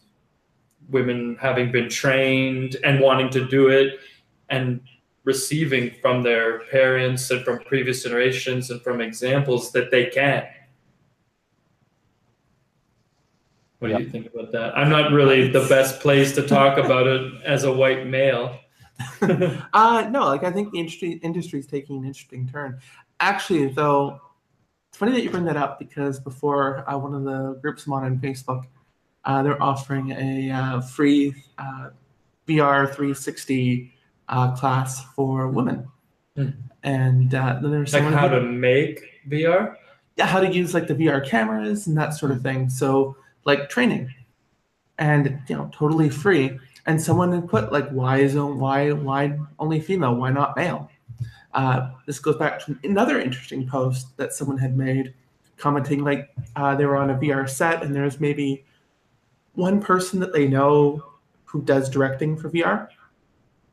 women 0.90 1.36
having 1.40 1.72
been 1.72 1.88
trained 1.88 2.76
and 2.84 3.00
wanting 3.00 3.30
to 3.30 3.46
do 3.48 3.68
it 3.68 4.00
and 4.48 4.80
receiving 5.24 5.92
from 6.00 6.22
their 6.22 6.60
parents 6.66 7.30
and 7.30 7.44
from 7.44 7.60
previous 7.60 8.02
generations 8.02 8.70
and 8.70 8.82
from 8.82 9.00
examples 9.00 9.72
that 9.72 9.90
they 9.90 10.06
can. 10.06 10.44
What 13.78 13.88
do 13.88 14.02
you 14.02 14.10
think 14.10 14.32
about 14.32 14.52
that? 14.52 14.76
I'm 14.76 14.90
not 14.90 15.12
really 15.12 15.48
the 15.48 15.66
best 15.68 16.00
place 16.00 16.34
to 16.36 16.46
talk 16.46 16.78
about 16.84 17.06
it 17.06 17.32
as 17.44 17.64
a 17.64 17.72
white 17.72 18.06
male. 18.06 18.58
Uh, 19.72 20.06
no, 20.10 20.26
like 20.26 20.44
I 20.44 20.52
think 20.52 20.70
the 20.70 20.78
industry 20.78 21.12
industry 21.22 21.58
is 21.58 21.66
taking 21.66 21.96
an 21.98 22.04
interesting 22.04 22.46
turn. 22.46 22.78
Actually, 23.22 23.68
though, 23.68 24.20
it's 24.90 24.98
funny 24.98 25.12
that 25.12 25.22
you 25.22 25.30
bring 25.30 25.44
that 25.44 25.56
up 25.56 25.78
because 25.78 26.18
before 26.18 26.84
uh, 26.90 26.98
one 26.98 27.14
of 27.14 27.22
the 27.22 27.56
groups 27.62 27.86
I'm 27.86 27.92
on 27.92 28.04
on 28.04 28.18
Facebook, 28.18 28.64
uh, 29.24 29.44
they're 29.44 29.62
offering 29.62 30.10
a 30.10 30.50
uh, 30.50 30.80
free 30.80 31.32
uh, 31.56 31.90
VR 32.48 32.86
360 32.86 33.92
uh, 34.28 34.56
class 34.56 35.04
for 35.14 35.46
women, 35.48 35.86
Hmm. 36.36 36.48
and 36.82 37.32
uh, 37.34 37.58
then 37.60 37.70
there's 37.70 37.92
like 37.92 38.02
someone 38.02 38.14
how 38.18 38.26
to 38.26 38.40
make 38.40 39.22
VR? 39.28 39.76
yeah, 40.16 40.26
how 40.26 40.40
to 40.40 40.52
use 40.52 40.74
like 40.74 40.88
the 40.88 40.94
VR 40.94 41.24
cameras 41.24 41.86
and 41.86 41.96
that 41.96 42.14
sort 42.14 42.32
of 42.32 42.42
thing. 42.42 42.68
So 42.68 43.16
like 43.44 43.68
training, 43.70 44.12
and 44.98 45.38
you 45.48 45.56
know, 45.56 45.70
totally 45.72 46.10
free. 46.10 46.58
And 46.86 47.00
someone 47.00 47.30
had 47.32 47.48
put 47.48 47.70
like, 47.70 47.88
why 47.90 48.18
is 48.18 48.34
why 48.34 48.90
why 48.90 49.38
only 49.60 49.78
female? 49.78 50.16
Why 50.16 50.30
not 50.30 50.56
male? 50.56 50.90
Uh, 51.54 51.90
this 52.06 52.18
goes 52.18 52.36
back 52.36 52.58
to 52.64 52.76
another 52.84 53.20
interesting 53.20 53.66
post 53.66 54.16
that 54.16 54.32
someone 54.32 54.58
had 54.58 54.76
made, 54.76 55.14
commenting 55.58 56.02
like 56.02 56.30
uh, 56.56 56.74
they 56.74 56.86
were 56.86 56.96
on 56.96 57.10
a 57.10 57.14
VR 57.14 57.48
set 57.48 57.82
and 57.82 57.94
there's 57.94 58.18
maybe 58.20 58.64
one 59.54 59.80
person 59.80 60.18
that 60.20 60.32
they 60.32 60.48
know 60.48 61.04
who 61.44 61.60
does 61.62 61.90
directing 61.90 62.36
for 62.36 62.48
VR, 62.50 62.88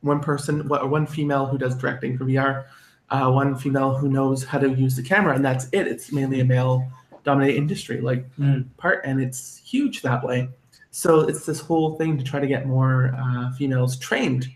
one 0.02 0.20
person, 0.20 0.70
or 0.70 0.88
one 0.88 1.08
female 1.08 1.46
who 1.46 1.58
does 1.58 1.76
directing 1.78 2.18
for 2.18 2.26
VR, 2.26 2.66
uh, 3.10 3.32
one 3.32 3.56
female 3.56 3.96
who 3.96 4.10
knows 4.10 4.44
how 4.44 4.60
to 4.60 4.70
use 4.70 4.96
the 4.96 5.04
camera, 5.04 5.34
and 5.34 5.44
that's 5.44 5.68
it. 5.72 5.88
It's 5.88 6.12
mainly 6.12 6.42
a 6.42 6.46
male-dominated 6.46 7.56
industry, 7.56 8.02
like 8.02 8.26
Mm. 8.38 8.66
part, 8.78 9.02
and 9.06 9.22
it's 9.22 9.58
huge 9.58 10.02
that 10.02 10.24
way. 10.24 10.50
So 10.92 11.22
it's 11.22 11.46
this 11.46 11.62
whole 11.62 11.96
thing 11.96 12.18
to 12.18 12.24
try 12.24 12.40
to 12.42 12.48
get 12.48 12.68
more 12.68 13.16
uh, 13.18 13.52
females 13.54 13.98
trained 13.98 14.50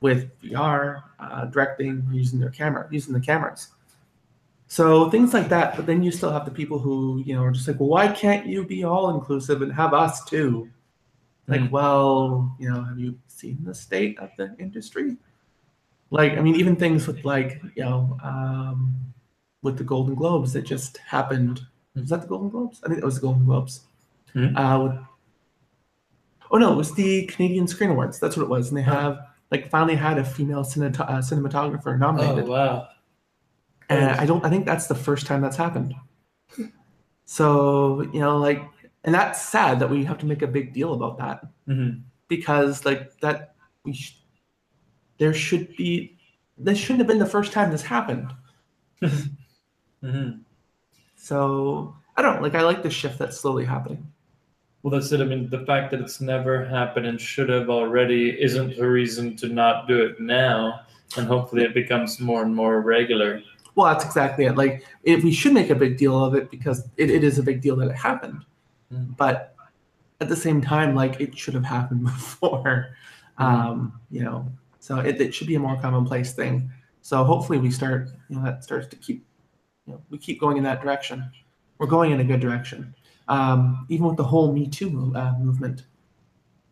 with 0.00 0.28
VR, 0.42 1.02
uh, 1.32 1.44
directing, 1.46 2.06
using 2.12 2.38
their 2.40 2.50
camera, 2.50 2.88
using 2.90 3.12
the 3.14 3.20
cameras. 3.20 3.68
So 4.66 5.10
things 5.10 5.34
like 5.34 5.48
that. 5.50 5.76
But 5.76 5.86
then 5.86 6.02
you 6.02 6.10
still 6.10 6.32
have 6.32 6.44
the 6.44 6.50
people 6.50 6.78
who 6.78 7.22
you 7.24 7.34
know 7.34 7.42
are 7.42 7.50
just 7.50 7.68
like, 7.68 7.78
well, 7.78 7.88
why 7.90 8.08
can't 8.08 8.46
you 8.46 8.64
be 8.64 8.84
all 8.84 9.14
inclusive 9.14 9.62
and 9.62 9.72
have 9.72 9.94
us 9.94 10.24
too? 10.24 10.68
Like, 11.46 11.60
Mm. 11.60 11.70
well, 11.70 12.56
you 12.58 12.70
know, 12.72 12.82
have 12.82 12.98
you 12.98 13.18
seen 13.26 13.58
the 13.62 13.74
state 13.74 14.18
of 14.18 14.30
the 14.38 14.56
industry? 14.58 15.16
Like, 16.10 16.32
I 16.38 16.40
mean, 16.40 16.54
even 16.56 16.76
things 16.76 17.06
with 17.06 17.24
like, 17.24 17.60
you 17.74 17.84
know, 17.84 18.16
um, 18.22 18.94
with 19.62 19.76
the 19.76 19.84
Golden 19.84 20.14
Globes 20.14 20.52
that 20.54 20.62
just 20.64 20.98
happened. 20.98 21.60
Was 21.94 22.08
that 22.10 22.22
the 22.22 22.26
Golden 22.28 22.48
Globes? 22.50 22.80
I 22.84 22.88
think 22.88 22.98
it 22.98 23.04
was 23.04 23.16
the 23.16 23.20
Golden 23.20 23.44
Globes. 23.44 23.82
Hmm. 24.32 24.56
Uh, 24.56 24.78
with, 24.84 24.98
oh 26.50 26.58
no, 26.58 26.72
it 26.72 26.76
was 26.76 26.92
the 26.94 27.26
Canadian 27.26 27.66
Screen 27.68 27.90
Awards. 27.90 28.18
That's 28.18 28.36
what 28.36 28.44
it 28.44 28.48
was, 28.48 28.68
and 28.68 28.76
they 28.78 28.82
have 28.82 29.18
like 29.50 29.70
finally 29.70 29.94
had 29.96 30.18
a 30.18 30.24
female 30.24 30.62
cinemat- 30.64 31.00
uh, 31.00 31.18
cinematographer 31.18 31.94
Oh 31.94 31.96
nominated. 31.96 32.48
wow. 32.48 32.88
And 33.88 34.10
I 34.12 34.24
don't. 34.26 34.44
I 34.44 34.50
think 34.50 34.64
that's 34.64 34.86
the 34.86 34.94
first 34.94 35.26
time 35.26 35.40
that's 35.42 35.56
happened. 35.56 35.94
So 37.26 38.02
you 38.12 38.20
know, 38.20 38.38
like, 38.38 38.62
and 39.04 39.14
that's 39.14 39.40
sad 39.40 39.78
that 39.80 39.90
we 39.90 40.04
have 40.04 40.18
to 40.18 40.26
make 40.26 40.42
a 40.42 40.46
big 40.46 40.72
deal 40.72 40.94
about 40.94 41.18
that 41.18 41.44
Mhm. 41.68 42.02
because, 42.28 42.84
like, 42.84 43.18
that 43.20 43.54
we 43.84 43.92
sh- 43.92 44.22
there 45.18 45.34
should 45.34 45.74
be. 45.76 46.16
This 46.56 46.78
shouldn't 46.78 47.00
have 47.00 47.08
been 47.08 47.18
the 47.18 47.26
first 47.26 47.52
time 47.52 47.70
this 47.70 47.82
happened. 47.82 48.32
Mhm. 50.02 50.40
So 51.16 51.96
I 52.16 52.22
don't 52.22 52.42
like. 52.42 52.54
I 52.54 52.62
like 52.62 52.82
the 52.82 52.90
shift 52.90 53.18
that's 53.18 53.38
slowly 53.40 53.64
happening. 53.64 54.12
Well, 54.84 54.90
that's 54.90 55.10
it. 55.12 55.22
I 55.22 55.24
mean, 55.24 55.48
the 55.48 55.64
fact 55.64 55.90
that 55.92 56.00
it's 56.02 56.20
never 56.20 56.62
happened 56.62 57.06
and 57.06 57.18
should 57.18 57.48
have 57.48 57.70
already 57.70 58.38
isn't 58.38 58.78
a 58.78 58.86
reason 58.86 59.34
to 59.36 59.48
not 59.48 59.88
do 59.88 60.04
it 60.04 60.20
now. 60.20 60.82
And 61.16 61.26
hopefully 61.26 61.62
it 61.62 61.72
becomes 61.72 62.20
more 62.20 62.42
and 62.42 62.54
more 62.54 62.82
regular. 62.82 63.40
Well, 63.76 63.86
that's 63.86 64.04
exactly 64.04 64.44
it. 64.44 64.56
Like, 64.56 64.84
if 65.02 65.24
we 65.24 65.32
should 65.32 65.54
make 65.54 65.70
a 65.70 65.74
big 65.74 65.96
deal 65.96 66.22
of 66.22 66.34
it 66.34 66.50
because 66.50 66.86
it, 66.98 67.10
it 67.10 67.24
is 67.24 67.38
a 67.38 67.42
big 67.42 67.62
deal 67.62 67.76
that 67.76 67.88
it 67.88 67.96
happened. 67.96 68.44
Mm. 68.92 69.16
But 69.16 69.56
at 70.20 70.28
the 70.28 70.36
same 70.36 70.60
time, 70.60 70.94
like, 70.94 71.18
it 71.18 71.36
should 71.36 71.54
have 71.54 71.64
happened 71.64 72.04
before. 72.04 72.94
Um, 73.38 73.98
you 74.10 74.22
know, 74.22 74.46
so 74.80 74.98
it, 74.98 75.18
it 75.18 75.34
should 75.34 75.46
be 75.46 75.54
a 75.54 75.60
more 75.60 75.80
commonplace 75.80 76.34
thing. 76.34 76.70
So 77.00 77.24
hopefully 77.24 77.56
we 77.56 77.70
start, 77.70 78.10
you 78.28 78.36
know, 78.36 78.44
that 78.44 78.62
starts 78.62 78.86
to 78.88 78.96
keep, 78.96 79.24
you 79.86 79.94
know, 79.94 80.02
we 80.10 80.18
keep 80.18 80.38
going 80.38 80.58
in 80.58 80.62
that 80.64 80.82
direction. 80.82 81.30
We're 81.78 81.86
going 81.86 82.12
in 82.12 82.20
a 82.20 82.24
good 82.24 82.40
direction. 82.40 82.94
Um, 83.28 83.86
even 83.88 84.06
with 84.06 84.16
the 84.16 84.24
whole 84.24 84.52
Me 84.52 84.66
Too 84.68 85.12
uh, 85.16 85.32
movement 85.38 85.84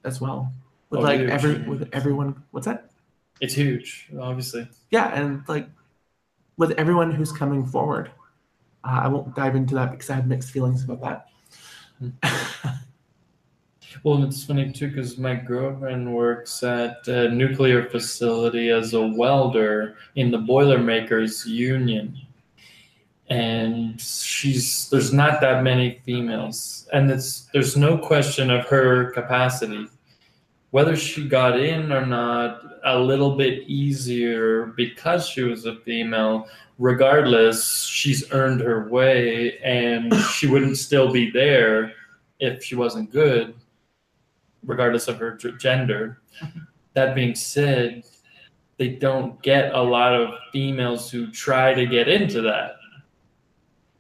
as 0.05 0.21
well. 0.21 0.53
With 0.91 1.01
Oh, 1.01 1.05
like 1.05 1.21
huge. 1.21 1.31
every, 1.31 1.55
with 1.63 1.89
everyone, 1.93 2.43
what's 2.51 2.67
that? 2.67 2.91
It's 3.41 3.55
huge, 3.55 4.09
obviously. 4.21 4.69
yeah 4.91 5.09
and 5.19 5.43
like 5.49 5.67
with 6.59 6.71
everyone 6.73 7.11
who's 7.11 7.33
coming 7.33 7.65
forward 7.67 8.11
uh, 8.85 9.01
i 9.03 9.09
won't 9.09 9.35
dive 9.35 9.57
into 9.57 9.75
that 9.75 9.91
because 9.91 10.11
i 10.11 10.15
have 10.15 10.29
mixed 10.29 10.51
feelings 10.53 10.85
about 10.85 11.01
that 11.01 11.27
Well, 14.05 14.23
it's 14.25 14.45
funny 14.45 14.73
too 14.73 14.89
because 14.89 15.19
my 15.19 15.35
girlfriend 15.35 16.15
works 16.15 16.63
at 16.63 17.07
a 17.09 17.29
nuclear 17.29 17.89
facility 17.91 18.71
as 18.71 18.95
a 18.95 19.07
welder 19.07 19.97
in 20.17 20.31
the 20.31 20.39
Boilermakers 20.39 21.47
Union, 21.47 22.17
and 23.33 23.99
she's 23.99 24.91
there's 24.91 25.13
not 25.13 25.41
that 25.41 25.63
many 25.63 26.03
females, 26.05 26.87
and 26.93 27.11
it's 27.11 27.49
there's 27.55 27.77
no 27.79 27.97
question 27.97 28.51
of 28.51 28.67
her 28.67 29.11
capacity, 29.13 29.87
whether 30.71 30.95
she 30.97 31.27
got 31.27 31.59
in 31.59 31.93
or 31.93 32.05
not. 32.05 32.61
A 32.85 32.99
little 32.99 33.37
bit 33.37 33.63
easier 33.69 34.67
because 34.77 35.29
she 35.29 35.43
was 35.43 35.67
a 35.67 35.77
female. 35.77 36.49
Regardless, 36.79 37.85
she's 37.85 38.31
earned 38.33 38.61
her 38.61 38.89
way, 38.89 39.57
and 39.59 40.13
she 40.35 40.49
wouldn't 40.49 40.77
still 40.77 41.13
be 41.13 41.31
there 41.31 41.93
if 42.41 42.65
she 42.65 42.75
wasn't 42.75 43.13
good 43.13 43.55
regardless 44.65 45.09
of 45.09 45.19
her 45.19 45.33
gender. 45.59 46.21
That 46.95 47.15
being 47.15 47.35
said, 47.35 48.05
they 48.79 48.89
don't 48.89 49.41
get 49.43 49.75
a 49.75 49.83
lot 49.83 50.15
of 50.15 50.35
females 50.53 51.11
who 51.11 51.31
try 51.31 51.75
to 51.75 51.87
get 51.87 52.09
into 52.09 52.41
that. 52.43 52.77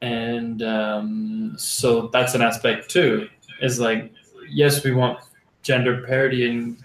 And 0.03 0.63
um, 0.63 1.55
so 1.57 2.09
that's 2.13 2.35
an 2.35 2.43
aspect 2.43 2.91
too. 2.91 3.29
Is 3.63 3.81
like, 3.81 4.13
yes, 4.51 4.85
we 4.85 4.93
want 4.93 5.21
gender 5.63 6.03
parity 6.07 6.45
in 6.51 6.77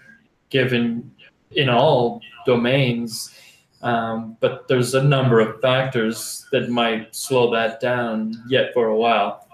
given 0.50 1.10
in 1.50 1.68
all 1.68 2.20
domains, 2.46 3.34
um, 3.82 4.36
but 4.40 4.68
there's 4.68 4.94
a 4.94 5.02
number 5.02 5.40
of 5.40 5.60
factors 5.60 6.46
that 6.52 6.70
might 6.70 7.14
slow 7.14 7.50
that 7.52 7.80
down 7.80 8.34
yet 8.48 8.72
for 8.72 8.86
a 8.86 8.96
while. 8.96 9.46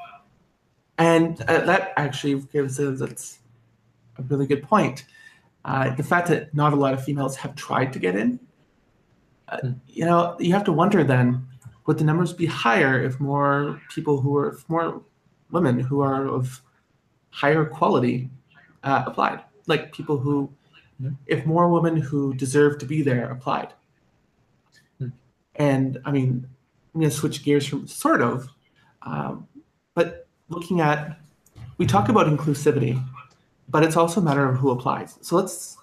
and 0.99 1.41
uh, 1.49 1.61
that 1.65 1.93
actually 1.97 2.41
gives 2.53 2.79
us 2.79 3.01
it's 3.01 3.39
a 4.19 4.23
really 4.23 4.47
good 4.47 4.63
point 4.63 5.05
uh, 5.65 5.93
the 5.97 6.03
fact 6.05 6.29
that 6.29 6.55
not 6.55 6.73
a 6.73 6.77
lot 6.77 6.95
of 6.95 7.03
females 7.03 7.35
have 7.37 7.55
tried 7.57 7.93
to 7.93 7.99
get 7.99 8.15
in 8.15 8.39
uh, 9.49 9.59
Hmm. 9.61 9.73
you 9.89 10.05
know 10.05 10.37
you 10.39 10.53
have 10.53 10.65
to 10.65 10.73
wonder 10.73 11.03
then 11.03 11.47
would 11.87 11.99
the 11.99 12.05
numbers 12.05 12.33
be 12.33 12.47
higher 12.47 13.03
if 13.03 13.21
more 13.21 13.81
people 13.95 14.21
who 14.21 14.37
are 14.37 14.55
if 14.55 14.69
more 14.69 15.03
women 15.51 15.79
who 15.79 16.01
are 16.01 16.27
of 16.27 16.63
higher 17.31 17.65
quality 17.65 18.31
uh, 18.83 19.05
applied? 19.07 19.43
Like 19.67 19.93
people 19.93 20.19
who 20.19 20.51
Hmm. 21.01 21.11
if 21.27 21.45
more 21.45 21.69
women 21.69 21.97
who 21.97 22.35
deserve 22.35 22.79
to 22.79 22.87
be 22.87 23.03
there 23.03 23.31
applied. 23.31 23.73
Hmm. 24.99 25.09
and 25.57 25.99
i 26.05 26.13
mean 26.13 26.47
i'm 26.95 27.01
going 27.01 27.11
to 27.11 27.17
switch 27.17 27.43
gears 27.43 27.67
from 27.67 27.89
sort 27.89 28.23
of 28.23 28.49
um, 29.03 29.49
but 29.95 30.29
looking 30.49 30.81
at 30.81 31.19
we 31.79 31.87
talk 31.87 32.09
about 32.09 32.27
inclusivity 32.27 33.03
but 33.69 33.83
it's 33.83 33.97
also 33.97 34.21
a 34.21 34.25
matter 34.25 34.49
of 34.49 34.57
who 34.57 34.71
applies. 34.71 35.19
So 35.23 35.37
let's 35.37 35.79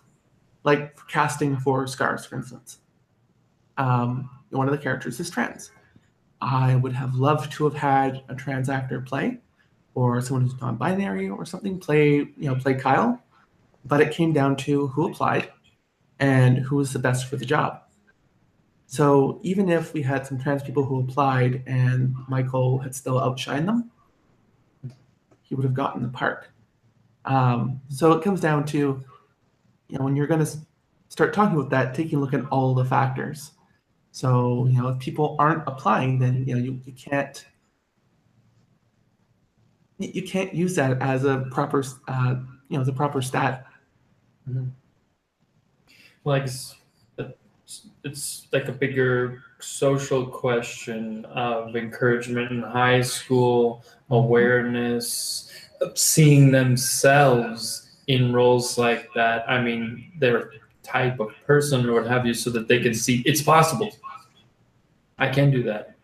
like 0.64 0.96
casting 1.08 1.58
for 1.58 1.88
scars 1.88 2.26
for 2.26 2.36
instance. 2.36 2.78
Um, 3.78 4.30
one 4.52 4.68
of 4.68 4.72
the 4.72 4.78
characters 4.78 5.20
is 5.20 5.30
trans 5.30 5.72
i 6.42 6.76
would 6.76 6.94
have 6.94 7.16
loved 7.16 7.52
to 7.52 7.64
have 7.64 7.74
had 7.74 8.24
a 8.30 8.36
trans 8.36 8.70
actor 8.70 9.02
play 9.02 9.38
or 9.94 10.22
someone 10.22 10.44
who's 10.44 10.60
non-binary 10.62 11.30
or 11.30 11.46
something 11.46 11.80
play 11.80 12.16
you 12.16 12.34
know 12.38 12.56
play 12.56 12.74
kyle 12.74 13.22
but 13.86 14.02
it 14.02 14.12
came 14.12 14.34
down 14.34 14.56
to 14.56 14.88
who 14.88 15.08
applied 15.08 15.50
and 16.20 16.58
who 16.58 16.76
was 16.76 16.94
the 16.94 17.00
best 17.00 17.28
for 17.28 17.36
the 17.36 17.46
job 17.46 17.82
so 18.86 19.40
even 19.44 19.70
if 19.70 19.94
we 19.94 20.02
had 20.02 20.26
some 20.26 20.40
trans 20.40 20.64
people 20.64 20.84
who 20.84 21.00
applied 21.00 21.64
and 21.68 22.14
michael 22.28 22.80
had 22.80 22.96
still 22.96 23.20
outshined 23.20 23.66
them 23.66 23.92
he 25.52 25.56
would 25.56 25.66
have 25.66 25.74
gotten 25.74 26.02
the 26.02 26.08
part. 26.08 26.48
Um, 27.26 27.82
so 27.90 28.14
it 28.14 28.24
comes 28.24 28.40
down 28.40 28.66
to, 28.68 29.04
you 29.90 29.98
know, 29.98 30.06
when 30.06 30.16
you're 30.16 30.26
going 30.26 30.44
to 30.46 30.52
start 31.10 31.34
talking 31.34 31.58
about 31.58 31.70
that, 31.72 31.94
taking 31.94 32.20
a 32.20 32.22
look 32.22 32.34
at 32.34 32.46
all 32.46 32.74
the 32.74 32.86
factors. 32.86 33.52
So, 34.12 34.68
you 34.68 34.82
know, 34.82 34.90
if 34.90 35.00
people 35.00 35.36
aren't 35.40 35.64
applying, 35.68 36.20
then, 36.20 36.44
you 36.46 36.56
know, 36.56 36.62
you, 36.62 36.80
you 36.86 36.94
can't, 36.94 37.46
you 39.98 40.24
can't 40.24 40.54
use 40.54 40.76
that 40.76 41.02
as 41.02 41.24
a 41.26 41.46
proper, 41.52 41.84
uh, 42.08 42.36
you 42.70 42.78
know, 42.78 42.84
a 42.84 42.92
proper 42.92 43.22
stat. 43.22 43.66
like 46.26 46.44
it's, 46.44 46.76
it's- 47.18 47.88
it's 48.04 48.48
like 48.52 48.68
a 48.68 48.72
bigger 48.72 49.44
social 49.60 50.26
question 50.26 51.24
of 51.26 51.76
encouragement 51.76 52.52
in 52.52 52.62
high 52.62 53.02
school 53.02 53.84
awareness 54.10 55.50
of 55.80 55.98
seeing 55.98 56.52
themselves 56.52 57.92
in 58.08 58.34
roles 58.34 58.78
like 58.78 59.08
that. 59.16 59.50
I 59.50 59.62
mean 59.62 60.12
their 60.20 60.52
type 60.84 61.20
of 61.20 61.30
person 61.46 61.88
or 61.88 61.94
what 61.94 62.08
have 62.08 62.26
you 62.26 62.34
so 62.34 62.50
that 62.50 62.68
they 62.68 62.80
can 62.80 62.94
see 62.94 63.22
it's 63.26 63.42
possible 63.42 63.90
i 65.22 65.30
can 65.30 65.50
do 65.50 65.64
that 65.64 65.96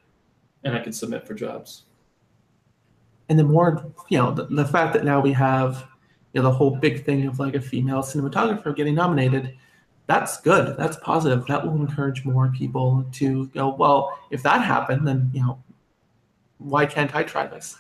and 0.63 0.73
i 0.73 0.79
can 0.79 0.93
submit 0.93 1.27
for 1.27 1.33
jobs 1.33 1.83
And 3.29 3.37
the 3.37 3.43
more, 3.43 3.83
you 4.09 4.17
know, 4.17 4.31
the, 4.31 4.45
the 4.45 4.65
fact 4.65 4.93
that 4.93 5.03
now 5.03 5.19
we 5.19 5.33
have, 5.33 5.85
you 6.31 6.41
know, 6.41 6.49
the 6.49 6.55
whole 6.55 6.77
big 6.77 7.03
thing 7.03 7.27
of 7.27 7.39
like 7.39 7.55
a 7.55 7.61
female 7.61 8.01
cinematographer 8.01 8.73
getting 8.73 8.95
nominated, 8.95 9.53
that's 10.05 10.39
good. 10.39 10.77
That's 10.77 10.95
positive. 11.03 11.45
That 11.47 11.65
will 11.65 11.75
encourage 11.75 12.23
more 12.23 12.47
people 12.47 13.05
to 13.19 13.47
go, 13.47 13.75
well, 13.75 14.17
if 14.31 14.41
that 14.43 14.61
happened, 14.63 15.05
then, 15.05 15.29
you 15.33 15.41
know, 15.41 15.61
why 16.59 16.85
can't 16.85 17.13
I 17.13 17.23
try 17.23 17.47
this? 17.47 17.77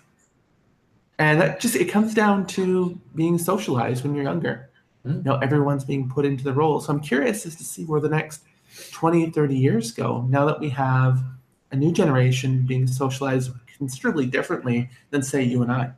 And 1.17 1.39
that 1.39 1.61
just, 1.61 1.75
it 1.77 1.85
comes 1.85 2.13
down 2.13 2.45
to 2.47 2.99
being 3.15 3.37
socialized 3.37 4.03
when 4.03 4.13
you're 4.13 4.25
younger. 4.25 4.69
Mm. 5.05 5.17
You 5.17 5.23
know, 5.23 5.37
everyone's 5.37 5.85
being 5.85 6.09
put 6.09 6.25
into 6.25 6.43
the 6.43 6.53
role. 6.53 6.81
So 6.81 6.91
I'm 6.91 6.99
curious 6.99 7.45
as 7.45 7.55
to 7.55 7.63
see 7.63 7.85
where 7.85 8.01
the 8.01 8.09
next 8.09 8.43
20, 8.91 9.31
30 9.31 9.55
years 9.55 9.91
ago, 9.91 10.25
now 10.29 10.45
that 10.45 10.59
we 10.59 10.69
have 10.69 11.23
a 11.71 11.75
new 11.75 11.91
generation 11.91 12.65
being 12.65 12.87
socialized 12.87 13.51
considerably 13.77 14.25
differently 14.25 14.89
than, 15.11 15.21
say, 15.21 15.43
you 15.43 15.61
and 15.61 15.71
I. 15.71 15.91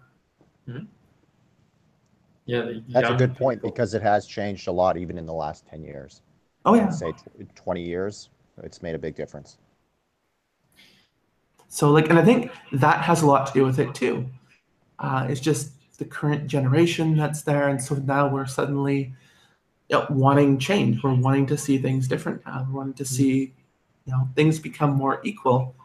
yeah 2.46 2.62
the 2.62 2.84
That's 2.90 3.10
a 3.10 3.16
good 3.16 3.36
point 3.36 3.60
people. 3.60 3.72
because 3.72 3.94
it 3.94 4.02
has 4.02 4.26
changed 4.26 4.68
a 4.68 4.72
lot 4.72 4.98
even 4.98 5.18
in 5.18 5.26
the 5.26 5.34
last 5.34 5.66
10 5.68 5.84
years. 5.84 6.22
Oh, 6.66 6.74
yeah. 6.74 6.88
I'd 6.88 6.94
say 6.94 7.14
20 7.56 7.82
years, 7.82 8.30
it's 8.64 8.82
made 8.82 8.96
a 8.96 9.00
big 9.00 9.16
difference. 9.16 9.58
So 11.68 11.92
like, 11.92 12.10
and 12.10 12.18
I 12.18 12.26
think 12.26 12.52
that 12.74 13.02
has 13.04 13.22
a 13.22 13.28
lot 13.28 13.48
to 13.48 13.54
do 13.54 13.64
with 13.64 13.80
it 13.80 13.94
too. 13.94 14.28
Uh, 14.98 15.28
it's 15.30 15.40
just 15.40 15.72
the 15.98 16.06
current 16.06 16.48
generation 16.48 17.16
that's 17.16 17.44
there, 17.44 17.70
and 17.70 17.82
so 17.82 17.96
now 17.96 18.28
we're 18.28 18.48
suddenly 18.48 19.00
you 19.00 19.08
know, 19.08 19.14
wanting 20.10 20.60
change. 20.60 21.04
We're 21.04 21.14
wanting 21.14 21.46
to 21.48 21.58
see 21.58 21.78
things 21.78 22.08
different. 22.08 22.42
Uh, 22.46 22.64
we're 22.68 22.78
wanting 22.78 22.94
to 22.96 23.06
see, 23.06 23.54
you 24.06 24.14
know, 24.14 24.28
things 24.36 24.60
become 24.60 24.92
more 24.92 25.22
equal. 25.24 25.76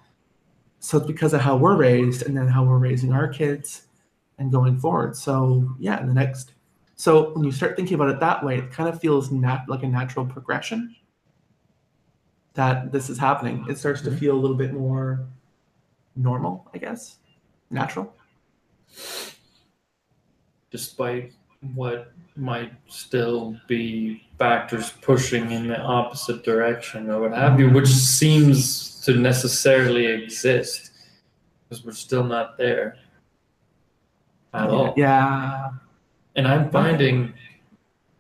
So 0.81 0.99
it's 0.99 1.07
because 1.07 1.33
of 1.33 1.41
how 1.41 1.57
we're 1.57 1.77
raised, 1.77 2.23
and 2.23 2.37
then 2.37 2.47
how 2.49 2.65
we're 2.65 2.79
raising 2.79 3.13
our 3.13 3.29
kids, 3.29 3.87
and 4.39 4.53
going 4.53 4.79
forward. 4.79 5.17
So 5.17 5.75
yeah, 5.79 6.05
the 6.05 6.13
next. 6.13 6.53
So 6.97 7.33
when 7.35 7.45
you 7.45 7.53
start 7.53 7.77
thinking 7.77 7.95
about 7.95 8.11
it 8.11 8.21
that 8.21 8.45
way, 8.45 8.59
it 8.59 8.71
kind 8.71 8.89
of 8.89 9.01
feels 9.01 9.31
nat- 9.31 9.65
like 9.69 9.83
a 9.83 9.89
natural 9.89 10.27
progression. 10.27 10.95
That 12.55 12.93
this 12.93 13.11
is 13.11 13.19
happening. 13.19 13.65
It 13.69 13.79
starts 13.79 14.03
to 14.03 14.11
feel 14.17 14.35
a 14.35 14.41
little 14.41 14.57
bit 14.57 14.73
more 14.73 15.27
normal, 16.15 16.71
I 16.73 16.79
guess, 16.79 17.17
natural. 17.71 18.15
despite 20.75 21.33
what 21.75 22.13
might 22.37 22.73
still 22.89 23.57
be 23.69 24.27
factors 24.39 24.93
pushing 25.01 25.53
in 25.53 25.69
the 25.69 25.81
opposite 25.81 26.43
direction 26.43 27.09
or 27.11 27.21
what 27.21 27.33
have 27.33 27.61
you, 27.61 27.71
which 27.71 27.89
seems 27.89 29.01
to 29.05 29.15
necessarily 29.15 30.07
exist 30.07 30.91
because 31.69 31.85
we're 31.85 31.93
still 31.93 32.25
not 32.25 32.59
there 32.59 32.97
at 34.53 34.69
all. 34.71 34.95
Yeah, 34.97 35.71
And 36.37 36.49
I'm 36.49 36.71
finding, 36.71 37.33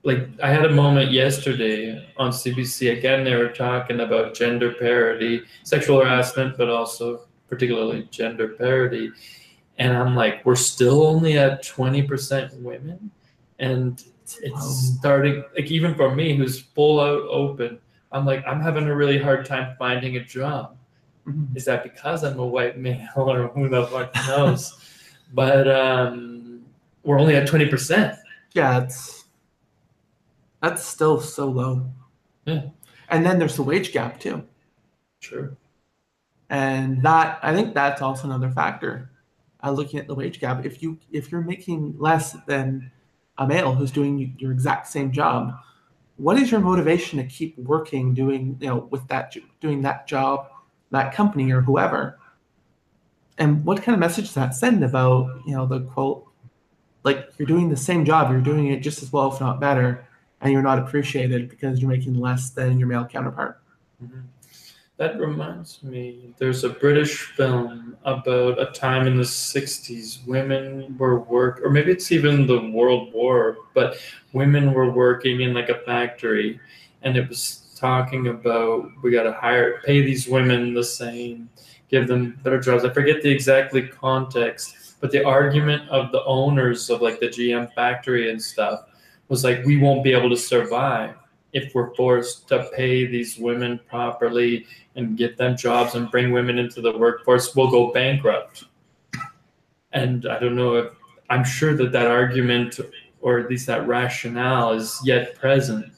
like, 0.04 0.28
I 0.42 0.50
had 0.50 0.64
a 0.64 0.70
moment 0.70 1.10
yesterday 1.10 2.08
on 2.16 2.30
CBC. 2.30 2.96
Again, 2.96 3.24
they 3.24 3.34
were 3.34 3.48
talking 3.48 4.00
about 4.00 4.34
gender 4.34 4.72
parity, 4.72 5.42
sexual 5.64 6.00
harassment, 6.00 6.56
but 6.56 6.68
also 6.68 7.22
particularly 7.48 8.08
gender 8.10 8.48
parity. 8.48 9.10
And 9.78 9.96
I'm 9.96 10.14
like, 10.14 10.44
we're 10.44 10.54
still 10.54 11.06
only 11.06 11.36
at 11.38 11.62
20% 11.64 12.60
women. 12.60 13.10
And 13.58 14.02
it's 14.42 14.94
starting, 14.98 15.44
like, 15.56 15.70
even 15.70 15.94
for 15.94 16.14
me, 16.14 16.34
who's 16.36 16.60
full 16.60 17.00
out 17.00 17.22
open, 17.28 17.78
I'm 18.12 18.24
like, 18.26 18.44
I'm 18.46 18.60
having 18.60 18.84
a 18.88 18.94
really 18.94 19.18
hard 19.18 19.44
time 19.46 19.76
finding 19.78 20.16
a 20.16 20.24
job. 20.24 20.76
Mhm. 21.26 21.56
Is 21.56 21.64
that 21.66 21.82
because 21.82 22.22
I'm 22.24 22.38
a 22.38 22.46
white 22.46 22.78
male 22.78 23.08
or 23.16 23.48
who 23.48 23.68
the 23.68 23.86
fuck 23.86 24.14
knows? 24.28 24.80
but 25.32 25.66
um, 25.68 26.64
we're 27.02 27.18
only 27.18 27.34
at 27.36 27.48
20%. 27.48 28.16
Yeah, 28.52 28.82
it's 28.82 29.24
that's 30.62 30.84
still 30.84 31.20
so 31.20 31.48
low. 31.48 31.86
Yeah. 32.46 32.62
And 33.10 33.24
then 33.26 33.38
there's 33.38 33.56
the 33.56 33.62
wage 33.62 33.92
gap 33.92 34.18
too. 34.20 34.44
Sure. 35.20 35.56
and 36.50 37.02
that 37.02 37.38
i 37.42 37.54
think 37.54 37.72
that's 37.74 38.02
also 38.02 38.26
another 38.28 38.50
factor 38.50 39.10
uh, 39.64 39.70
looking 39.70 39.98
at 39.98 40.06
the 40.06 40.14
wage 40.14 40.38
gap 40.38 40.64
if 40.66 40.82
you 40.82 40.98
if 41.12 41.32
you're 41.32 41.40
making 41.40 41.94
less 41.98 42.36
than 42.46 42.90
a 43.38 43.46
male 43.46 43.74
who's 43.74 43.90
doing 43.90 44.34
your 44.38 44.52
exact 44.52 44.86
same 44.86 45.10
job 45.10 45.54
what 46.16 46.38
is 46.38 46.50
your 46.50 46.60
motivation 46.60 47.18
to 47.18 47.24
keep 47.24 47.58
working 47.58 48.14
doing 48.14 48.56
you 48.60 48.68
know 48.68 48.88
with 48.90 49.06
that 49.08 49.34
doing 49.60 49.82
that 49.82 50.06
job 50.06 50.48
that 50.94 51.12
company 51.12 51.52
or 51.52 51.60
whoever? 51.60 52.18
And 53.36 53.64
what 53.64 53.82
kind 53.82 53.94
of 53.94 54.00
message 54.00 54.26
does 54.26 54.34
that 54.34 54.54
send 54.54 54.84
about 54.84 55.40
you 55.44 55.54
know 55.54 55.66
the 55.66 55.80
quote 55.80 56.24
like 57.02 57.30
you're 57.36 57.48
doing 57.48 57.68
the 57.68 57.76
same 57.76 58.04
job 58.04 58.30
you're 58.30 58.40
doing 58.40 58.68
it 58.68 58.78
just 58.78 59.02
as 59.02 59.12
well 59.12 59.32
if 59.32 59.40
not 59.40 59.60
better 59.60 60.06
and 60.40 60.52
you're 60.52 60.62
not 60.62 60.78
appreciated 60.78 61.48
because 61.48 61.80
you're 61.80 61.90
making 61.90 62.14
less 62.14 62.50
than 62.50 62.78
your 62.78 62.86
male 62.86 63.04
counterpart 63.04 63.60
mm-hmm. 64.02 64.20
That 64.96 65.18
reminds 65.18 65.82
me, 65.82 66.32
there's 66.38 66.62
a 66.62 66.68
British 66.68 67.22
film 67.22 67.96
about 68.04 68.60
a 68.60 68.66
time 68.66 69.08
in 69.08 69.16
the 69.16 69.24
60s. 69.24 70.24
Women 70.24 70.96
were 70.96 71.18
work, 71.18 71.60
or 71.64 71.70
maybe 71.70 71.90
it's 71.90 72.12
even 72.12 72.46
the 72.46 72.70
World 72.70 73.12
War, 73.12 73.56
but 73.74 73.98
women 74.32 74.72
were 74.72 74.92
working 74.92 75.40
in 75.40 75.52
like 75.52 75.68
a 75.68 75.80
factory, 75.80 76.60
and 77.02 77.16
it 77.16 77.28
was 77.28 77.74
talking 77.76 78.28
about 78.28 78.88
we 79.02 79.10
got 79.10 79.24
to 79.24 79.32
hire, 79.32 79.82
pay 79.84 80.00
these 80.00 80.28
women 80.28 80.74
the 80.74 80.84
same, 80.84 81.50
give 81.88 82.06
them 82.06 82.38
better 82.44 82.60
jobs. 82.60 82.84
I 82.84 82.90
forget 82.90 83.20
the 83.20 83.30
exactly 83.30 83.88
context, 83.88 84.94
but 85.00 85.10
the 85.10 85.24
argument 85.24 85.88
of 85.88 86.12
the 86.12 86.24
owners 86.24 86.88
of 86.88 87.02
like 87.02 87.18
the 87.18 87.26
GM 87.26 87.74
factory 87.74 88.30
and 88.30 88.40
stuff 88.40 88.84
was 89.28 89.42
like, 89.42 89.64
we 89.64 89.76
won't 89.76 90.04
be 90.04 90.12
able 90.12 90.30
to 90.30 90.36
survive 90.36 91.16
if 91.54 91.72
we're 91.72 91.94
forced 91.94 92.48
to 92.48 92.68
pay 92.74 93.06
these 93.06 93.38
women 93.38 93.80
properly 93.88 94.66
and 94.96 95.16
get 95.16 95.36
them 95.36 95.56
jobs 95.56 95.94
and 95.94 96.10
bring 96.10 96.32
women 96.32 96.58
into 96.58 96.80
the 96.80 96.98
workforce, 96.98 97.54
we'll 97.54 97.70
go 97.70 97.92
bankrupt. 97.92 98.64
And 99.92 100.26
I 100.26 100.40
don't 100.40 100.56
know 100.56 100.74
if 100.74 100.92
I'm 101.30 101.44
sure 101.44 101.74
that 101.76 101.92
that 101.92 102.10
argument, 102.10 102.80
or 103.20 103.38
at 103.38 103.48
least 103.48 103.68
that 103.68 103.86
rationale, 103.86 104.72
is 104.72 105.00
yet 105.04 105.36
present 105.36 105.92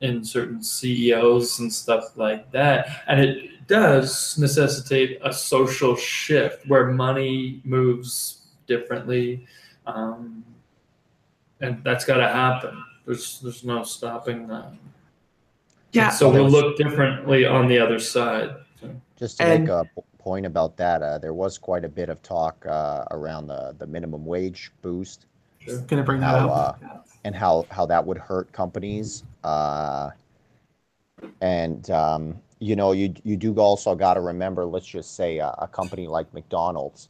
in 0.00 0.24
certain 0.24 0.62
CEOs 0.62 1.60
and 1.60 1.72
stuff 1.72 2.16
like 2.16 2.50
that. 2.50 3.02
And 3.06 3.20
it 3.20 3.66
does 3.68 4.36
necessitate 4.36 5.20
a 5.24 5.32
social 5.32 5.94
shift 5.94 6.66
where 6.66 6.88
money 6.88 7.60
moves 7.64 8.48
differently. 8.66 9.46
Um, 9.86 10.44
and 11.60 11.82
that's 11.84 12.04
got 12.04 12.16
to 12.16 12.28
happen. 12.28 12.84
There's, 13.06 13.40
there's 13.40 13.62
no 13.62 13.84
stopping 13.84 14.48
that. 14.48 14.72
Yeah 15.92 16.10
So 16.10 16.30
we'll 16.30 16.48
look 16.50 16.76
differently 16.76 17.44
on 17.46 17.68
the 17.68 17.78
other 17.78 17.98
side. 17.98 18.50
Just 19.16 19.38
to 19.38 19.44
And- 19.44 19.64
make 19.64 19.70
a 19.70 19.84
point 20.18 20.46
about 20.46 20.76
that, 20.76 21.02
uh, 21.02 21.18
there 21.18 21.34
was 21.34 21.58
quite 21.58 21.84
a 21.84 21.88
bit 21.88 22.08
of 22.08 22.22
talk 22.22 22.64
uh, 22.66 23.04
around 23.10 23.46
the, 23.46 23.74
the 23.78 23.86
minimum 23.86 24.24
wage 24.24 24.70
boost 24.82 25.26
Sure. 25.60 25.78
gonna 25.82 26.02
bring 26.04 26.20
that 26.20 26.38
How, 26.38 26.48
up 26.48 27.06
and 27.24 27.34
how, 27.34 27.66
how 27.70 27.84
that 27.86 28.04
would 28.06 28.18
hurt 28.18 28.50
companies. 28.52 29.24
Uh, 29.42 30.10
and, 31.40 31.90
um, 31.90 32.36
you 32.60 32.76
know, 32.76 32.92
you, 32.92 33.12
you 33.24 33.36
do 33.36 33.54
also 33.56 33.94
got 33.94 34.14
to 34.14 34.20
remember, 34.20 34.64
let's 34.64 34.86
just 34.86 35.16
say 35.16 35.38
a, 35.38 35.48
a 35.58 35.66
company 35.68 36.06
like 36.06 36.32
McDonald's, 36.32 37.08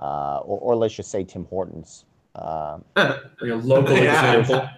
uh, 0.00 0.38
or, 0.38 0.58
or 0.60 0.76
let's 0.76 0.94
just 0.94 1.10
say 1.10 1.24
Tim 1.24 1.44
Hortons. 1.46 2.04
Uh, 2.34 2.78
Like 2.96 3.18
a 3.50 3.54
local 3.54 3.96
Yeah. 3.96 4.34
example. 4.36 4.68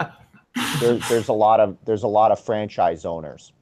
There, 0.80 0.94
there's 1.08 1.28
a 1.28 1.32
lot 1.32 1.60
of 1.60 1.76
there's 1.84 2.02
a 2.02 2.08
lot 2.08 2.30
of 2.30 2.40
franchise 2.40 3.04
owners, 3.04 3.52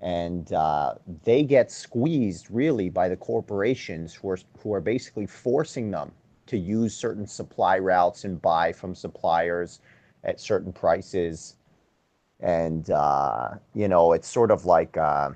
and 0.00 0.52
uh, 0.52 0.94
they 1.24 1.42
get 1.42 1.70
squeezed 1.70 2.46
really 2.50 2.88
by 2.88 3.08
the 3.08 3.16
corporations 3.16 4.14
who 4.14 4.30
are 4.30 4.38
who 4.60 4.72
are 4.74 4.80
basically 4.80 5.26
forcing 5.26 5.90
them 5.90 6.12
to 6.46 6.58
use 6.58 6.94
certain 6.94 7.26
supply 7.26 7.78
routes 7.78 8.24
and 8.24 8.40
buy 8.42 8.72
from 8.72 8.94
suppliers 8.94 9.80
at 10.24 10.40
certain 10.40 10.72
prices, 10.72 11.56
and 12.40 12.90
uh, 12.90 13.50
you 13.74 13.88
know 13.88 14.12
it's 14.12 14.28
sort 14.28 14.50
of 14.50 14.64
like. 14.64 14.96
Uh, 14.96 15.30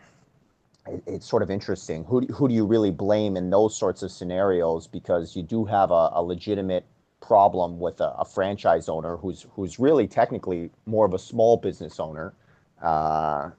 it's 1.07 1.29
sort 1.29 1.43
of 1.43 1.51
interesting. 1.51 2.03
Who, 2.05 2.23
do- 2.23 2.33
who 2.33 2.49
do 2.49 2.55
you 2.55 2.65
really 2.65 2.91
blame 2.91 3.37
in 3.37 3.51
those 3.51 3.77
sorts 3.77 4.03
of 4.03 4.11
scenarios? 4.11 4.87
Because 4.87 5.37
you 5.37 5.43
do 5.43 5.67
have 5.67 5.91
a, 5.91 6.11
a 6.15 6.23
legitimate 6.23 6.87
problem 7.29 7.79
with 7.79 8.01
a, 8.01 8.11
a 8.19 8.25
franchise 8.25 8.89
owner 8.89 9.17
who's 9.19 9.47
who's 9.55 9.79
really 9.79 10.09
technically 10.09 10.71
more 10.87 11.05
of 11.07 11.13
a 11.13 11.19
small 11.19 11.59
business 11.59 12.01
owner 12.01 12.33
uh, 12.83 13.51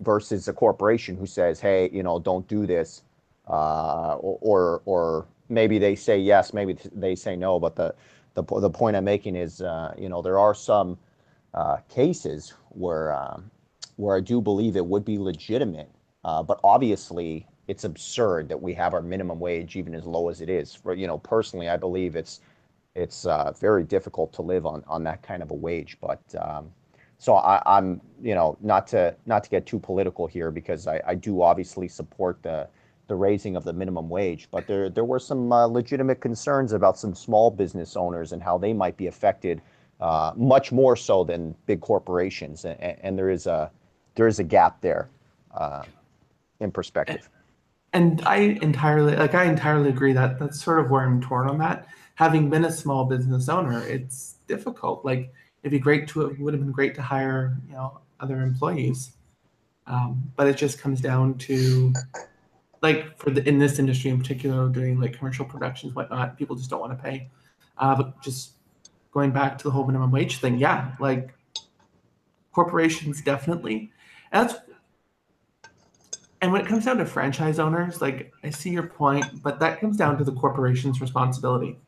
versus 0.00 0.48
a 0.48 0.52
corporation 0.52 1.16
who 1.16 1.26
says, 1.26 1.60
"Hey, 1.60 1.88
you 1.92 2.02
know, 2.02 2.18
don't 2.18 2.46
do 2.48 2.66
this," 2.66 3.04
uh, 3.48 4.16
or, 4.16 4.82
or 4.86 5.26
maybe 5.48 5.78
they 5.78 5.94
say 5.94 6.18
yes, 6.18 6.52
maybe 6.52 6.76
they 6.92 7.14
say 7.14 7.36
no. 7.36 7.60
But 7.60 7.76
the 7.76 7.94
the 8.34 8.42
the 8.42 8.70
point 8.70 8.96
I'm 8.96 9.04
making 9.04 9.36
is, 9.36 9.62
uh, 9.62 9.94
you 9.96 10.08
know, 10.08 10.20
there 10.20 10.40
are 10.40 10.54
some 10.54 10.98
uh, 11.54 11.76
cases 11.88 12.54
where 12.70 13.14
um, 13.14 13.50
where 13.96 14.16
I 14.16 14.20
do 14.20 14.40
believe 14.40 14.76
it 14.76 14.84
would 14.84 15.04
be 15.04 15.16
legitimate, 15.16 15.90
uh, 16.24 16.42
but 16.42 16.58
obviously 16.64 17.46
it's 17.68 17.84
absurd 17.84 18.48
that 18.48 18.60
we 18.60 18.74
have 18.74 18.94
our 18.94 19.02
minimum 19.02 19.38
wage 19.38 19.76
even 19.76 19.94
as 19.94 20.04
low 20.06 20.28
as 20.28 20.40
it 20.40 20.48
is. 20.48 20.74
For 20.74 20.92
you 20.94 21.06
know, 21.06 21.18
personally, 21.18 21.68
I 21.68 21.76
believe 21.76 22.16
it's 22.16 22.40
it's 22.94 23.26
uh, 23.26 23.52
very 23.58 23.84
difficult 23.84 24.32
to 24.34 24.42
live 24.42 24.66
on 24.66 24.82
on 24.86 25.04
that 25.04 25.22
kind 25.22 25.42
of 25.42 25.50
a 25.50 25.54
wage. 25.54 25.96
But 26.00 26.20
um, 26.40 26.70
so 27.18 27.36
I, 27.36 27.62
I'm 27.66 28.00
you 28.22 28.34
know 28.34 28.56
not 28.60 28.86
to 28.88 29.14
not 29.26 29.44
to 29.44 29.50
get 29.50 29.66
too 29.66 29.78
political 29.78 30.26
here 30.26 30.50
because 30.50 30.86
I, 30.86 31.00
I 31.06 31.14
do 31.14 31.42
obviously 31.42 31.88
support 31.88 32.42
the 32.42 32.68
the 33.06 33.14
raising 33.16 33.56
of 33.56 33.64
the 33.64 33.72
minimum 33.72 34.08
wage, 34.08 34.48
but 34.50 34.66
there 34.66 34.88
there 34.88 35.04
were 35.04 35.18
some 35.18 35.52
uh, 35.52 35.66
legitimate 35.66 36.20
concerns 36.20 36.72
about 36.72 36.98
some 36.98 37.14
small 37.14 37.50
business 37.50 37.96
owners 37.96 38.32
and 38.32 38.42
how 38.42 38.58
they 38.58 38.72
might 38.72 38.96
be 38.96 39.06
affected 39.06 39.60
uh, 40.00 40.32
much 40.36 40.72
more 40.72 40.96
so 40.96 41.24
than 41.24 41.54
big 41.66 41.80
corporations, 41.80 42.64
and, 42.64 42.80
and 42.80 43.18
there 43.18 43.30
is 43.30 43.46
a 43.46 43.70
there 44.14 44.26
is 44.26 44.38
a 44.38 44.44
gap 44.44 44.80
there 44.80 45.08
uh, 45.54 45.82
in 46.60 46.70
perspective. 46.70 47.28
And 47.92 48.22
I 48.24 48.58
entirely 48.62 49.16
like 49.16 49.34
I 49.34 49.44
entirely 49.44 49.88
agree 49.90 50.12
that 50.12 50.38
that's 50.38 50.62
sort 50.62 50.78
of 50.78 50.90
where 50.90 51.02
I'm 51.02 51.20
torn 51.20 51.48
on 51.48 51.58
that. 51.58 51.88
Having 52.20 52.50
been 52.50 52.66
a 52.66 52.70
small 52.70 53.06
business 53.06 53.48
owner, 53.48 53.82
it's 53.86 54.34
difficult. 54.46 55.06
Like 55.06 55.32
it'd 55.62 55.70
be 55.70 55.78
great 55.78 56.06
to 56.08 56.26
it 56.26 56.38
would 56.38 56.52
have 56.52 56.62
been 56.62 56.70
great 56.70 56.94
to 56.96 57.00
hire, 57.00 57.56
you 57.66 57.72
know, 57.72 57.98
other 58.20 58.42
employees. 58.42 59.12
Um, 59.86 60.30
but 60.36 60.46
it 60.46 60.58
just 60.58 60.78
comes 60.78 61.00
down 61.00 61.38
to 61.48 61.94
like 62.82 63.18
for 63.18 63.30
the 63.30 63.48
in 63.48 63.58
this 63.58 63.78
industry 63.78 64.10
in 64.10 64.18
particular, 64.18 64.68
doing 64.68 65.00
like 65.00 65.16
commercial 65.16 65.46
productions, 65.46 65.94
whatnot, 65.94 66.36
people 66.36 66.56
just 66.56 66.68
don't 66.68 66.80
want 66.80 66.92
to 66.92 67.02
pay. 67.02 67.30
Uh, 67.78 67.96
but 67.96 68.20
just 68.20 68.50
going 69.12 69.30
back 69.30 69.56
to 69.56 69.64
the 69.64 69.70
whole 69.70 69.86
minimum 69.86 70.10
wage 70.10 70.40
thing, 70.40 70.58
yeah, 70.58 70.92
like 71.00 71.32
corporations 72.52 73.22
definitely. 73.22 73.92
And 74.30 74.46
that's 74.46 74.60
and 76.42 76.52
when 76.52 76.60
it 76.60 76.66
comes 76.66 76.84
down 76.84 76.98
to 76.98 77.06
franchise 77.06 77.58
owners, 77.58 78.02
like 78.02 78.30
I 78.44 78.50
see 78.50 78.68
your 78.68 78.88
point, 78.88 79.42
but 79.42 79.58
that 79.60 79.80
comes 79.80 79.96
down 79.96 80.18
to 80.18 80.24
the 80.24 80.32
corporation's 80.32 81.00
responsibility 81.00 81.78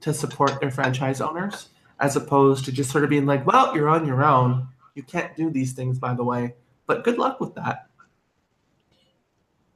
to 0.00 0.14
support 0.14 0.60
their 0.60 0.70
franchise 0.70 1.20
owners 1.20 1.68
as 2.00 2.16
opposed 2.16 2.64
to 2.64 2.72
just 2.72 2.90
sort 2.90 3.04
of 3.04 3.10
being 3.10 3.26
like, 3.26 3.46
well, 3.46 3.74
you're 3.74 3.88
on 3.88 4.06
your 4.06 4.24
own. 4.24 4.66
You 4.94 5.02
can't 5.02 5.36
do 5.36 5.50
these 5.50 5.72
things, 5.72 5.98
by 5.98 6.14
the 6.14 6.24
way, 6.24 6.54
but 6.86 7.04
good 7.04 7.18
luck 7.18 7.40
with 7.40 7.54
that. 7.54 7.88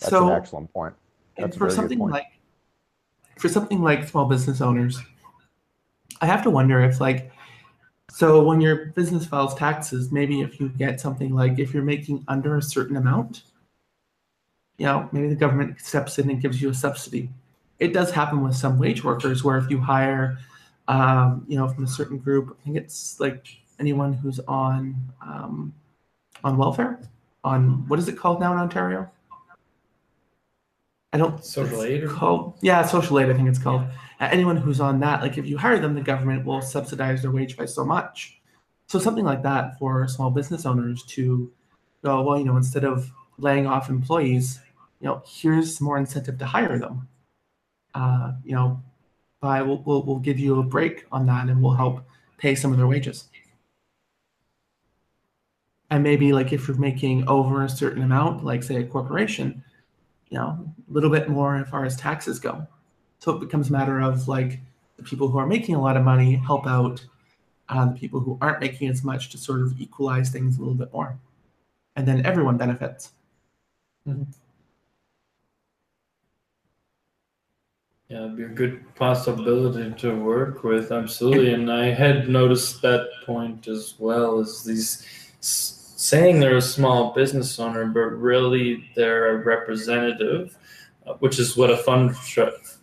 That's 0.01 0.11
so, 0.11 0.31
an 0.31 0.37
excellent 0.37 0.73
point. 0.73 0.95
and 1.37 1.47
That's 1.47 1.57
a 1.57 1.59
for 1.59 1.71
something 1.71 1.99
point. 1.99 2.13
like 2.13 2.27
for 3.39 3.49
something 3.49 3.83
like 3.83 4.09
small 4.09 4.27
business 4.27 4.61
owners, 4.61 5.01
I 6.21 6.27
have 6.27 6.43
to 6.45 6.51
wonder 6.51 6.81
if 6.81 7.01
like 7.01 7.31
so 8.11 8.43
when 8.45 8.61
your 8.61 8.87
business 8.87 9.27
files 9.27 9.55
taxes, 9.55 10.13
maybe 10.13 10.41
if 10.41 10.61
you 10.61 10.69
get 10.69 11.01
something 11.01 11.35
like 11.35 11.59
if 11.59 11.75
you're 11.75 11.83
making 11.83 12.25
under 12.29 12.57
a 12.57 12.63
certain 12.63 12.97
amount, 12.97 13.43
you 14.79 14.87
know, 14.87 15.09
maybe 15.13 15.29
the 15.29 15.35
government 15.35 15.81
steps 15.81 16.19
in 16.19 16.31
and 16.31 16.41
gives 16.41 16.61
you 16.61 16.71
a 16.71 16.75
subsidy. 16.75 17.31
It 17.79 17.93
does 17.93 18.11
happen 18.11 18.43
with 18.43 18.55
some 18.55 18.79
wage 18.79 19.03
workers 19.03 19.43
where 19.45 19.59
if 19.59 19.69
you 19.71 19.81
hire 19.81 20.39
um, 20.89 21.45
you 21.49 21.57
know, 21.57 21.69
from 21.69 21.85
a 21.85 21.89
certain 21.89 22.19
group. 22.19 22.57
I 22.61 22.65
think 22.65 22.77
it's 22.77 23.19
like 23.21 23.47
anyone 23.79 24.13
who's 24.13 24.41
on 24.41 24.97
um, 25.23 25.73
on 26.43 26.57
welfare. 26.57 27.01
On 27.43 27.87
what 27.89 27.99
is 27.99 28.09
it 28.09 28.17
called 28.17 28.41
now 28.41 28.53
in 28.53 28.59
Ontario? 28.59 29.11
I 31.13 31.19
don't 31.19 31.45
Social 31.45 31.83
aid 31.83 32.05
or- 32.05 32.09
called 32.09 32.55
yeah 32.61 32.85
social 32.85 33.19
aid. 33.21 33.31
I 33.31 33.35
think 33.35 33.49
it's 33.49 33.59
called. 33.59 33.83
Uh, 34.21 34.29
anyone 34.31 34.57
who's 34.57 34.81
on 34.81 35.01
that, 35.01 35.23
like 35.23 35.39
if 35.39 35.47
you 35.47 35.59
hire 35.59 35.79
them, 35.79 35.95
the 35.95 36.01
government 36.01 36.45
will 36.45 36.63
subsidize 36.63 37.23
their 37.23 37.31
wage 37.31 37.57
by 37.57 37.65
so 37.65 37.85
much. 37.85 38.41
So 38.87 38.99
something 38.99 39.25
like 39.25 39.43
that 39.43 39.79
for 39.79 40.07
small 40.09 40.31
business 40.31 40.67
owners 40.67 41.03
to 41.05 41.51
go 42.05 42.23
well, 42.23 42.39
you 42.39 42.45
know, 42.45 42.57
instead 42.57 42.85
of 42.85 43.11
laying 43.39 43.67
off 43.67 43.91
employees, 43.91 44.61
you 45.01 45.09
know, 45.09 45.23
here's 45.27 45.81
more 45.81 45.99
incentive 45.99 46.39
to 46.39 46.47
hire 46.47 46.79
them. 46.79 47.09
Uh, 47.95 48.33
you 48.45 48.55
know, 48.55 48.83
by 49.41 49.63
we'll, 49.63 49.83
we'll, 49.85 50.03
we'll 50.03 50.19
give 50.19 50.39
you 50.39 50.59
a 50.59 50.63
break 50.63 51.07
on 51.13 51.27
that 51.27 51.49
and 51.49 51.63
we'll 51.63 51.75
help 51.75 52.05
pay 52.39 52.55
some 52.55 52.73
of 52.73 52.79
their 52.79 52.87
wages. 52.87 53.29
And 55.91 56.03
maybe 56.03 56.33
like 56.33 56.53
if 56.53 56.67
you're 56.67 56.77
making 56.77 57.29
over 57.29 57.65
a 57.65 57.69
certain 57.69 58.03
amount, 58.03 58.45
like 58.45 58.63
say 58.63 58.77
a 58.77 58.85
corporation, 58.85 59.63
you 60.31 60.39
know, 60.39 60.73
a 60.89 60.93
little 60.93 61.11
bit 61.11 61.29
more 61.29 61.57
as 61.57 61.69
far 61.69 61.85
as 61.85 61.97
taxes 61.97 62.39
go. 62.39 62.67
So 63.19 63.33
it 63.33 63.41
becomes 63.41 63.69
a 63.69 63.73
matter 63.73 64.01
of 64.01 64.27
like 64.27 64.61
the 64.97 65.03
people 65.03 65.29
who 65.29 65.39
are 65.39 65.47
making 65.47 65.75
a 65.75 65.81
lot 65.81 65.97
of 65.97 66.05
money 66.05 66.35
help 66.35 66.67
out 66.67 67.05
uh, 67.69 67.87
the 67.87 67.95
people 67.95 68.21
who 68.21 68.39
aren't 68.41 68.61
making 68.61 68.89
as 68.89 69.05
much 69.05 69.31
to 69.31 69.39
sort 69.39 69.61
of 69.61 69.81
equalize 69.81 70.31
things 70.31 70.57
a 70.57 70.61
little 70.61 70.75
bit 70.75 70.93
more. 70.93 71.19
And 71.97 72.07
then 72.07 72.25
everyone 72.27 72.57
benefits. 72.57 73.13
Yeah, 78.09 78.25
it'd 78.25 78.37
be 78.37 78.45
a 78.45 78.49
good 78.49 78.85
possibility 78.97 79.91
to 80.03 80.15
work 80.15 80.63
with, 80.63 80.93
absolutely. 80.93 81.55
And 81.55 81.73
I 81.73 81.87
had 81.87 82.29
noticed 82.29 82.83
that 82.83 83.09
point 83.25 83.67
as 83.67 83.95
well 83.99 84.41
as 84.41 84.63
these 84.63 85.07
saying 85.41 86.39
they're 86.39 86.59
a 86.59 86.63
small 86.63 87.15
business 87.15 87.59
owner, 87.59 87.87
but 87.87 88.01
really 88.01 88.91
they're 88.95 89.37
a 89.37 89.45
representative, 89.45 90.55
uh, 91.07 91.15
which 91.15 91.39
is 91.39 91.57
what 91.57 91.71
a 91.71 91.79
fund 91.79 92.15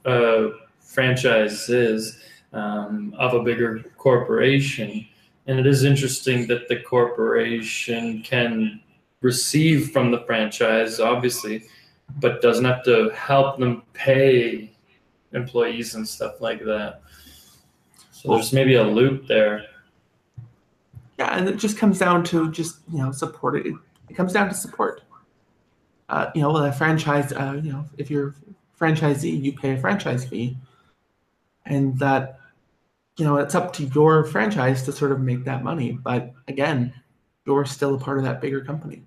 uh, 0.05 0.47
franchise 0.79 1.69
is 1.69 2.19
um, 2.53 3.13
of 3.19 3.35
a 3.35 3.43
bigger 3.43 3.83
corporation. 3.97 5.07
And 5.45 5.59
it 5.59 5.67
is 5.67 5.83
interesting 5.83 6.47
that 6.47 6.67
the 6.67 6.79
corporation 6.79 8.23
can 8.23 8.81
receive 9.21 9.91
from 9.91 10.09
the 10.09 10.23
franchise, 10.25 10.99
obviously, 10.99 11.65
but 12.19 12.41
doesn't 12.41 12.65
have 12.65 12.83
to 12.85 13.09
help 13.11 13.59
them 13.59 13.83
pay 13.93 14.70
employees 15.33 15.95
and 15.95 16.07
stuff 16.07 16.41
like 16.41 16.59
that. 16.65 17.01
So 18.11 18.35
there's 18.35 18.53
maybe 18.53 18.75
a 18.75 18.83
loop 18.83 19.27
there. 19.27 19.65
Yeah, 21.17 21.37
and 21.37 21.47
it 21.47 21.57
just 21.57 21.77
comes 21.77 21.99
down 21.99 22.23
to 22.25 22.51
just 22.51 22.79
you 22.91 22.99
know 22.99 23.11
support 23.11 23.55
it. 23.55 23.73
It 24.09 24.15
comes 24.15 24.33
down 24.33 24.49
to 24.49 24.55
support. 24.55 25.01
Uh, 26.09 26.29
you 26.35 26.41
know, 26.41 26.51
with 26.51 26.63
a 26.63 26.73
franchise. 26.73 27.31
Uh, 27.31 27.59
you 27.63 27.71
know, 27.71 27.85
if 27.97 28.11
you're 28.11 28.29
a 28.29 28.79
franchisee, 28.79 29.41
you 29.41 29.53
pay 29.53 29.71
a 29.71 29.77
franchise 29.77 30.25
fee, 30.25 30.57
and 31.65 31.97
that 31.99 32.39
you 33.17 33.25
know 33.25 33.37
it's 33.37 33.55
up 33.55 33.73
to 33.73 33.85
your 33.85 34.25
franchise 34.25 34.83
to 34.83 34.91
sort 34.91 35.11
of 35.11 35.21
make 35.21 35.45
that 35.45 35.63
money. 35.63 35.91
But 35.91 36.33
again, 36.47 36.93
you're 37.45 37.65
still 37.65 37.95
a 37.95 37.99
part 37.99 38.17
of 38.17 38.23
that 38.25 38.41
bigger 38.41 38.63
company. 38.63 39.03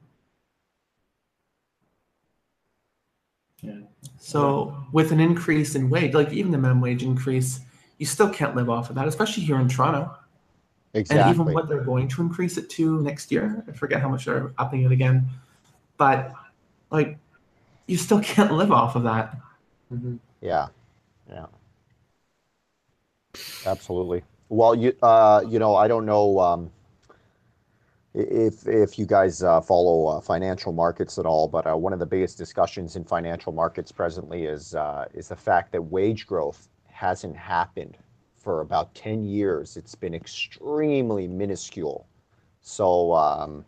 Yeah. 3.60 3.80
So 4.18 4.76
with 4.92 5.12
an 5.12 5.20
increase 5.20 5.74
in 5.74 5.90
wage, 5.90 6.14
like 6.14 6.32
even 6.32 6.52
the 6.52 6.58
minimum 6.58 6.80
wage 6.80 7.02
increase, 7.02 7.60
you 7.98 8.06
still 8.06 8.30
can't 8.30 8.56
live 8.56 8.70
off 8.70 8.90
of 8.90 8.96
that, 8.96 9.08
especially 9.08 9.44
here 9.44 9.58
in 9.60 9.68
Toronto. 9.68 10.14
Exactly. 10.94 11.22
And 11.22 11.30
even 11.30 11.52
what 11.52 11.68
they're 11.68 11.84
going 11.84 12.08
to 12.08 12.22
increase 12.22 12.56
it 12.56 12.70
to 12.70 13.02
next 13.02 13.32
year, 13.32 13.64
I 13.68 13.72
forget 13.72 14.00
how 14.00 14.08
much 14.08 14.26
they're 14.26 14.52
upping 14.58 14.82
it 14.82 14.92
again. 14.92 15.28
But 15.96 16.32
like, 16.90 17.18
you 17.86 17.96
still 17.98 18.20
can't 18.20 18.52
live 18.52 18.72
off 18.72 18.96
of 18.96 19.04
that. 19.04 19.36
Yeah, 20.40 20.68
yeah, 21.28 21.46
absolutely. 23.66 24.22
Well, 24.48 24.74
you 24.74 24.94
uh, 25.02 25.42
you 25.48 25.58
know, 25.58 25.74
I 25.74 25.88
don't 25.88 26.06
know 26.06 26.38
um, 26.38 26.70
i- 26.70 26.73
if 28.14 28.66
if 28.66 28.98
you 28.98 29.06
guys 29.06 29.42
uh, 29.42 29.60
follow 29.60 30.06
uh, 30.06 30.20
financial 30.20 30.72
markets 30.72 31.18
at 31.18 31.26
all, 31.26 31.48
but 31.48 31.66
uh, 31.66 31.76
one 31.76 31.92
of 31.92 31.98
the 31.98 32.06
biggest 32.06 32.38
discussions 32.38 32.96
in 32.96 33.04
financial 33.04 33.52
markets 33.52 33.90
presently 33.92 34.44
is 34.44 34.74
uh, 34.74 35.06
is 35.14 35.28
the 35.28 35.36
fact 35.36 35.72
that 35.72 35.82
wage 35.82 36.26
growth 36.26 36.68
hasn't 36.86 37.36
happened 37.36 37.96
for 38.36 38.60
about 38.60 38.94
ten 38.94 39.24
years. 39.24 39.76
It's 39.76 39.94
been 39.94 40.14
extremely 40.14 41.28
minuscule. 41.28 42.06
So. 42.60 43.12
Um, 43.14 43.64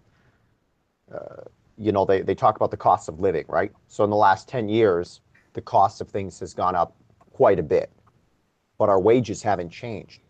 uh, 1.13 1.43
you 1.79 1.93
know, 1.93 2.05
they, 2.05 2.23
they 2.23 2.35
talk 2.35 2.57
about 2.57 2.71
the 2.71 2.77
cost 2.77 3.09
of 3.09 3.21
living, 3.21 3.45
right? 3.49 3.71
So 3.89 4.03
in 4.05 4.11
the 4.11 4.17
last 4.17 4.49
10 4.49 4.69
years, 4.69 5.21
the 5.53 5.61
cost 5.61 6.01
of 6.01 6.09
things 6.09 6.41
has 6.41 6.55
gone 6.55 6.75
up 6.75 6.97
quite 7.33 7.59
a 7.59 7.63
bit, 7.63 7.91
but 8.79 8.89
our 8.89 9.01
wages 9.01 9.43
haven't 9.43 9.71
changed. 9.71 10.21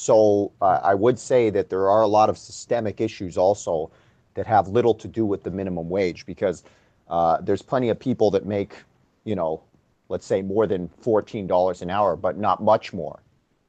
So 0.00 0.50
uh, 0.62 0.80
I 0.82 0.94
would 0.94 1.18
say 1.18 1.50
that 1.50 1.68
there 1.68 1.90
are 1.90 2.00
a 2.00 2.06
lot 2.06 2.30
of 2.30 2.38
systemic 2.38 3.02
issues 3.02 3.36
also 3.36 3.90
that 4.32 4.46
have 4.46 4.66
little 4.68 4.94
to 4.94 5.06
do 5.06 5.26
with 5.26 5.42
the 5.42 5.50
minimum 5.50 5.90
wage 5.90 6.24
because 6.24 6.64
uh, 7.10 7.38
there's 7.42 7.60
plenty 7.60 7.90
of 7.90 8.00
people 8.00 8.30
that 8.30 8.46
make, 8.46 8.76
you 9.24 9.34
know, 9.34 9.60
let's 10.08 10.24
say 10.24 10.40
more 10.40 10.66
than 10.66 10.88
$14 11.02 11.82
an 11.82 11.90
hour, 11.90 12.16
but 12.16 12.38
not 12.38 12.62
much 12.62 12.94
more. 12.94 13.20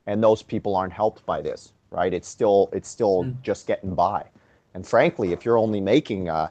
And 0.08 0.24
those 0.24 0.42
people 0.42 0.74
aren't 0.74 0.94
helped 0.94 1.26
by 1.26 1.42
this, 1.42 1.74
right? 1.90 2.14
It's 2.14 2.30
still 2.30 2.70
it's 2.72 2.88
still 2.88 3.26
just 3.44 3.68
getting 3.68 3.94
by. 3.94 4.24
And 4.74 4.88
frankly, 4.88 5.34
if 5.34 5.44
you're 5.44 5.58
only 5.58 5.82
making 5.82 6.30
uh, 6.30 6.48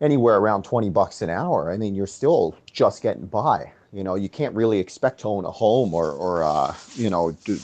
anywhere 0.00 0.36
around 0.36 0.62
20 0.62 0.90
bucks 0.90 1.22
an 1.22 1.30
hour, 1.30 1.72
I 1.72 1.76
mean, 1.76 1.96
you're 1.96 2.06
still 2.06 2.54
just 2.70 3.02
getting 3.02 3.26
by. 3.26 3.72
You 3.92 4.04
know, 4.04 4.14
you 4.14 4.28
can't 4.28 4.54
really 4.54 4.78
expect 4.78 5.20
to 5.22 5.28
own 5.28 5.44
a 5.44 5.50
home 5.50 5.92
or, 5.92 6.12
or 6.12 6.44
uh, 6.44 6.72
you 6.94 7.10
know, 7.10 7.32
do, 7.44 7.58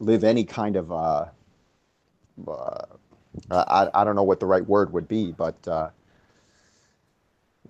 live 0.00 0.24
any 0.24 0.44
kind 0.44 0.76
of, 0.76 0.92
uh, 0.92 1.26
uh, 2.46 2.84
I, 3.50 3.88
I 3.94 4.04
don't 4.04 4.16
know 4.16 4.22
what 4.22 4.40
the 4.40 4.46
right 4.46 4.66
word 4.66 4.92
would 4.92 5.08
be, 5.08 5.32
but 5.32 5.56
uh, 5.68 5.90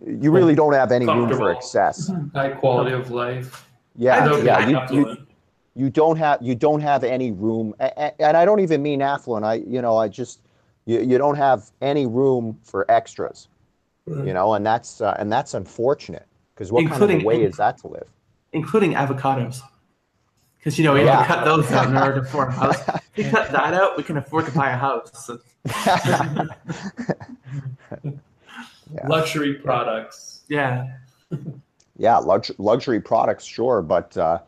you 0.07 0.31
really 0.31 0.55
don't 0.55 0.73
have 0.75 0.93
any 0.93 1.07
room 1.07 1.29
for 1.35 1.51
excess. 1.51 2.11
High 2.35 2.51
quality 2.51 2.93
of 2.93 3.11
life. 3.11 3.67
Yeah, 3.97 4.41
yeah. 4.43 4.69
You, 4.91 4.97
you, 4.97 5.17
you 5.75 5.91
don't 5.91 6.17
have 6.17 6.41
you 6.43 6.55
don't 6.55 6.81
have 6.81 7.03
any 7.05 7.31
room 7.33 7.73
a- 7.79 7.93
a- 7.97 8.23
and 8.23 8.37
i 8.37 8.45
don't 8.45 8.59
even 8.59 8.83
mean 8.83 9.01
affluent 9.01 9.45
i 9.45 9.55
you 9.55 9.81
know 9.81 9.97
i 9.97 10.09
just 10.09 10.41
you, 10.87 11.01
you 11.01 11.19
don't 11.19 11.37
have 11.37 11.71
any 11.83 12.05
room 12.05 12.59
for 12.65 12.89
extras 12.91 13.47
you 14.07 14.33
know 14.33 14.55
and 14.55 14.67
that's 14.67 15.01
uh, 15.01 15.15
and 15.21 15.31
that's 15.31 15.55
unfortunate 15.55 16.27
because 16.55 16.73
what 16.73 16.81
kind 16.89 16.95
of 16.95 17.03
Including- 17.11 17.23
a 17.25 17.29
way 17.29 17.43
is 17.45 17.57
that 17.59 17.79
to 17.79 17.89
live 17.89 18.09
including 18.53 18.95
avocados. 18.95 19.61
Because 20.69 20.79
you 20.79 20.85
know 20.85 20.93
we 20.93 21.01
have 21.01 21.27
to 21.27 21.35
cut 21.35 21.45
those 21.47 21.73
out 21.73 21.89
in 21.89 21.97
order 21.97 22.17
to 22.17 22.21
afford 22.21 22.49
a 22.49 22.51
house. 22.61 22.79
If 22.89 23.17
we 23.17 23.25
cut 23.25 23.51
that 23.53 23.73
out, 23.73 23.97
we 23.97 24.03
can 24.03 24.19
afford 24.19 24.45
to 24.45 24.53
buy 24.53 24.71
a 24.71 24.77
house. 24.77 25.25
So, 25.25 25.39
Yeah. 28.95 29.07
Luxury 29.09 29.55
products. 29.55 30.43
yeah, 30.49 30.99
yeah 31.97 32.19
lux- 32.19 32.51
luxury 32.59 33.01
products 33.01 33.45
sure 33.47 33.81
but 33.81 34.15
uh 34.19 34.39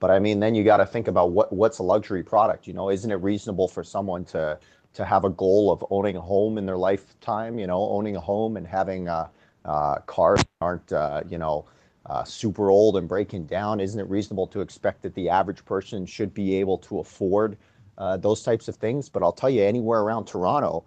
but 0.00 0.10
i 0.10 0.18
mean 0.18 0.40
then 0.40 0.54
you 0.54 0.64
got 0.64 0.78
to 0.78 0.86
think 0.86 1.06
about 1.08 1.32
what 1.32 1.52
what's 1.52 1.78
a 1.78 1.82
luxury 1.82 2.22
product 2.22 2.66
you 2.66 2.72
know 2.72 2.88
isn't 2.90 3.10
it 3.10 3.16
reasonable 3.16 3.68
for 3.68 3.84
someone 3.84 4.24
to 4.26 4.58
to 4.94 5.04
have 5.04 5.24
a 5.24 5.30
goal 5.30 5.70
of 5.70 5.84
owning 5.90 6.16
a 6.16 6.20
home 6.20 6.56
in 6.58 6.64
their 6.66 6.76
lifetime 6.78 7.58
you 7.58 7.66
know 7.66 7.90
owning 7.90 8.16
a 8.16 8.20
home 8.20 8.56
and 8.56 8.66
having 8.66 9.06
uh, 9.08 9.28
uh, 9.66 9.96
cars 10.06 10.42
aren't 10.62 10.90
uh, 10.92 11.22
you 11.28 11.36
know 11.38 11.64
uh, 12.08 12.24
super 12.24 12.70
old 12.70 12.96
and 12.96 13.08
breaking 13.08 13.46
down 13.46 13.80
isn't 13.80 14.00
it 14.00 14.08
reasonable 14.08 14.46
to 14.46 14.60
expect 14.60 15.02
that 15.02 15.14
the 15.14 15.28
average 15.28 15.64
person 15.64 16.06
should 16.06 16.32
be 16.34 16.56
able 16.56 16.78
to 16.78 17.00
afford 17.00 17.56
uh, 17.98 18.16
those 18.16 18.42
types 18.42 18.68
of 18.68 18.76
things 18.76 19.08
but 19.08 19.22
i'll 19.22 19.32
tell 19.32 19.50
you 19.50 19.62
anywhere 19.62 20.00
around 20.00 20.24
toronto 20.26 20.84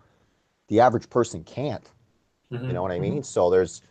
the 0.70 0.80
average 0.80 1.10
person 1.10 1.44
can't 1.44 1.92
you 2.68 2.74
know 2.74 2.82
what 2.82 2.92
I 2.92 3.00
mean? 3.00 3.24
So 3.24 3.50
there's 3.50 3.82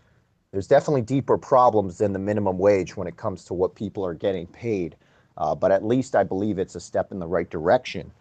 there's 0.52 0.66
definitely 0.66 1.02
deeper 1.02 1.38
problems 1.38 1.98
than 1.98 2.12
the 2.12 2.18
minimum 2.18 2.58
wage 2.58 2.96
when 2.96 3.06
it 3.06 3.16
comes 3.16 3.44
to 3.46 3.54
what 3.54 3.74
people 3.74 4.04
are 4.04 4.14
getting 4.14 4.46
paid. 4.46 4.96
Uh, 5.36 5.54
but 5.54 5.70
at 5.70 5.84
least 5.84 6.16
I 6.16 6.24
believe 6.24 6.58
it's 6.58 6.74
a 6.74 6.80
step 6.80 7.12
in 7.12 7.18
the 7.18 7.26
right 7.26 7.48
direction. 7.48 8.12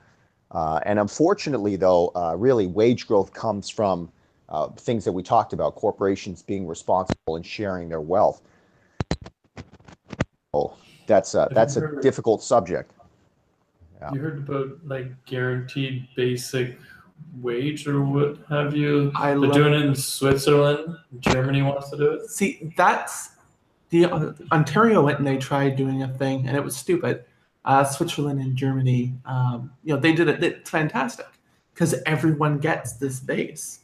Uh, 0.52 0.80
and 0.86 1.00
unfortunately, 1.00 1.76
though, 1.76 2.12
uh, 2.16 2.36
really 2.38 2.68
wage 2.68 3.08
growth 3.08 3.34
comes 3.34 3.70
from 3.70 4.12
uh, 4.50 4.68
things 4.70 5.06
that 5.06 5.12
we 5.12 5.24
talked 5.24 5.54
about: 5.54 5.76
corporations 5.76 6.42
being 6.42 6.68
responsible 6.68 7.36
and 7.36 7.46
sharing 7.46 7.90
their 7.90 8.02
wealth. 8.02 8.42
Oh, 10.54 10.76
that's 11.08 11.36
a, 11.36 11.48
that's 11.52 11.76
a 11.78 11.82
heard- 11.82 12.02
difficult 12.02 12.42
subject. 12.44 12.92
Yeah. 14.02 14.14
You 14.14 14.22
heard 14.22 14.38
about 14.40 14.70
like 14.86 15.12
guaranteed 15.26 16.08
basic 16.16 16.78
wage 17.42 17.86
or 17.86 18.02
what 18.04 18.38
have 18.48 18.74
you? 18.76 19.12
I 19.14 19.34
They're 19.36 19.52
doing 19.52 19.74
it 19.74 19.82
in 19.86 19.96
Switzerland. 19.96 20.96
Germany 21.20 21.62
wants 21.62 21.90
to 21.90 21.98
do 21.98 22.12
it. 22.14 22.30
see 22.30 22.72
that's 22.78 23.32
the 23.90 24.06
uh, 24.06 24.32
Ontario 24.54 25.04
went 25.04 25.18
and 25.18 25.28
they 25.28 25.38
tried 25.38 25.76
doing 25.76 26.04
a 26.04 26.08
thing 26.08 26.48
and 26.48 26.56
it 26.56 26.64
was 26.64 26.78
stupid. 26.78 27.26
uh, 27.66 27.84
Switzerland 27.84 28.40
and 28.40 28.56
Germany, 28.56 29.14
um, 29.26 29.70
you 29.84 29.94
know, 29.94 30.00
they 30.00 30.14
did 30.14 30.30
it. 30.30 30.42
It's 30.42 30.70
fantastic 30.70 31.28
because 31.74 31.94
everyone 32.06 32.58
gets 32.60 32.94
this 32.94 33.20
base, 33.20 33.82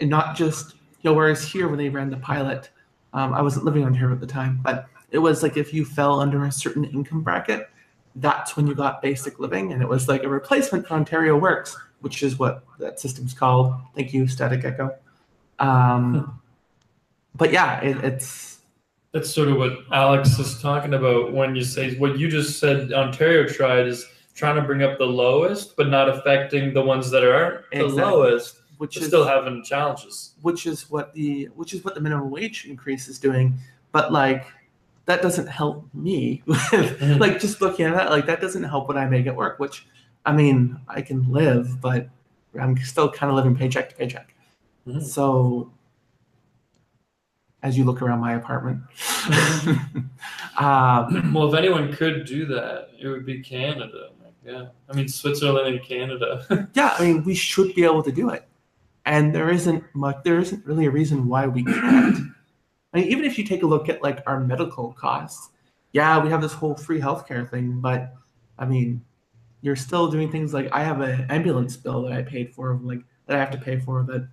and 0.00 0.10
not 0.10 0.36
just 0.36 0.74
you 1.00 1.10
know. 1.10 1.14
Whereas 1.14 1.42
here, 1.42 1.66
when 1.68 1.78
they 1.78 1.88
ran 1.88 2.10
the 2.10 2.18
pilot, 2.18 2.68
um, 3.14 3.32
I 3.32 3.40
wasn't 3.40 3.64
living 3.64 3.84
on 3.84 3.94
here 3.94 4.12
at 4.12 4.20
the 4.20 4.26
time, 4.26 4.60
but 4.62 4.86
it 5.10 5.18
was 5.18 5.42
like 5.42 5.56
if 5.56 5.72
you 5.72 5.84
fell 5.84 6.20
under 6.20 6.44
a 6.44 6.52
certain 6.52 6.84
income 6.84 7.22
bracket, 7.22 7.68
that's 8.16 8.56
when 8.56 8.66
you 8.66 8.74
got 8.74 9.00
basic 9.02 9.38
living, 9.38 9.72
and 9.72 9.82
it 9.82 9.88
was 9.88 10.08
like 10.08 10.24
a 10.24 10.28
replacement 10.28 10.86
for 10.86 10.94
Ontario 10.94 11.36
Works, 11.36 11.76
which 12.00 12.22
is 12.22 12.38
what 12.38 12.64
that 12.78 12.98
system's 13.00 13.32
called. 13.34 13.74
Thank 13.94 14.12
you, 14.12 14.26
Static 14.28 14.64
Echo. 14.64 14.94
Um, 15.58 16.40
but 17.34 17.52
yeah, 17.52 17.80
it, 17.80 17.96
it's 18.04 18.58
That's 19.12 19.30
sort 19.30 19.48
of 19.48 19.56
what 19.56 19.72
Alex 19.92 20.38
is 20.38 20.60
talking 20.60 20.94
about 20.94 21.32
when 21.32 21.54
you 21.56 21.64
say 21.64 21.96
what 21.96 22.18
you 22.18 22.28
just 22.28 22.58
said. 22.58 22.92
Ontario 22.92 23.46
tried 23.46 23.86
is 23.86 24.06
trying 24.34 24.56
to 24.56 24.62
bring 24.62 24.82
up 24.82 24.98
the 24.98 25.06
lowest, 25.06 25.76
but 25.76 25.88
not 25.88 26.08
affecting 26.08 26.72
the 26.74 26.82
ones 26.82 27.10
that 27.10 27.24
aren't 27.24 27.68
the 27.70 27.84
Exactly. 27.86 28.02
lowest, 28.02 28.56
which 28.78 28.96
is 28.96 29.06
still 29.06 29.26
having 29.26 29.64
challenges. 29.64 30.34
which 30.42 30.66
is 30.66 30.88
what 30.90 31.12
the 31.14 31.46
which 31.56 31.72
is 31.74 31.84
what 31.84 31.94
the 31.94 32.00
minimum 32.00 32.30
wage 32.30 32.66
increase 32.66 33.08
is 33.08 33.18
doing 33.18 33.58
but 33.90 34.12
like 34.12 34.46
that 35.08 35.22
doesn't 35.22 35.46
help 35.48 35.88
me 35.94 36.42
with 36.46 36.58
Mhm. 36.58 37.18
like 37.18 37.40
just 37.40 37.60
looking 37.60 37.86
at 37.86 37.94
that 37.94 38.10
like 38.10 38.26
that 38.26 38.40
doesn't 38.40 38.62
help 38.64 38.88
what 38.88 38.96
i 38.96 39.06
make 39.06 39.26
at 39.26 39.34
work 39.34 39.58
which 39.58 39.86
i 40.26 40.32
mean 40.32 40.78
i 40.88 41.00
can 41.02 41.30
live 41.32 41.80
but 41.80 42.08
i'm 42.60 42.76
still 42.78 43.10
kind 43.10 43.30
of 43.30 43.36
living 43.36 43.56
paycheck 43.56 43.88
to 43.90 43.94
paycheck 43.96 44.34
Mhm. 44.86 45.02
so 45.02 45.70
as 47.62 47.76
you 47.76 47.84
look 47.84 48.00
around 48.02 48.20
my 48.20 48.34
apartment 48.34 48.80
um, 50.58 51.32
Well, 51.34 51.52
if 51.52 51.54
anyone 51.58 51.92
could 51.92 52.24
do 52.24 52.46
that, 52.46 52.88
it 53.00 53.08
would 53.08 53.26
be 53.26 53.40
Canada. 53.42 54.10
Yeah, 54.46 54.68
I 54.88 54.94
mean 54.96 55.08
Switzerland 55.08 55.68
and 55.74 55.82
Canada. 55.84 56.68
yeah 56.74 56.94
i 56.98 57.02
mean 57.04 57.22
we 57.24 57.34
should 57.34 57.74
be 57.74 57.84
able 57.84 58.02
to 58.02 58.12
do 58.12 58.30
it 58.30 58.46
and 59.04 59.34
there 59.34 59.50
isn't 59.50 59.84
much 59.94 60.16
there 60.24 60.38
isn't 60.38 60.64
really 60.64 60.86
a 60.86 60.90
reason 60.90 61.26
why 61.28 61.46
we 61.46 61.64
can't 61.64 62.18
i 62.94 62.98
mean 62.98 63.08
even 63.08 63.24
if 63.24 63.38
you 63.38 63.44
take 63.44 63.62
a 63.62 63.66
look 63.66 63.88
at 63.88 64.02
like 64.02 64.22
our 64.26 64.40
medical 64.40 64.92
costs 64.92 65.50
yeah 65.92 66.22
we 66.22 66.30
have 66.30 66.40
this 66.42 66.52
whole 66.52 66.74
free 66.74 67.00
healthcare 67.00 67.48
thing 67.48 67.80
but 67.80 68.14
i 68.58 68.64
mean 68.66 69.02
you're 69.62 69.76
still 69.76 70.10
doing 70.10 70.30
things 70.30 70.54
like 70.54 70.68
i 70.72 70.82
have 70.82 71.00
an 71.00 71.26
ambulance 71.30 71.76
bill 71.76 72.02
that 72.02 72.12
i 72.12 72.22
paid 72.22 72.54
for 72.54 72.78
like 72.82 73.00
that 73.26 73.36
i 73.36 73.38
have 73.38 73.50
to 73.50 73.58
pay 73.58 73.78
for 73.78 74.02
that 74.04 74.26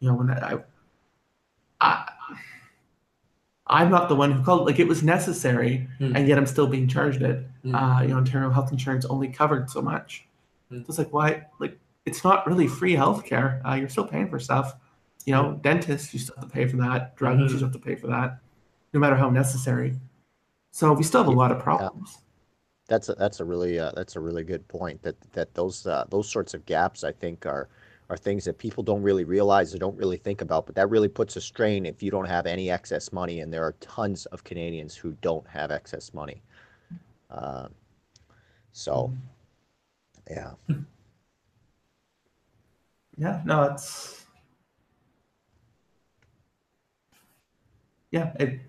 you 0.00 0.08
know 0.08 0.14
when 0.14 0.30
i 0.30 0.58
i 1.80 2.08
i'm 3.66 3.90
not 3.90 4.08
the 4.08 4.14
one 4.16 4.32
who 4.32 4.42
called 4.42 4.66
like 4.66 4.78
it 4.78 4.88
was 4.88 5.02
necessary 5.02 5.86
Hmm. 5.98 6.16
and 6.16 6.28
yet 6.28 6.38
i'm 6.38 6.46
still 6.46 6.66
being 6.66 6.88
charged 6.88 7.22
it 7.22 7.46
Hmm. 7.62 7.74
uh, 7.74 8.02
you 8.02 8.08
know 8.08 8.16
ontario 8.16 8.50
health 8.50 8.72
insurance 8.72 9.04
only 9.04 9.28
covered 9.28 9.68
so 9.70 9.82
much 9.82 10.26
Hmm. 10.70 10.78
so 10.78 10.84
it's 10.88 10.98
like 10.98 11.12
why 11.12 11.46
like 11.58 11.78
it's 12.06 12.24
not 12.24 12.46
really 12.46 12.66
free 12.66 12.94
healthcare. 12.94 13.60
Uh, 13.68 13.74
you're 13.74 13.88
still 13.90 14.06
paying 14.06 14.28
for 14.30 14.38
stuff. 14.40 14.74
You 15.26 15.34
know, 15.34 15.58
dentists, 15.62 16.12
you 16.12 16.20
still 16.20 16.36
have 16.36 16.46
to 16.46 16.50
pay 16.50 16.66
for 16.66 16.76
that. 16.78 17.16
Drugs, 17.16 17.38
Mhm. 17.38 17.42
you 17.42 17.48
still 17.48 17.60
have 17.68 17.72
to 17.72 17.78
pay 17.78 17.94
for 17.94 18.06
that, 18.08 18.40
no 18.92 19.00
matter 19.00 19.16
how 19.16 19.30
necessary. 19.30 19.98
So 20.72 20.92
we 20.92 21.02
still 21.02 21.22
have 21.22 21.32
a 21.32 21.36
lot 21.36 21.52
of 21.52 21.58
problems. 21.58 22.18
That's 22.88 23.08
a, 23.08 23.14
that's 23.14 23.40
a 23.40 23.44
really 23.44 23.78
uh, 23.78 23.92
that's 23.92 24.16
a 24.16 24.20
really 24.20 24.42
good 24.42 24.66
point. 24.66 25.02
That 25.02 25.20
that 25.32 25.54
those 25.54 25.86
uh, 25.86 26.04
those 26.10 26.28
sorts 26.28 26.54
of 26.54 26.66
gaps 26.66 27.04
I 27.04 27.12
think 27.12 27.46
are 27.46 27.68
are 28.08 28.16
things 28.16 28.44
that 28.44 28.58
people 28.58 28.82
don't 28.82 29.02
really 29.02 29.22
realize 29.24 29.72
or 29.72 29.78
don't 29.78 29.96
really 29.96 30.16
think 30.16 30.40
about. 30.40 30.66
But 30.66 30.74
that 30.74 30.90
really 30.90 31.06
puts 31.08 31.36
a 31.36 31.40
strain 31.40 31.86
if 31.86 32.02
you 32.02 32.10
don't 32.10 32.24
have 32.26 32.46
any 32.46 32.70
excess 32.70 33.12
money, 33.12 33.40
and 33.40 33.52
there 33.52 33.62
are 33.62 33.74
tons 33.80 34.26
of 34.26 34.42
Canadians 34.42 34.96
who 34.96 35.12
don't 35.22 35.46
have 35.46 35.70
excess 35.70 36.12
money. 36.12 36.42
Uh, 37.30 37.68
so, 38.72 39.12
yeah, 40.28 40.52
Yeah, 43.16 43.42
no, 43.44 43.64
it's 43.64 44.19
yeah, 48.10 48.32
it 48.38 48.60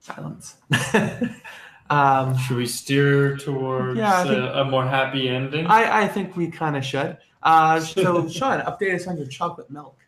silence. 0.00 0.56
um, 1.90 2.36
Should 2.38 2.56
we 2.56 2.66
steer 2.66 3.36
towards 3.36 3.98
Yeah, 3.98 4.22
think- 4.24 4.36
uh, 4.36 4.52
a 4.60 4.64
more 4.64 4.86
happy 4.86 5.28
ending? 5.28 5.66
I 5.66 6.02
I 6.02 6.08
think 6.08 6.36
we 6.36 6.48
kind 6.48 6.76
of 6.76 6.84
should. 6.84 7.18
Uh, 7.42 7.80
so 7.80 8.28
Sean, 8.38 8.60
update 8.60 8.94
us 8.94 9.06
on 9.06 9.16
your 9.16 9.26
chocolate 9.26 9.70
milk. 9.70 9.98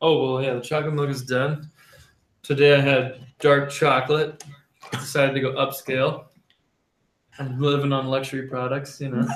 Oh 0.00 0.34
well, 0.34 0.42
yeah, 0.42 0.54
the 0.54 0.60
chocolate 0.60 0.94
milk 0.94 1.08
is 1.10 1.22
done. 1.22 1.70
Today 2.42 2.76
I 2.76 2.80
had 2.80 3.20
dark 3.40 3.70
chocolate. 3.70 4.44
Decided 4.92 5.34
to 5.34 5.40
go 5.40 5.52
upscale. 5.52 6.26
I'm 7.38 7.60
living 7.60 7.92
on 7.92 8.06
luxury 8.06 8.46
products, 8.46 9.00
you 9.00 9.08
know. 9.10 9.26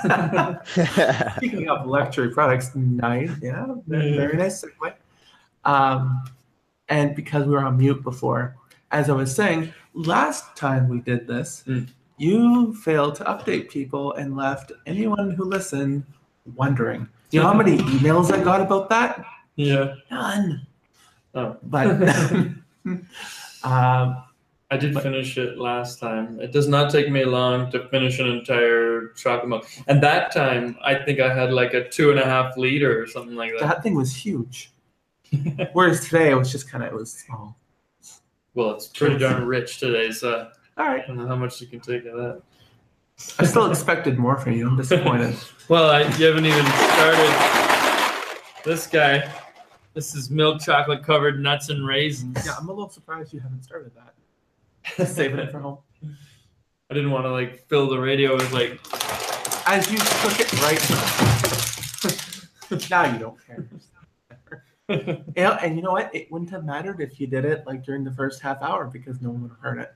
Speaking 1.37 1.67
of 1.69 1.85
luxury 1.85 2.31
products, 2.31 2.73
nice, 2.73 3.29
yeah, 3.41 3.67
very, 3.85 4.09
Yeah. 4.11 4.15
very 4.17 4.37
nice 4.37 4.63
segue. 4.63 4.93
Um, 5.65 6.23
and 6.91 7.15
because 7.15 7.45
we 7.47 7.53
were 7.53 7.63
on 7.63 7.77
mute 7.77 8.03
before, 8.03 8.55
as 8.91 9.09
I 9.09 9.13
was 9.13 9.33
saying, 9.33 9.73
last 9.93 10.55
time 10.55 10.87
we 10.89 10.99
did 10.99 11.25
this, 11.25 11.63
Mm. 11.65 11.87
you 12.17 12.73
failed 12.75 13.15
to 13.15 13.23
update 13.23 13.69
people 13.69 14.13
and 14.13 14.35
left 14.35 14.71
anyone 14.85 15.31
who 15.31 15.45
listened 15.45 16.03
wondering. 16.55 17.07
Do 17.29 17.37
you 17.37 17.41
know 17.41 17.47
how 17.47 17.53
many 17.63 17.77
emails 17.95 18.31
I 18.31 18.43
got 18.43 18.61
about 18.61 18.89
that? 18.89 19.25
yeah. 19.55 19.95
None. 20.11 20.67
Oh. 21.33 21.55
But 21.63 21.87
um, 23.63 24.23
I 24.73 24.77
did 24.77 24.99
finish 25.01 25.37
it 25.37 25.57
last 25.57 25.99
time. 25.99 26.39
It 26.41 26.51
does 26.51 26.67
not 26.67 26.91
take 26.91 27.09
me 27.11 27.23
long 27.25 27.71
to 27.71 27.87
finish 27.89 28.19
an 28.19 28.27
entire 28.27 29.09
chocolate 29.15 29.47
milk. 29.49 29.67
And 29.87 30.01
that 30.03 30.31
time, 30.33 30.77
I 30.83 30.95
think 30.95 31.19
I 31.19 31.33
had 31.33 31.53
like 31.53 31.73
a 31.73 31.87
two 31.89 32.11
and 32.11 32.19
a 32.19 32.25
half 32.25 32.57
liter 32.57 33.01
or 33.01 33.07
something 33.07 33.35
like 33.35 33.51
that. 33.59 33.67
that 33.67 33.83
thing 33.83 33.95
was 33.95 34.13
huge. 34.15 34.70
Whereas 35.73 36.05
today 36.05 36.31
it 36.31 36.35
was 36.35 36.51
just 36.51 36.69
kind 36.69 36.83
of 36.83 36.91
it 36.91 36.95
was 36.95 37.13
small. 37.13 37.57
well, 38.53 38.71
it's 38.71 38.87
pretty 38.87 39.17
darn 39.17 39.45
rich 39.45 39.79
today, 39.79 40.11
so 40.11 40.49
All 40.77 40.87
right. 40.87 41.03
I 41.03 41.07
don't 41.07 41.17
know 41.17 41.27
how 41.27 41.35
much 41.35 41.61
you 41.61 41.67
can 41.67 41.79
take 41.79 42.05
of 42.05 42.15
that. 42.17 42.41
I 43.39 43.45
still 43.45 43.69
expected 43.69 44.17
more 44.17 44.37
from 44.37 44.53
you. 44.53 44.67
I'm 44.67 44.77
disappointed. 44.77 45.35
Well, 45.69 45.89
I, 45.89 46.01
you 46.17 46.25
haven't 46.25 46.45
even 46.45 46.65
started. 46.65 48.31
This 48.65 48.87
guy, 48.87 49.31
this 49.93 50.13
is 50.15 50.29
milk 50.29 50.59
chocolate 50.61 51.01
covered 51.01 51.39
nuts 51.41 51.69
and 51.69 51.87
raisins. 51.87 52.45
Yeah, 52.45 52.55
I'm 52.59 52.67
a 52.67 52.73
little 52.73 52.89
surprised 52.89 53.31
you 53.31 53.39
haven't 53.39 53.63
started 53.63 53.93
that. 53.95 55.07
Saving 55.07 55.39
it 55.39 55.49
for 55.49 55.59
home. 55.59 55.77
I 56.89 56.93
didn't 56.93 57.11
want 57.11 57.23
to 57.23 57.31
like 57.31 57.65
fill 57.69 57.87
the 57.87 57.97
radio 57.97 58.35
with 58.35 58.51
like. 58.51 58.81
As 59.65 59.89
you 59.89 59.97
took 59.97 60.41
it 60.41 60.51
right 60.61 60.81
now, 62.89 63.13
you 63.13 63.19
don't 63.19 63.47
care. 63.47 63.65
Yeah, 65.35 65.57
and 65.61 65.75
you 65.75 65.81
know 65.81 65.91
what? 65.91 66.13
It 66.13 66.31
wouldn't 66.31 66.51
have 66.51 66.65
mattered 66.65 66.99
if 67.01 67.19
you 67.19 67.27
did 67.27 67.45
it 67.45 67.63
like 67.65 67.83
during 67.83 68.03
the 68.03 68.11
first 68.11 68.41
half 68.41 68.61
hour 68.61 68.85
because 68.85 69.21
no 69.21 69.29
one 69.29 69.43
would 69.43 69.51
have 69.51 69.59
heard 69.59 69.79
it. 69.79 69.93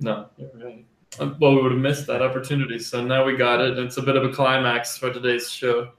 no, 0.00 0.28
you're 0.36 0.50
right. 0.54 0.84
Um, 1.20 1.36
Well, 1.40 1.54
we 1.54 1.62
would 1.62 1.72
have 1.72 1.80
missed 1.80 2.06
that 2.08 2.22
opportunity. 2.22 2.78
So 2.78 3.04
now 3.04 3.24
we 3.24 3.36
got 3.36 3.60
it. 3.60 3.78
It's 3.78 3.96
a 3.98 4.02
bit 4.02 4.16
of 4.16 4.24
a 4.24 4.32
climax 4.32 4.96
for 4.96 5.12
today's 5.12 5.50
show. 5.50 5.90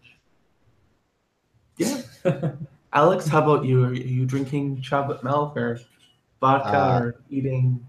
Yeah. 1.77 2.01
Alex, 2.93 3.27
how 3.27 3.41
about 3.43 3.65
you? 3.65 3.83
Are 3.85 3.93
you 3.93 4.25
drinking 4.25 4.81
chocolate 4.81 5.23
milk 5.23 5.55
or 5.57 5.79
vodka 6.39 6.69
Uh, 6.77 6.99
or 6.99 7.15
eating? 7.29 7.85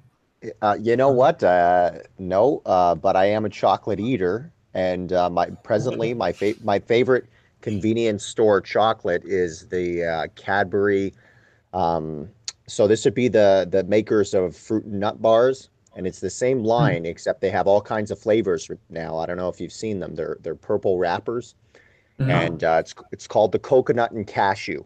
uh, 0.63 0.77
you 0.81 0.97
know 0.97 1.11
what? 1.11 1.43
Uh, 1.43 1.93
no, 2.19 2.63
uh, 2.67 2.95
but 2.95 3.17
I 3.17 3.27
am 3.27 3.45
a 3.45 3.49
chocolate 3.49 4.01
eater, 4.01 4.53
and 4.75 5.13
uh, 5.13 5.31
my 5.31 5.47
presently 5.47 6.15
my 6.15 6.33
fa- 6.33 6.55
my 6.63 6.79
favorite 6.79 7.27
convenience 7.67 8.25
store 8.25 8.61
chocolate 8.61 9.25
is 9.25 9.67
the 9.67 10.05
uh, 10.05 10.27
Cadbury. 10.37 11.13
Um, 11.75 12.29
so 12.69 12.87
this 12.87 13.05
would 13.05 13.15
be 13.15 13.27
the 13.27 13.67
the 13.69 13.83
makers 13.85 14.35
of 14.35 14.57
fruit 14.57 14.85
and 14.85 15.01
nut 15.01 15.21
bars, 15.21 15.69
and 15.97 16.07
it's 16.07 16.21
the 16.21 16.31
same 16.31 16.63
line 16.63 17.05
except 17.05 17.41
they 17.41 17.51
have 17.51 17.67
all 17.67 17.81
kinds 17.81 18.13
of 18.13 18.21
flavors 18.21 18.71
now. 18.89 19.19
I 19.19 19.27
don't 19.27 19.37
know 19.37 19.49
if 19.49 19.61
you've 19.61 19.73
seen 19.73 19.99
them. 19.99 20.15
They're 20.15 20.39
they're 20.43 20.55
purple 20.55 20.97
wrappers, 20.97 21.57
and 22.21 22.63
uh, 22.63 22.77
it's 22.81 22.95
it's 23.11 23.27
called 23.27 23.51
the 23.51 23.59
coconut 23.59 24.13
and 24.13 24.25
cashew. 24.27 24.85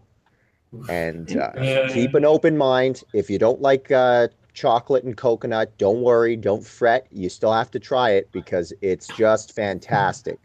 And 0.89 1.37
uh, 1.37 1.89
keep 1.93 2.15
an 2.15 2.25
open 2.25 2.57
mind. 2.57 3.03
If 3.13 3.29
you 3.29 3.39
don't 3.39 3.61
like 3.61 3.91
uh, 3.91 4.29
chocolate 4.55 5.05
and 5.05 5.17
coconut, 5.17 5.77
don't 5.77 6.01
worry, 6.01 6.35
don't 6.35 6.65
fret. 6.67 7.07
You 7.11 7.29
still 7.29 7.53
have 7.53 7.71
to 7.73 7.79
try 7.79 8.13
it 8.13 8.33
because 8.33 8.73
it's 8.81 9.09
just 9.09 9.55
fantastic. 9.55 10.39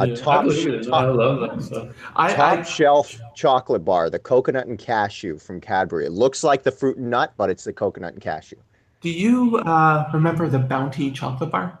A 0.00 0.06
Yeah, 0.08 0.14
top 0.16 0.44
I, 0.46 0.80
top- 0.80 0.92
I 0.92 1.06
love 1.06 1.40
that 1.40 1.62
stuff. 1.62 1.88
I, 2.16 2.32
Top 2.34 2.58
I 2.58 2.62
shelf 2.62 3.14
chocolate 3.34 3.84
bar, 3.84 4.10
the 4.10 4.18
coconut 4.18 4.66
and 4.66 4.78
cashew 4.78 5.38
from 5.38 5.60
Cadbury. 5.60 6.06
It 6.06 6.12
looks 6.12 6.42
like 6.42 6.62
the 6.62 6.70
fruit 6.72 6.96
and 6.96 7.10
nut, 7.10 7.32
but 7.36 7.50
it's 7.50 7.64
the 7.64 7.72
coconut 7.72 8.14
and 8.14 8.22
cashew. 8.22 8.56
do 9.00 9.10
you 9.10 9.58
uh, 9.58 10.10
remember 10.12 10.48
the 10.48 10.58
Bounty 10.58 11.10
chocolate 11.10 11.50
bar? 11.50 11.78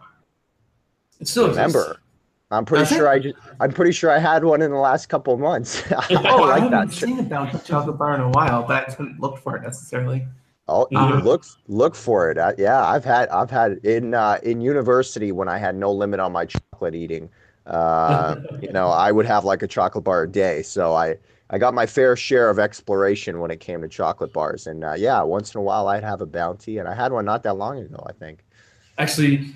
It 1.20 1.28
still 1.28 1.46
exists. 1.46 1.74
Remember, 1.74 2.00
I'm 2.50 2.64
pretty 2.64 2.94
sure 2.94 3.08
I 3.08 3.18
just, 3.18 3.36
I'm 3.60 3.72
pretty 3.72 3.92
sure 3.92 4.10
I 4.10 4.18
had 4.18 4.44
one 4.44 4.62
in 4.62 4.70
the 4.70 4.76
last 4.76 5.06
couple 5.08 5.32
of 5.34 5.40
months. 5.40 5.82
I 5.92 6.06
Oh, 6.28 6.44
I 6.44 6.58
haven't 6.60 6.70
that. 6.72 6.92
seen 6.92 7.18
a 7.18 7.22
Bounty 7.22 7.58
chocolate 7.64 7.98
bar 7.98 8.14
in 8.14 8.20
a 8.20 8.30
while, 8.30 8.62
but 8.62 8.86
I 8.88 8.90
haven't 8.90 9.18
looked 9.20 9.38
for 9.40 9.56
it 9.56 9.62
necessarily. 9.62 10.26
Oh, 10.66 10.86
Uh, 10.94 11.20
look 11.22 11.44
look 11.68 11.94
for 11.94 12.30
it. 12.30 12.38
I, 12.38 12.54
yeah, 12.56 12.82
I've 12.86 13.04
had 13.04 13.28
I've 13.28 13.50
had 13.50 13.84
in 13.84 14.14
uh, 14.14 14.38
in 14.44 14.60
university 14.62 15.30
when 15.30 15.46
I 15.48 15.58
had 15.58 15.74
no 15.76 15.92
limit 15.92 16.20
on 16.20 16.32
my 16.32 16.46
chocolate 16.46 16.94
eating. 16.94 17.28
Uh, 17.66 18.36
you 18.60 18.72
know, 18.72 18.88
I 18.88 19.10
would 19.12 19.26
have 19.26 19.44
like 19.44 19.62
a 19.62 19.66
chocolate 19.66 20.04
bar 20.04 20.22
a 20.24 20.28
day. 20.30 20.62
So 20.62 20.94
I 20.94 21.16
I 21.50 21.58
got 21.58 21.74
my 21.74 21.86
fair 21.86 22.16
share 22.16 22.50
of 22.50 22.58
exploration 22.58 23.40
when 23.40 23.50
it 23.50 23.60
came 23.60 23.80
to 23.82 23.88
chocolate 23.88 24.32
bars. 24.32 24.66
And 24.66 24.84
uh, 24.84 24.94
yeah, 24.96 25.22
once 25.22 25.54
in 25.54 25.58
a 25.60 25.62
while 25.62 25.88
I'd 25.88 26.04
have 26.04 26.20
a 26.20 26.26
bounty, 26.26 26.78
and 26.78 26.88
I 26.88 26.94
had 26.94 27.12
one 27.12 27.24
not 27.24 27.42
that 27.44 27.54
long 27.54 27.78
ago. 27.78 28.04
I 28.08 28.12
think. 28.12 28.44
Actually, 28.98 29.54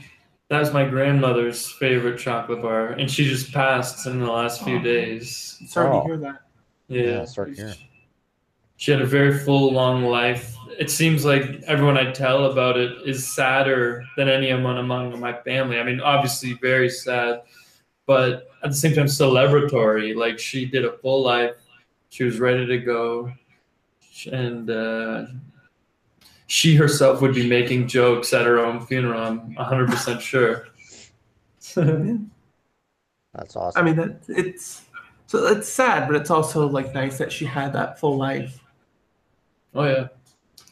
that 0.49 0.59
was 0.61 0.73
my 0.73 0.85
grandmother's 0.89 1.71
favorite 1.73 2.19
chocolate 2.19 2.63
bar, 2.63 2.89
and 2.89 3.11
she 3.11 3.25
just 3.25 3.53
passed 3.53 4.07
in 4.07 4.21
the 4.21 4.31
last 4.31 4.63
few 4.63 4.79
Oh. 4.79 4.83
days. 4.83 5.59
Sorry 5.69 5.89
Oh. 5.91 6.01
to 6.01 6.07
hear 6.07 6.17
that. 6.19 6.41
Yeah. 6.89 7.03
Yeah, 7.03 7.25
sorry 7.27 7.55
to 7.55 7.63
hear. 7.67 7.75
She 8.79 8.91
had 8.93 9.01
a 9.03 9.07
very 9.07 9.37
full, 9.37 9.73
long 9.73 10.05
life. 10.05 10.55
It 10.79 10.89
seems 10.91 11.25
like 11.25 11.63
everyone 11.67 11.99
I 11.99 12.13
tell 12.13 12.45
about 12.47 12.77
it 12.77 12.93
is 13.05 13.27
sadder 13.27 14.05
than 14.17 14.29
anyone 14.29 14.79
among 14.79 15.19
my 15.19 15.33
family. 15.43 15.79
I 15.81 15.83
mean, 15.83 16.01
obviously, 16.01 16.53
very 16.63 16.89
sad, 16.89 17.43
but 18.09 18.51
at 18.65 18.71
the 18.71 18.77
same 18.77 18.95
time, 18.95 19.05
celebratory. 19.05 20.17
Like, 20.17 20.39
she 20.39 20.65
did 20.65 20.87
a 20.87 20.97
full 20.97 21.23
life, 21.23 21.53
she 22.09 22.25
was 22.25 22.41
ready 22.41 22.67
to 22.67 22.79
go, 22.79 23.31
and 24.33 24.71
uh, 24.71 25.27
she 26.47 26.75
herself 26.75 27.21
would 27.21 27.35
be 27.35 27.47
making 27.47 27.87
jokes 27.87 28.33
at 28.33 28.47
her 28.47 28.59
own 28.59 28.85
funeral. 28.87 29.23
I'm 29.23 29.55
100% 29.55 30.21
sure. 30.21 30.69
That's 33.35 33.55
awesome. 33.55 33.81
I 33.81 33.83
mean, 33.85 33.97
that 33.97 34.23
it's 34.27 34.83
so 35.27 35.47
it's 35.47 35.69
sad, 35.69 36.09
but 36.09 36.17
it's 36.17 36.31
also 36.31 36.67
like 36.67 36.95
nice 36.95 37.19
that 37.19 37.31
she 37.31 37.45
had 37.45 37.75
that 37.75 38.01
full 38.01 38.17
life. 38.17 38.65
Oh 39.75 39.85
yeah. 39.85 40.09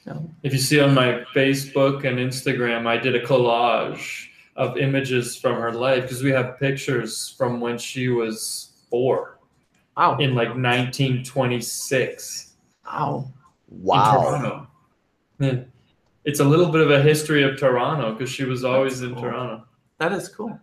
Yeah. 0.07 0.18
If 0.43 0.55
you 0.55 0.59
see 0.59 0.80
on 0.80 0.95
my 0.95 1.24
Facebook 1.34 2.05
and 2.05 2.18
Instagram, 2.18 2.87
I 2.87 2.97
did 2.97 3.14
a 3.14 3.20
collage 3.20 4.28
of 4.57 4.77
images 4.79 5.37
from 5.37 5.57
her 5.61 5.73
life 5.73 6.03
because 6.03 6.23
we 6.23 6.31
have 6.31 6.59
pictures 6.59 7.35
from 7.37 7.61
when 7.61 7.79
she 7.79 8.09
was 8.09 8.73
four 8.91 9.39
Wow. 9.97 10.17
in 10.19 10.35
like 10.35 10.57
1926 10.57 12.55
Wow. 12.85 13.33
wow. 13.69 14.13
Toronto. 14.23 14.67
Yeah. 15.39 15.61
It's 16.25 16.41
a 16.41 16.45
little 16.45 16.67
bit 16.71 16.81
of 16.81 16.91
a 16.91 17.01
history 17.03 17.43
of 17.43 17.59
Toronto 17.59 18.13
because 18.13 18.31
she 18.31 18.45
was 18.45 18.65
always 18.65 19.01
That's 19.01 19.09
in 19.11 19.15
cool. 19.15 19.23
Toronto. 19.31 19.65
That 19.99 20.13
is 20.13 20.29
cool. 20.29 20.59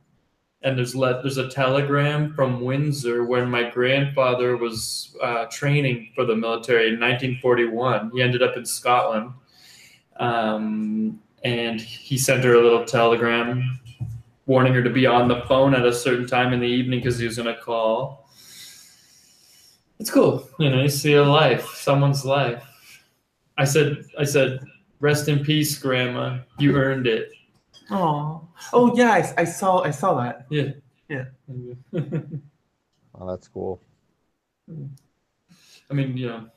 And 0.62 0.78
there's 0.78 0.96
le- 0.96 1.22
there's 1.22 1.38
a 1.38 1.50
telegram 1.50 2.34
from 2.34 2.62
Windsor 2.62 3.26
when 3.26 3.50
my 3.50 3.70
grandfather 3.70 4.56
was 4.56 5.16
uh, 5.22 5.46
training 5.46 6.12
for 6.16 6.24
the 6.26 6.36
military 6.36 6.88
in 6.88 7.00
1941. 7.00 8.12
He 8.14 8.22
ended 8.22 8.42
up 8.42 8.56
in 8.56 8.66
Scotland, 8.66 9.32
um, 10.20 11.20
and 11.44 11.82
he 11.82 12.18
sent 12.18 12.44
her 12.46 12.54
a 12.56 12.62
little 12.62 12.86
telegram 12.86 13.80
warning 14.46 14.74
her 14.74 14.84
to 14.84 14.90
be 14.90 15.06
on 15.06 15.28
the 15.28 15.42
phone 15.42 15.74
at 15.74 15.86
a 15.86 15.94
certain 15.94 16.28
time 16.28 16.54
in 16.54 16.60
the 16.60 16.68
evening 16.68 17.00
because 17.00 17.18
he 17.18 17.26
was 17.26 17.38
going 17.38 17.54
to 17.54 17.62
call. 17.62 18.30
It's 20.00 20.10
cool, 20.10 20.48
you 20.60 20.70
know. 20.70 20.82
You 20.82 20.90
see 20.90 21.14
a 21.14 21.24
life, 21.24 21.66
someone's 21.76 22.26
life. 22.26 22.64
I 23.58 23.64
said, 23.64 24.06
I 24.20 24.24
said, 24.26 24.60
rest 25.00 25.30
in 25.30 25.44
peace, 25.44 25.78
Grandma. 25.78 26.40
You 26.60 26.76
earned 26.76 27.08
it. 27.08 27.32
Oh. 27.90 28.48
Oh 28.72 28.96
yeah, 28.96 29.12
I, 29.12 29.42
I 29.42 29.44
saw 29.44 29.82
I 29.82 29.92
saw 29.92 30.14
that. 30.16 30.46
Yeah, 30.50 30.72
yeah. 31.10 31.26
oh, 31.94 33.28
that's 33.28 33.48
cool. 33.48 33.82
I 34.70 35.94
mean, 35.94 36.18
you 36.18 36.28
know, 36.28 36.48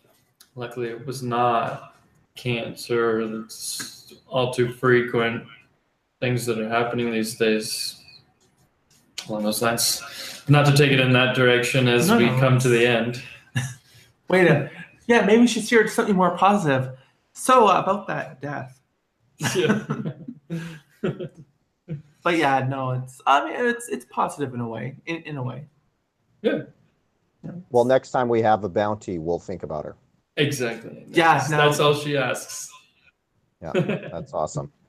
luckily 0.55 0.89
it 0.89 1.05
was 1.07 1.23
not 1.23 1.97
cancer. 2.37 3.27
That's 3.27 4.15
all 4.29 4.53
too 4.53 4.73
frequent. 4.73 5.45
Things 6.27 6.45
that 6.47 6.59
are 6.59 6.69
happening 6.69 7.13
these 7.13 7.37
days 7.37 8.03
along 9.29 9.45
those 9.45 9.63
lines. 9.63 10.03
Not 10.49 10.67
to 10.67 10.77
take 10.77 10.91
it 10.91 10.99
in 10.99 11.13
that 11.13 11.37
direction 11.37 11.87
as 11.87 12.09
No, 12.09 12.19
we 12.19 12.27
no, 12.27 12.41
come 12.41 12.59
to 12.59 12.69
the 12.69 12.85
end. 12.85 13.23
Wait 14.29 14.49
a 14.49 14.69
yeah, 15.07 15.25
maybe 15.25 15.43
we 15.43 15.47
should 15.47 15.63
steer 15.63 15.85
to 15.85 15.89
something 15.89 16.17
more 16.17 16.37
positive. 16.37 16.99
So 17.33 17.69
uh, 17.69 17.81
about 17.81 18.09
that 18.09 18.43
death. 18.43 18.81
Yeah. 19.55 19.85
But 22.25 22.39
yeah, 22.39 22.67
no, 22.69 22.91
it's 22.91 23.21
I 23.25 23.45
mean 23.45 23.55
it's 23.65 23.89
it's 23.89 24.05
positive 24.11 24.53
in 24.53 24.59
a 24.59 24.69
way. 24.69 24.97
In 25.07 25.23
in 25.23 25.37
a 25.37 25.43
way. 25.45 25.67
Yeah. 26.43 26.63
Well, 27.71 27.85
next 27.85 28.11
time 28.11 28.29
we 28.29 28.43
have 28.43 28.65
a 28.65 28.69
bounty, 28.69 29.21
we'll 29.21 29.39
think 29.39 29.63
about 29.63 29.85
her. 29.85 29.95
exactly. 30.37 31.05
Yeah, 31.07 31.35
That's, 31.35 31.51
no. 31.51 31.57
that's 31.59 31.79
all 31.79 31.95
she 31.95 32.17
asks. 32.17 32.69
Yeah, 33.63 33.71
That's 34.11 34.33
awesome. 34.33 34.73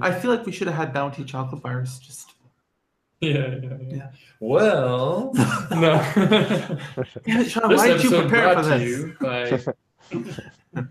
I 0.00 0.12
feel 0.12 0.30
like 0.30 0.46
we 0.46 0.52
should 0.52 0.68
have 0.68 0.76
had 0.76 0.92
bounty 0.92 1.24
chocolate 1.24 1.62
bars. 1.62 1.98
Just 1.98 2.32
yeah, 3.20 3.30
yeah, 3.30 3.54
yeah. 3.62 3.96
Yeah. 3.96 4.10
Well, 4.40 5.32
no. 5.70 6.02
Damn 7.24 7.40
it, 7.40 7.50
Sean, 7.50 7.68
this 7.68 7.78
why 7.78 7.88
did 7.88 8.04
you 8.04 8.10
prepare 8.10 8.54
for 8.54 8.62
this? 8.62 8.82
you 8.82 9.16
by 9.20 10.84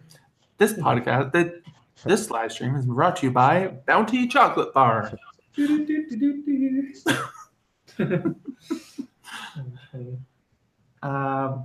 This 0.57 0.73
podcast, 0.73 1.31
that 1.33 1.61
this 2.05 2.29
live 2.29 2.51
stream 2.51 2.75
is 2.75 2.85
brought 2.85 3.17
to 3.17 3.27
you 3.27 3.31
by 3.31 3.67
Bounty 3.85 4.27
Chocolate 4.27 4.73
Bar. 4.73 5.17
Um, 11.03 11.63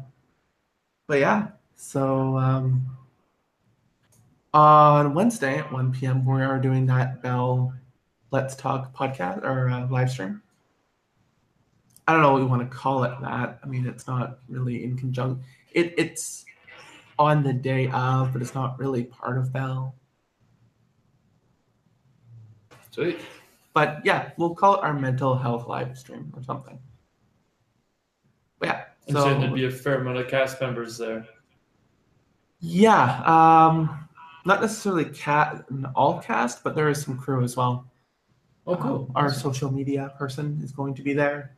but 1.06 1.20
yeah, 1.20 1.48
so 1.76 2.36
um, 2.38 2.86
on 4.55 5.14
Wednesday 5.14 5.59
at 5.59 5.72
1 5.72 5.92
p.m., 5.92 6.24
we 6.24 6.42
are 6.42 6.59
doing 6.59 6.86
that 6.86 7.22
Bell 7.22 7.74
Let's 8.30 8.57
Talk 8.57 8.94
podcast 8.94 9.44
or 9.44 9.68
uh, 9.68 9.86
live 9.88 10.11
stream. 10.11 10.42
I 12.09 12.12
don't 12.12 12.22
know 12.22 12.32
what 12.32 12.40
we 12.40 12.47
want 12.47 12.62
to 12.62 12.76
call 12.76 13.05
it 13.05 13.12
that. 13.20 13.59
I 13.62 13.66
mean, 13.66 13.86
it's 13.86 14.07
not 14.07 14.38
really 14.49 14.84
in 14.84 14.97
conjunction. 14.97 15.42
It, 15.72 15.94
it's 15.99 16.44
on 17.18 17.42
the 17.42 17.53
day 17.53 17.88
of, 17.88 18.32
but 18.32 18.42
it's 18.42 18.55
not 18.55 18.78
really 18.78 19.05
part 19.05 19.38
of 19.38 19.53
Bell. 19.53 19.94
Sweet. 22.90 23.18
But 23.74 24.01
yeah, 24.05 24.30
we'll 24.38 24.55
call 24.55 24.76
it 24.76 24.84
our 24.84 24.94
mental 24.94 25.36
health 25.36 25.66
live 25.66 25.99
stream 25.99 26.32
or 26.34 26.42
something. 26.42 26.78
But 28.59 28.68
yeah, 28.68 28.84
I'm 29.09 29.14
so 29.14 29.38
there'd 29.38 29.55
be 29.55 29.66
a 29.66 29.70
fair 29.70 30.01
amount 30.01 30.16
of 30.16 30.28
cast 30.28 30.61
members 30.61 30.97
there. 30.97 31.26
yeah, 32.61 33.22
um, 33.26 34.05
not 34.47 34.61
necessarily 34.61 35.05
cat 35.07 35.64
all 35.94 36.20
cast, 36.20 36.62
but 36.64 36.74
there 36.74 36.88
is 36.88 37.03
some 37.03 37.18
crew 37.18 37.42
as 37.42 37.57
well. 37.57 37.86
Oh, 38.66 38.76
cool. 38.76 39.07
Um, 39.09 39.12
our 39.14 39.32
social 39.32 39.70
media 39.70 40.12
person 40.18 40.61
is 40.62 40.72
going 40.72 40.94
to 40.94 41.03
be 41.03 41.12
there. 41.12 41.53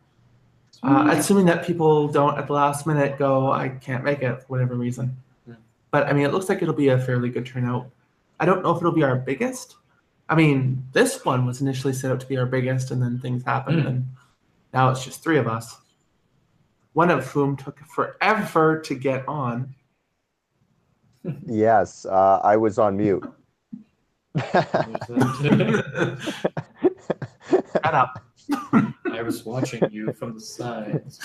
Uh, 0.83 1.09
assuming 1.13 1.47
that 1.47 1.65
people 1.65 2.09
don't 2.09 2.39
at 2.39 2.47
the 2.47 2.53
last 2.53 2.87
minute 2.87 3.19
go, 3.19 3.51
I 3.51 3.69
can't 3.69 4.05
make 4.05 4.23
it 4.23 4.41
for 4.43 4.47
whatever 4.49 4.75
reason. 4.75 5.17
Yeah. 5.47 5.55
But 5.91 6.07
I 6.07 6.13
mean, 6.13 6.25
it 6.25 6.33
looks 6.33 6.49
like 6.49 6.63
it'll 6.63 6.75
be 6.75 6.89
a 6.89 6.99
fairly 6.99 7.31
good 7.31 7.47
turnout. 7.47 7.91
I 8.41 8.45
don't 8.47 8.63
know 8.63 8.71
if 8.71 8.79
it'll 8.79 8.93
be 8.93 9.03
our 9.03 9.17
biggest. 9.17 9.77
I 10.29 10.35
mean, 10.35 10.85
this 10.93 11.25
one 11.25 11.47
was 11.47 11.61
initially 11.61 11.93
set 11.95 12.11
out 12.13 12.21
to 12.21 12.27
be 12.27 12.37
our 12.37 12.47
biggest, 12.47 12.91
and 12.91 13.03
then 13.03 13.19
things 13.19 13.43
happened, 13.45 13.83
Mm. 13.85 13.87
and 13.89 14.07
now 14.75 14.91
it's 14.91 15.05
just 15.05 15.23
three 15.23 15.39
of 15.39 15.49
us. 15.49 15.77
One 16.93 17.11
of 17.11 17.27
whom 17.27 17.57
took 17.57 17.79
forever 17.87 18.79
to 18.81 18.95
get 18.95 19.27
on. 19.27 19.75
Yes, 21.47 22.07
uh, 22.07 22.41
I 22.43 22.57
was 22.57 22.79
on 22.79 22.97
mute. 22.97 23.25
Shut 24.53 24.65
up. 27.85 28.25
I 29.13 29.23
was 29.23 29.45
watching 29.45 29.83
you 29.91 30.13
from 30.13 30.35
the 30.35 30.41
sides. 30.41 31.21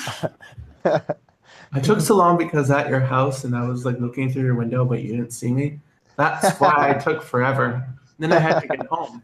I 0.86 1.80
took 1.82 2.02
so 2.02 2.16
long 2.16 2.38
because 2.38 2.70
at 2.72 2.90
your 2.90 3.00
house 3.00 3.44
and 3.44 3.56
I 3.56 3.68
was 3.68 3.86
like 3.86 4.00
looking 4.00 4.32
through 4.32 4.44
your 4.44 4.56
window, 4.56 4.86
but 4.86 5.02
you 5.02 5.12
didn't 5.12 5.32
see 5.32 5.52
me. 5.52 5.80
That's 6.16 6.58
why 6.60 6.92
I 6.92 6.94
took 6.94 7.24
forever. 7.24 7.88
Then 8.20 8.32
I 8.32 8.40
had 8.40 8.60
to 8.60 8.68
get 8.68 8.86
home. 8.88 9.24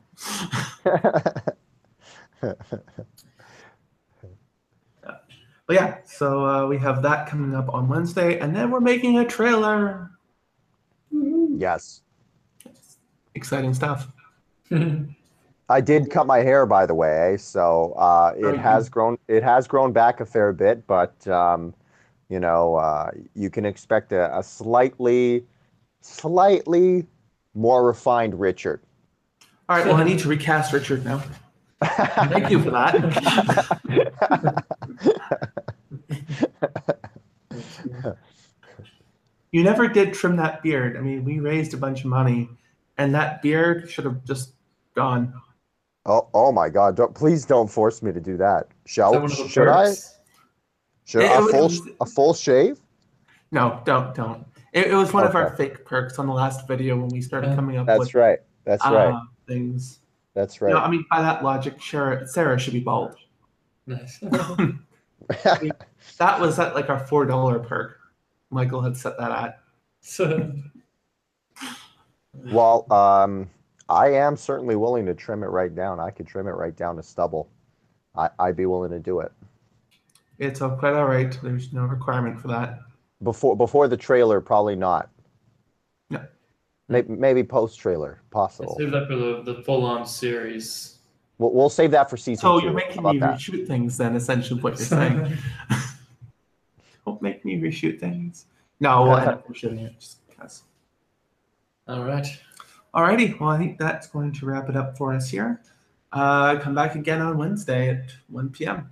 But 5.69 5.75
yeah, 5.75 5.97
so 6.03 6.43
uh, 6.47 6.65
we 6.65 6.79
have 6.79 7.03
that 7.03 7.29
coming 7.29 7.53
up 7.53 7.71
on 7.71 7.87
Wednesday, 7.87 8.39
and 8.39 8.55
then 8.55 8.71
we're 8.71 8.79
making 8.79 9.19
a 9.19 9.25
trailer. 9.25 10.09
Yes. 11.11 12.01
Exciting 13.35 13.73
stuff. 13.73 14.07
I 15.69 15.81
did 15.81 16.09
cut 16.09 16.25
my 16.25 16.39
hair, 16.39 16.65
by 16.65 16.87
the 16.87 16.95
way, 16.95 17.37
so 17.37 17.93
uh, 17.93 18.33
it 18.35 18.41
you 18.41 18.53
has 18.53 18.89
grown. 18.89 19.19
It 19.27 19.43
has 19.43 19.67
grown 19.67 19.91
back 19.91 20.19
a 20.19 20.25
fair 20.25 20.51
bit, 20.51 20.87
but 20.87 21.27
um, 21.27 21.75
you 22.29 22.39
know, 22.39 22.75
uh, 22.75 23.11
you 23.35 23.51
can 23.51 23.65
expect 23.65 24.11
a, 24.11 24.35
a 24.37 24.43
slightly, 24.43 25.45
slightly 26.01 27.05
more 27.53 27.85
refined 27.85 28.39
Richard. 28.39 28.81
All 29.67 29.77
right, 29.77 29.85
well, 29.85 29.97
I 29.97 30.03
need 30.03 30.19
to 30.19 30.27
recast 30.27 30.73
Richard 30.73 31.05
now. 31.05 31.21
Thank 31.83 32.49
you 32.49 32.63
for 32.63 32.71
that. 32.71 34.65
You 39.51 39.63
never 39.63 39.87
did 39.87 40.13
trim 40.13 40.35
that 40.37 40.61
beard. 40.61 40.95
I 40.97 41.01
mean, 41.01 41.23
we 41.23 41.39
raised 41.39 41.73
a 41.73 41.77
bunch 41.77 42.01
of 42.01 42.05
money, 42.07 42.49
and 42.97 43.13
that 43.15 43.41
beard 43.41 43.89
should 43.89 44.05
have 44.05 44.23
just 44.23 44.53
gone. 44.95 45.33
Oh, 46.05 46.27
oh 46.33 46.51
my 46.51 46.69
God! 46.69 46.95
Don't, 46.95 47.13
please 47.15 47.45
don't 47.45 47.67
force 47.67 48.01
me 48.01 48.11
to 48.11 48.19
do 48.21 48.37
that. 48.37 48.67
Is 48.85 48.91
Shall 48.91 49.11
that 49.13 49.21
one 49.21 49.29
should 49.31 49.67
I? 49.67 49.93
Should 51.05 51.23
It- 51.23 51.31
I, 51.31 51.37
it 51.37 51.43
a 51.43 51.47
full 51.51 51.63
was- 51.63 51.89
a 52.01 52.05
full 52.05 52.33
shave? 52.33 52.79
No, 53.51 53.81
don't, 53.85 54.13
don't. 54.13 54.45
It, 54.73 54.87
it 54.91 54.93
was 54.95 55.11
one 55.11 55.25
of 55.25 55.35
our 55.35 55.55
fake 55.55 55.83
perks 55.83 56.19
on 56.19 56.27
the 56.27 56.33
last 56.33 56.67
video 56.67 56.95
when 56.95 57.07
we 57.09 57.19
started 57.21 57.47
Yeah. 57.49 57.55
coming 57.55 57.77
up 57.77 57.87
That's 57.87 57.99
with 57.99 58.13
right. 58.13 58.37
That's 58.65 58.85
uh, 58.85 58.91
right. 58.93 59.23
things. 59.47 59.99
That's 60.35 60.61
You 60.61 60.67
right. 60.67 60.73
know, 60.73 60.79
I 60.81 60.89
mean, 60.91 61.03
by 61.09 61.23
that 61.23 61.43
logic, 61.43 61.81
Sarah, 61.81 62.27
Sarah 62.27 62.59
should 62.59 62.73
be 62.73 62.79
bald. 62.79 63.15
Nice. 63.87 64.19
That 66.17 66.39
was 66.39 66.59
at 66.59 66.75
like 66.75 66.89
our 66.89 66.99
four 66.99 67.25
dollar 67.25 67.59
perk. 67.59 67.98
Michael 68.51 68.81
had 68.81 68.95
set 68.97 69.17
that 69.17 69.31
at. 69.31 69.59
so, 70.01 70.51
well, 72.51 72.91
um, 72.91 73.49
I 73.87 74.07
am 74.13 74.35
certainly 74.37 74.75
willing 74.75 75.05
to 75.07 75.13
trim 75.13 75.43
it 75.43 75.47
right 75.47 75.73
down. 75.73 75.99
I 75.99 76.09
could 76.11 76.27
trim 76.27 76.47
it 76.47 76.51
right 76.51 76.75
down 76.75 76.95
to 76.97 77.03
stubble. 77.03 77.49
I, 78.15 78.29
I'd 78.39 78.55
be 78.55 78.65
willing 78.65 78.91
to 78.91 78.99
do 78.99 79.19
it 79.19 79.31
It's 80.39 80.61
all 80.61 80.71
quite 80.71 80.93
all 80.93 81.05
right. 81.05 81.37
There's 81.43 81.71
no 81.73 81.83
requirement 81.83 82.39
for 82.41 82.47
that. 82.49 82.79
before 83.23 83.55
before 83.55 83.87
the 83.87 83.97
trailer. 83.97 84.41
Probably 84.41 84.75
not. 84.75 85.09
No. 86.09 86.21
Maybe, 86.87 87.13
maybe 87.13 87.43
post 87.43 87.77
trailer, 87.79 88.19
possible. 88.31 88.75
save 88.79 88.91
that 88.91 89.07
for 89.07 89.15
the, 89.15 89.43
the 89.43 89.61
full 89.63 89.85
on 89.85 90.07
series. 90.07 90.97
We'll, 91.37 91.53
we'll 91.53 91.69
save 91.69 91.91
that 91.91 92.09
for 92.09 92.17
season 92.17 92.41
So 92.41 92.59
two. 92.59 92.65
you're 92.65 92.73
making 92.73 92.97
about 92.97 93.13
me 93.13 93.19
that? 93.19 93.37
reshoot 93.37 93.67
things, 93.67 93.95
then 93.97 94.15
essentially 94.15 94.59
what 94.59 94.77
you're 94.77 94.85
saying. 94.87 95.37
Don't 97.49 97.61
me 97.61 97.69
reshoot 97.69 97.99
things. 97.99 98.45
No, 98.79 99.03
we'll 99.03 99.17
end 99.17 99.29
up 99.29 99.47
reshooting 99.47 99.85
it 99.85 99.99
just 99.99 100.27
because. 100.27 100.63
All 101.87 102.03
right. 102.03 102.27
Alrighty, 102.93 103.39
well 103.39 103.49
I 103.49 103.57
think 103.57 103.77
that's 103.77 104.07
going 104.07 104.31
to 104.33 104.45
wrap 104.45 104.69
it 104.69 104.75
up 104.75 104.97
for 104.97 105.13
us 105.13 105.29
here. 105.29 105.61
Uh, 106.11 106.57
come 106.59 106.73
back 106.73 106.95
again 106.95 107.21
on 107.21 107.37
Wednesday 107.37 107.89
at 107.89 108.11
1 108.29 108.49
p.m. 108.49 108.89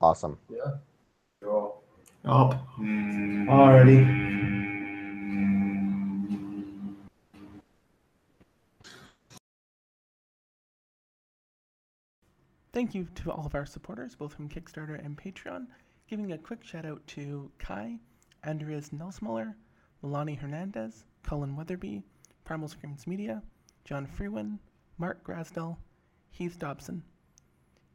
Awesome. 0.00 0.38
Yeah. 0.48 0.76
Oh, 1.44 1.80
alrighty. 2.28 4.26
Thank 12.72 12.94
you 12.94 13.08
to 13.14 13.32
all 13.32 13.46
of 13.46 13.54
our 13.54 13.64
supporters, 13.64 14.14
both 14.14 14.34
from 14.34 14.48
Kickstarter 14.48 15.02
and 15.02 15.16
Patreon. 15.16 15.66
Giving 16.08 16.30
a 16.30 16.38
quick 16.38 16.62
shout 16.62 16.86
out 16.86 17.04
to 17.08 17.50
Kai, 17.58 17.98
Andreas 18.46 18.90
Nelsmuller, 18.90 19.54
Milani 20.04 20.38
Hernandez, 20.38 21.04
Colin 21.24 21.56
Weatherby, 21.56 22.00
Primal 22.44 22.68
Screams 22.68 23.08
Media, 23.08 23.42
John 23.84 24.06
Freeman, 24.06 24.60
Mark 24.98 25.24
Grasdell, 25.24 25.76
Heath 26.30 26.60
Dobson. 26.60 27.02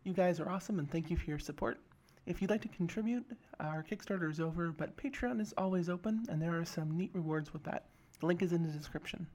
You 0.03 0.11
guys 0.11 0.41
are 0.41 0.49
awesome 0.49 0.77
and 0.77 0.91
thank 0.91 1.09
you 1.09 1.15
for 1.15 1.29
your 1.29 1.39
support. 1.39 1.79
If 2.25 2.41
you'd 2.41 2.51
like 2.51 2.63
to 2.63 2.67
contribute, 2.67 3.25
our 3.61 3.81
Kickstarter 3.81 4.29
is 4.29 4.41
over, 4.41 4.73
but 4.73 4.97
Patreon 4.97 5.39
is 5.39 5.53
always 5.57 5.87
open 5.87 6.25
and 6.27 6.41
there 6.41 6.59
are 6.59 6.65
some 6.65 6.97
neat 6.97 7.11
rewards 7.13 7.53
with 7.53 7.63
that. 7.63 7.85
The 8.19 8.25
link 8.25 8.41
is 8.41 8.51
in 8.51 8.63
the 8.63 8.77
description. 8.77 9.25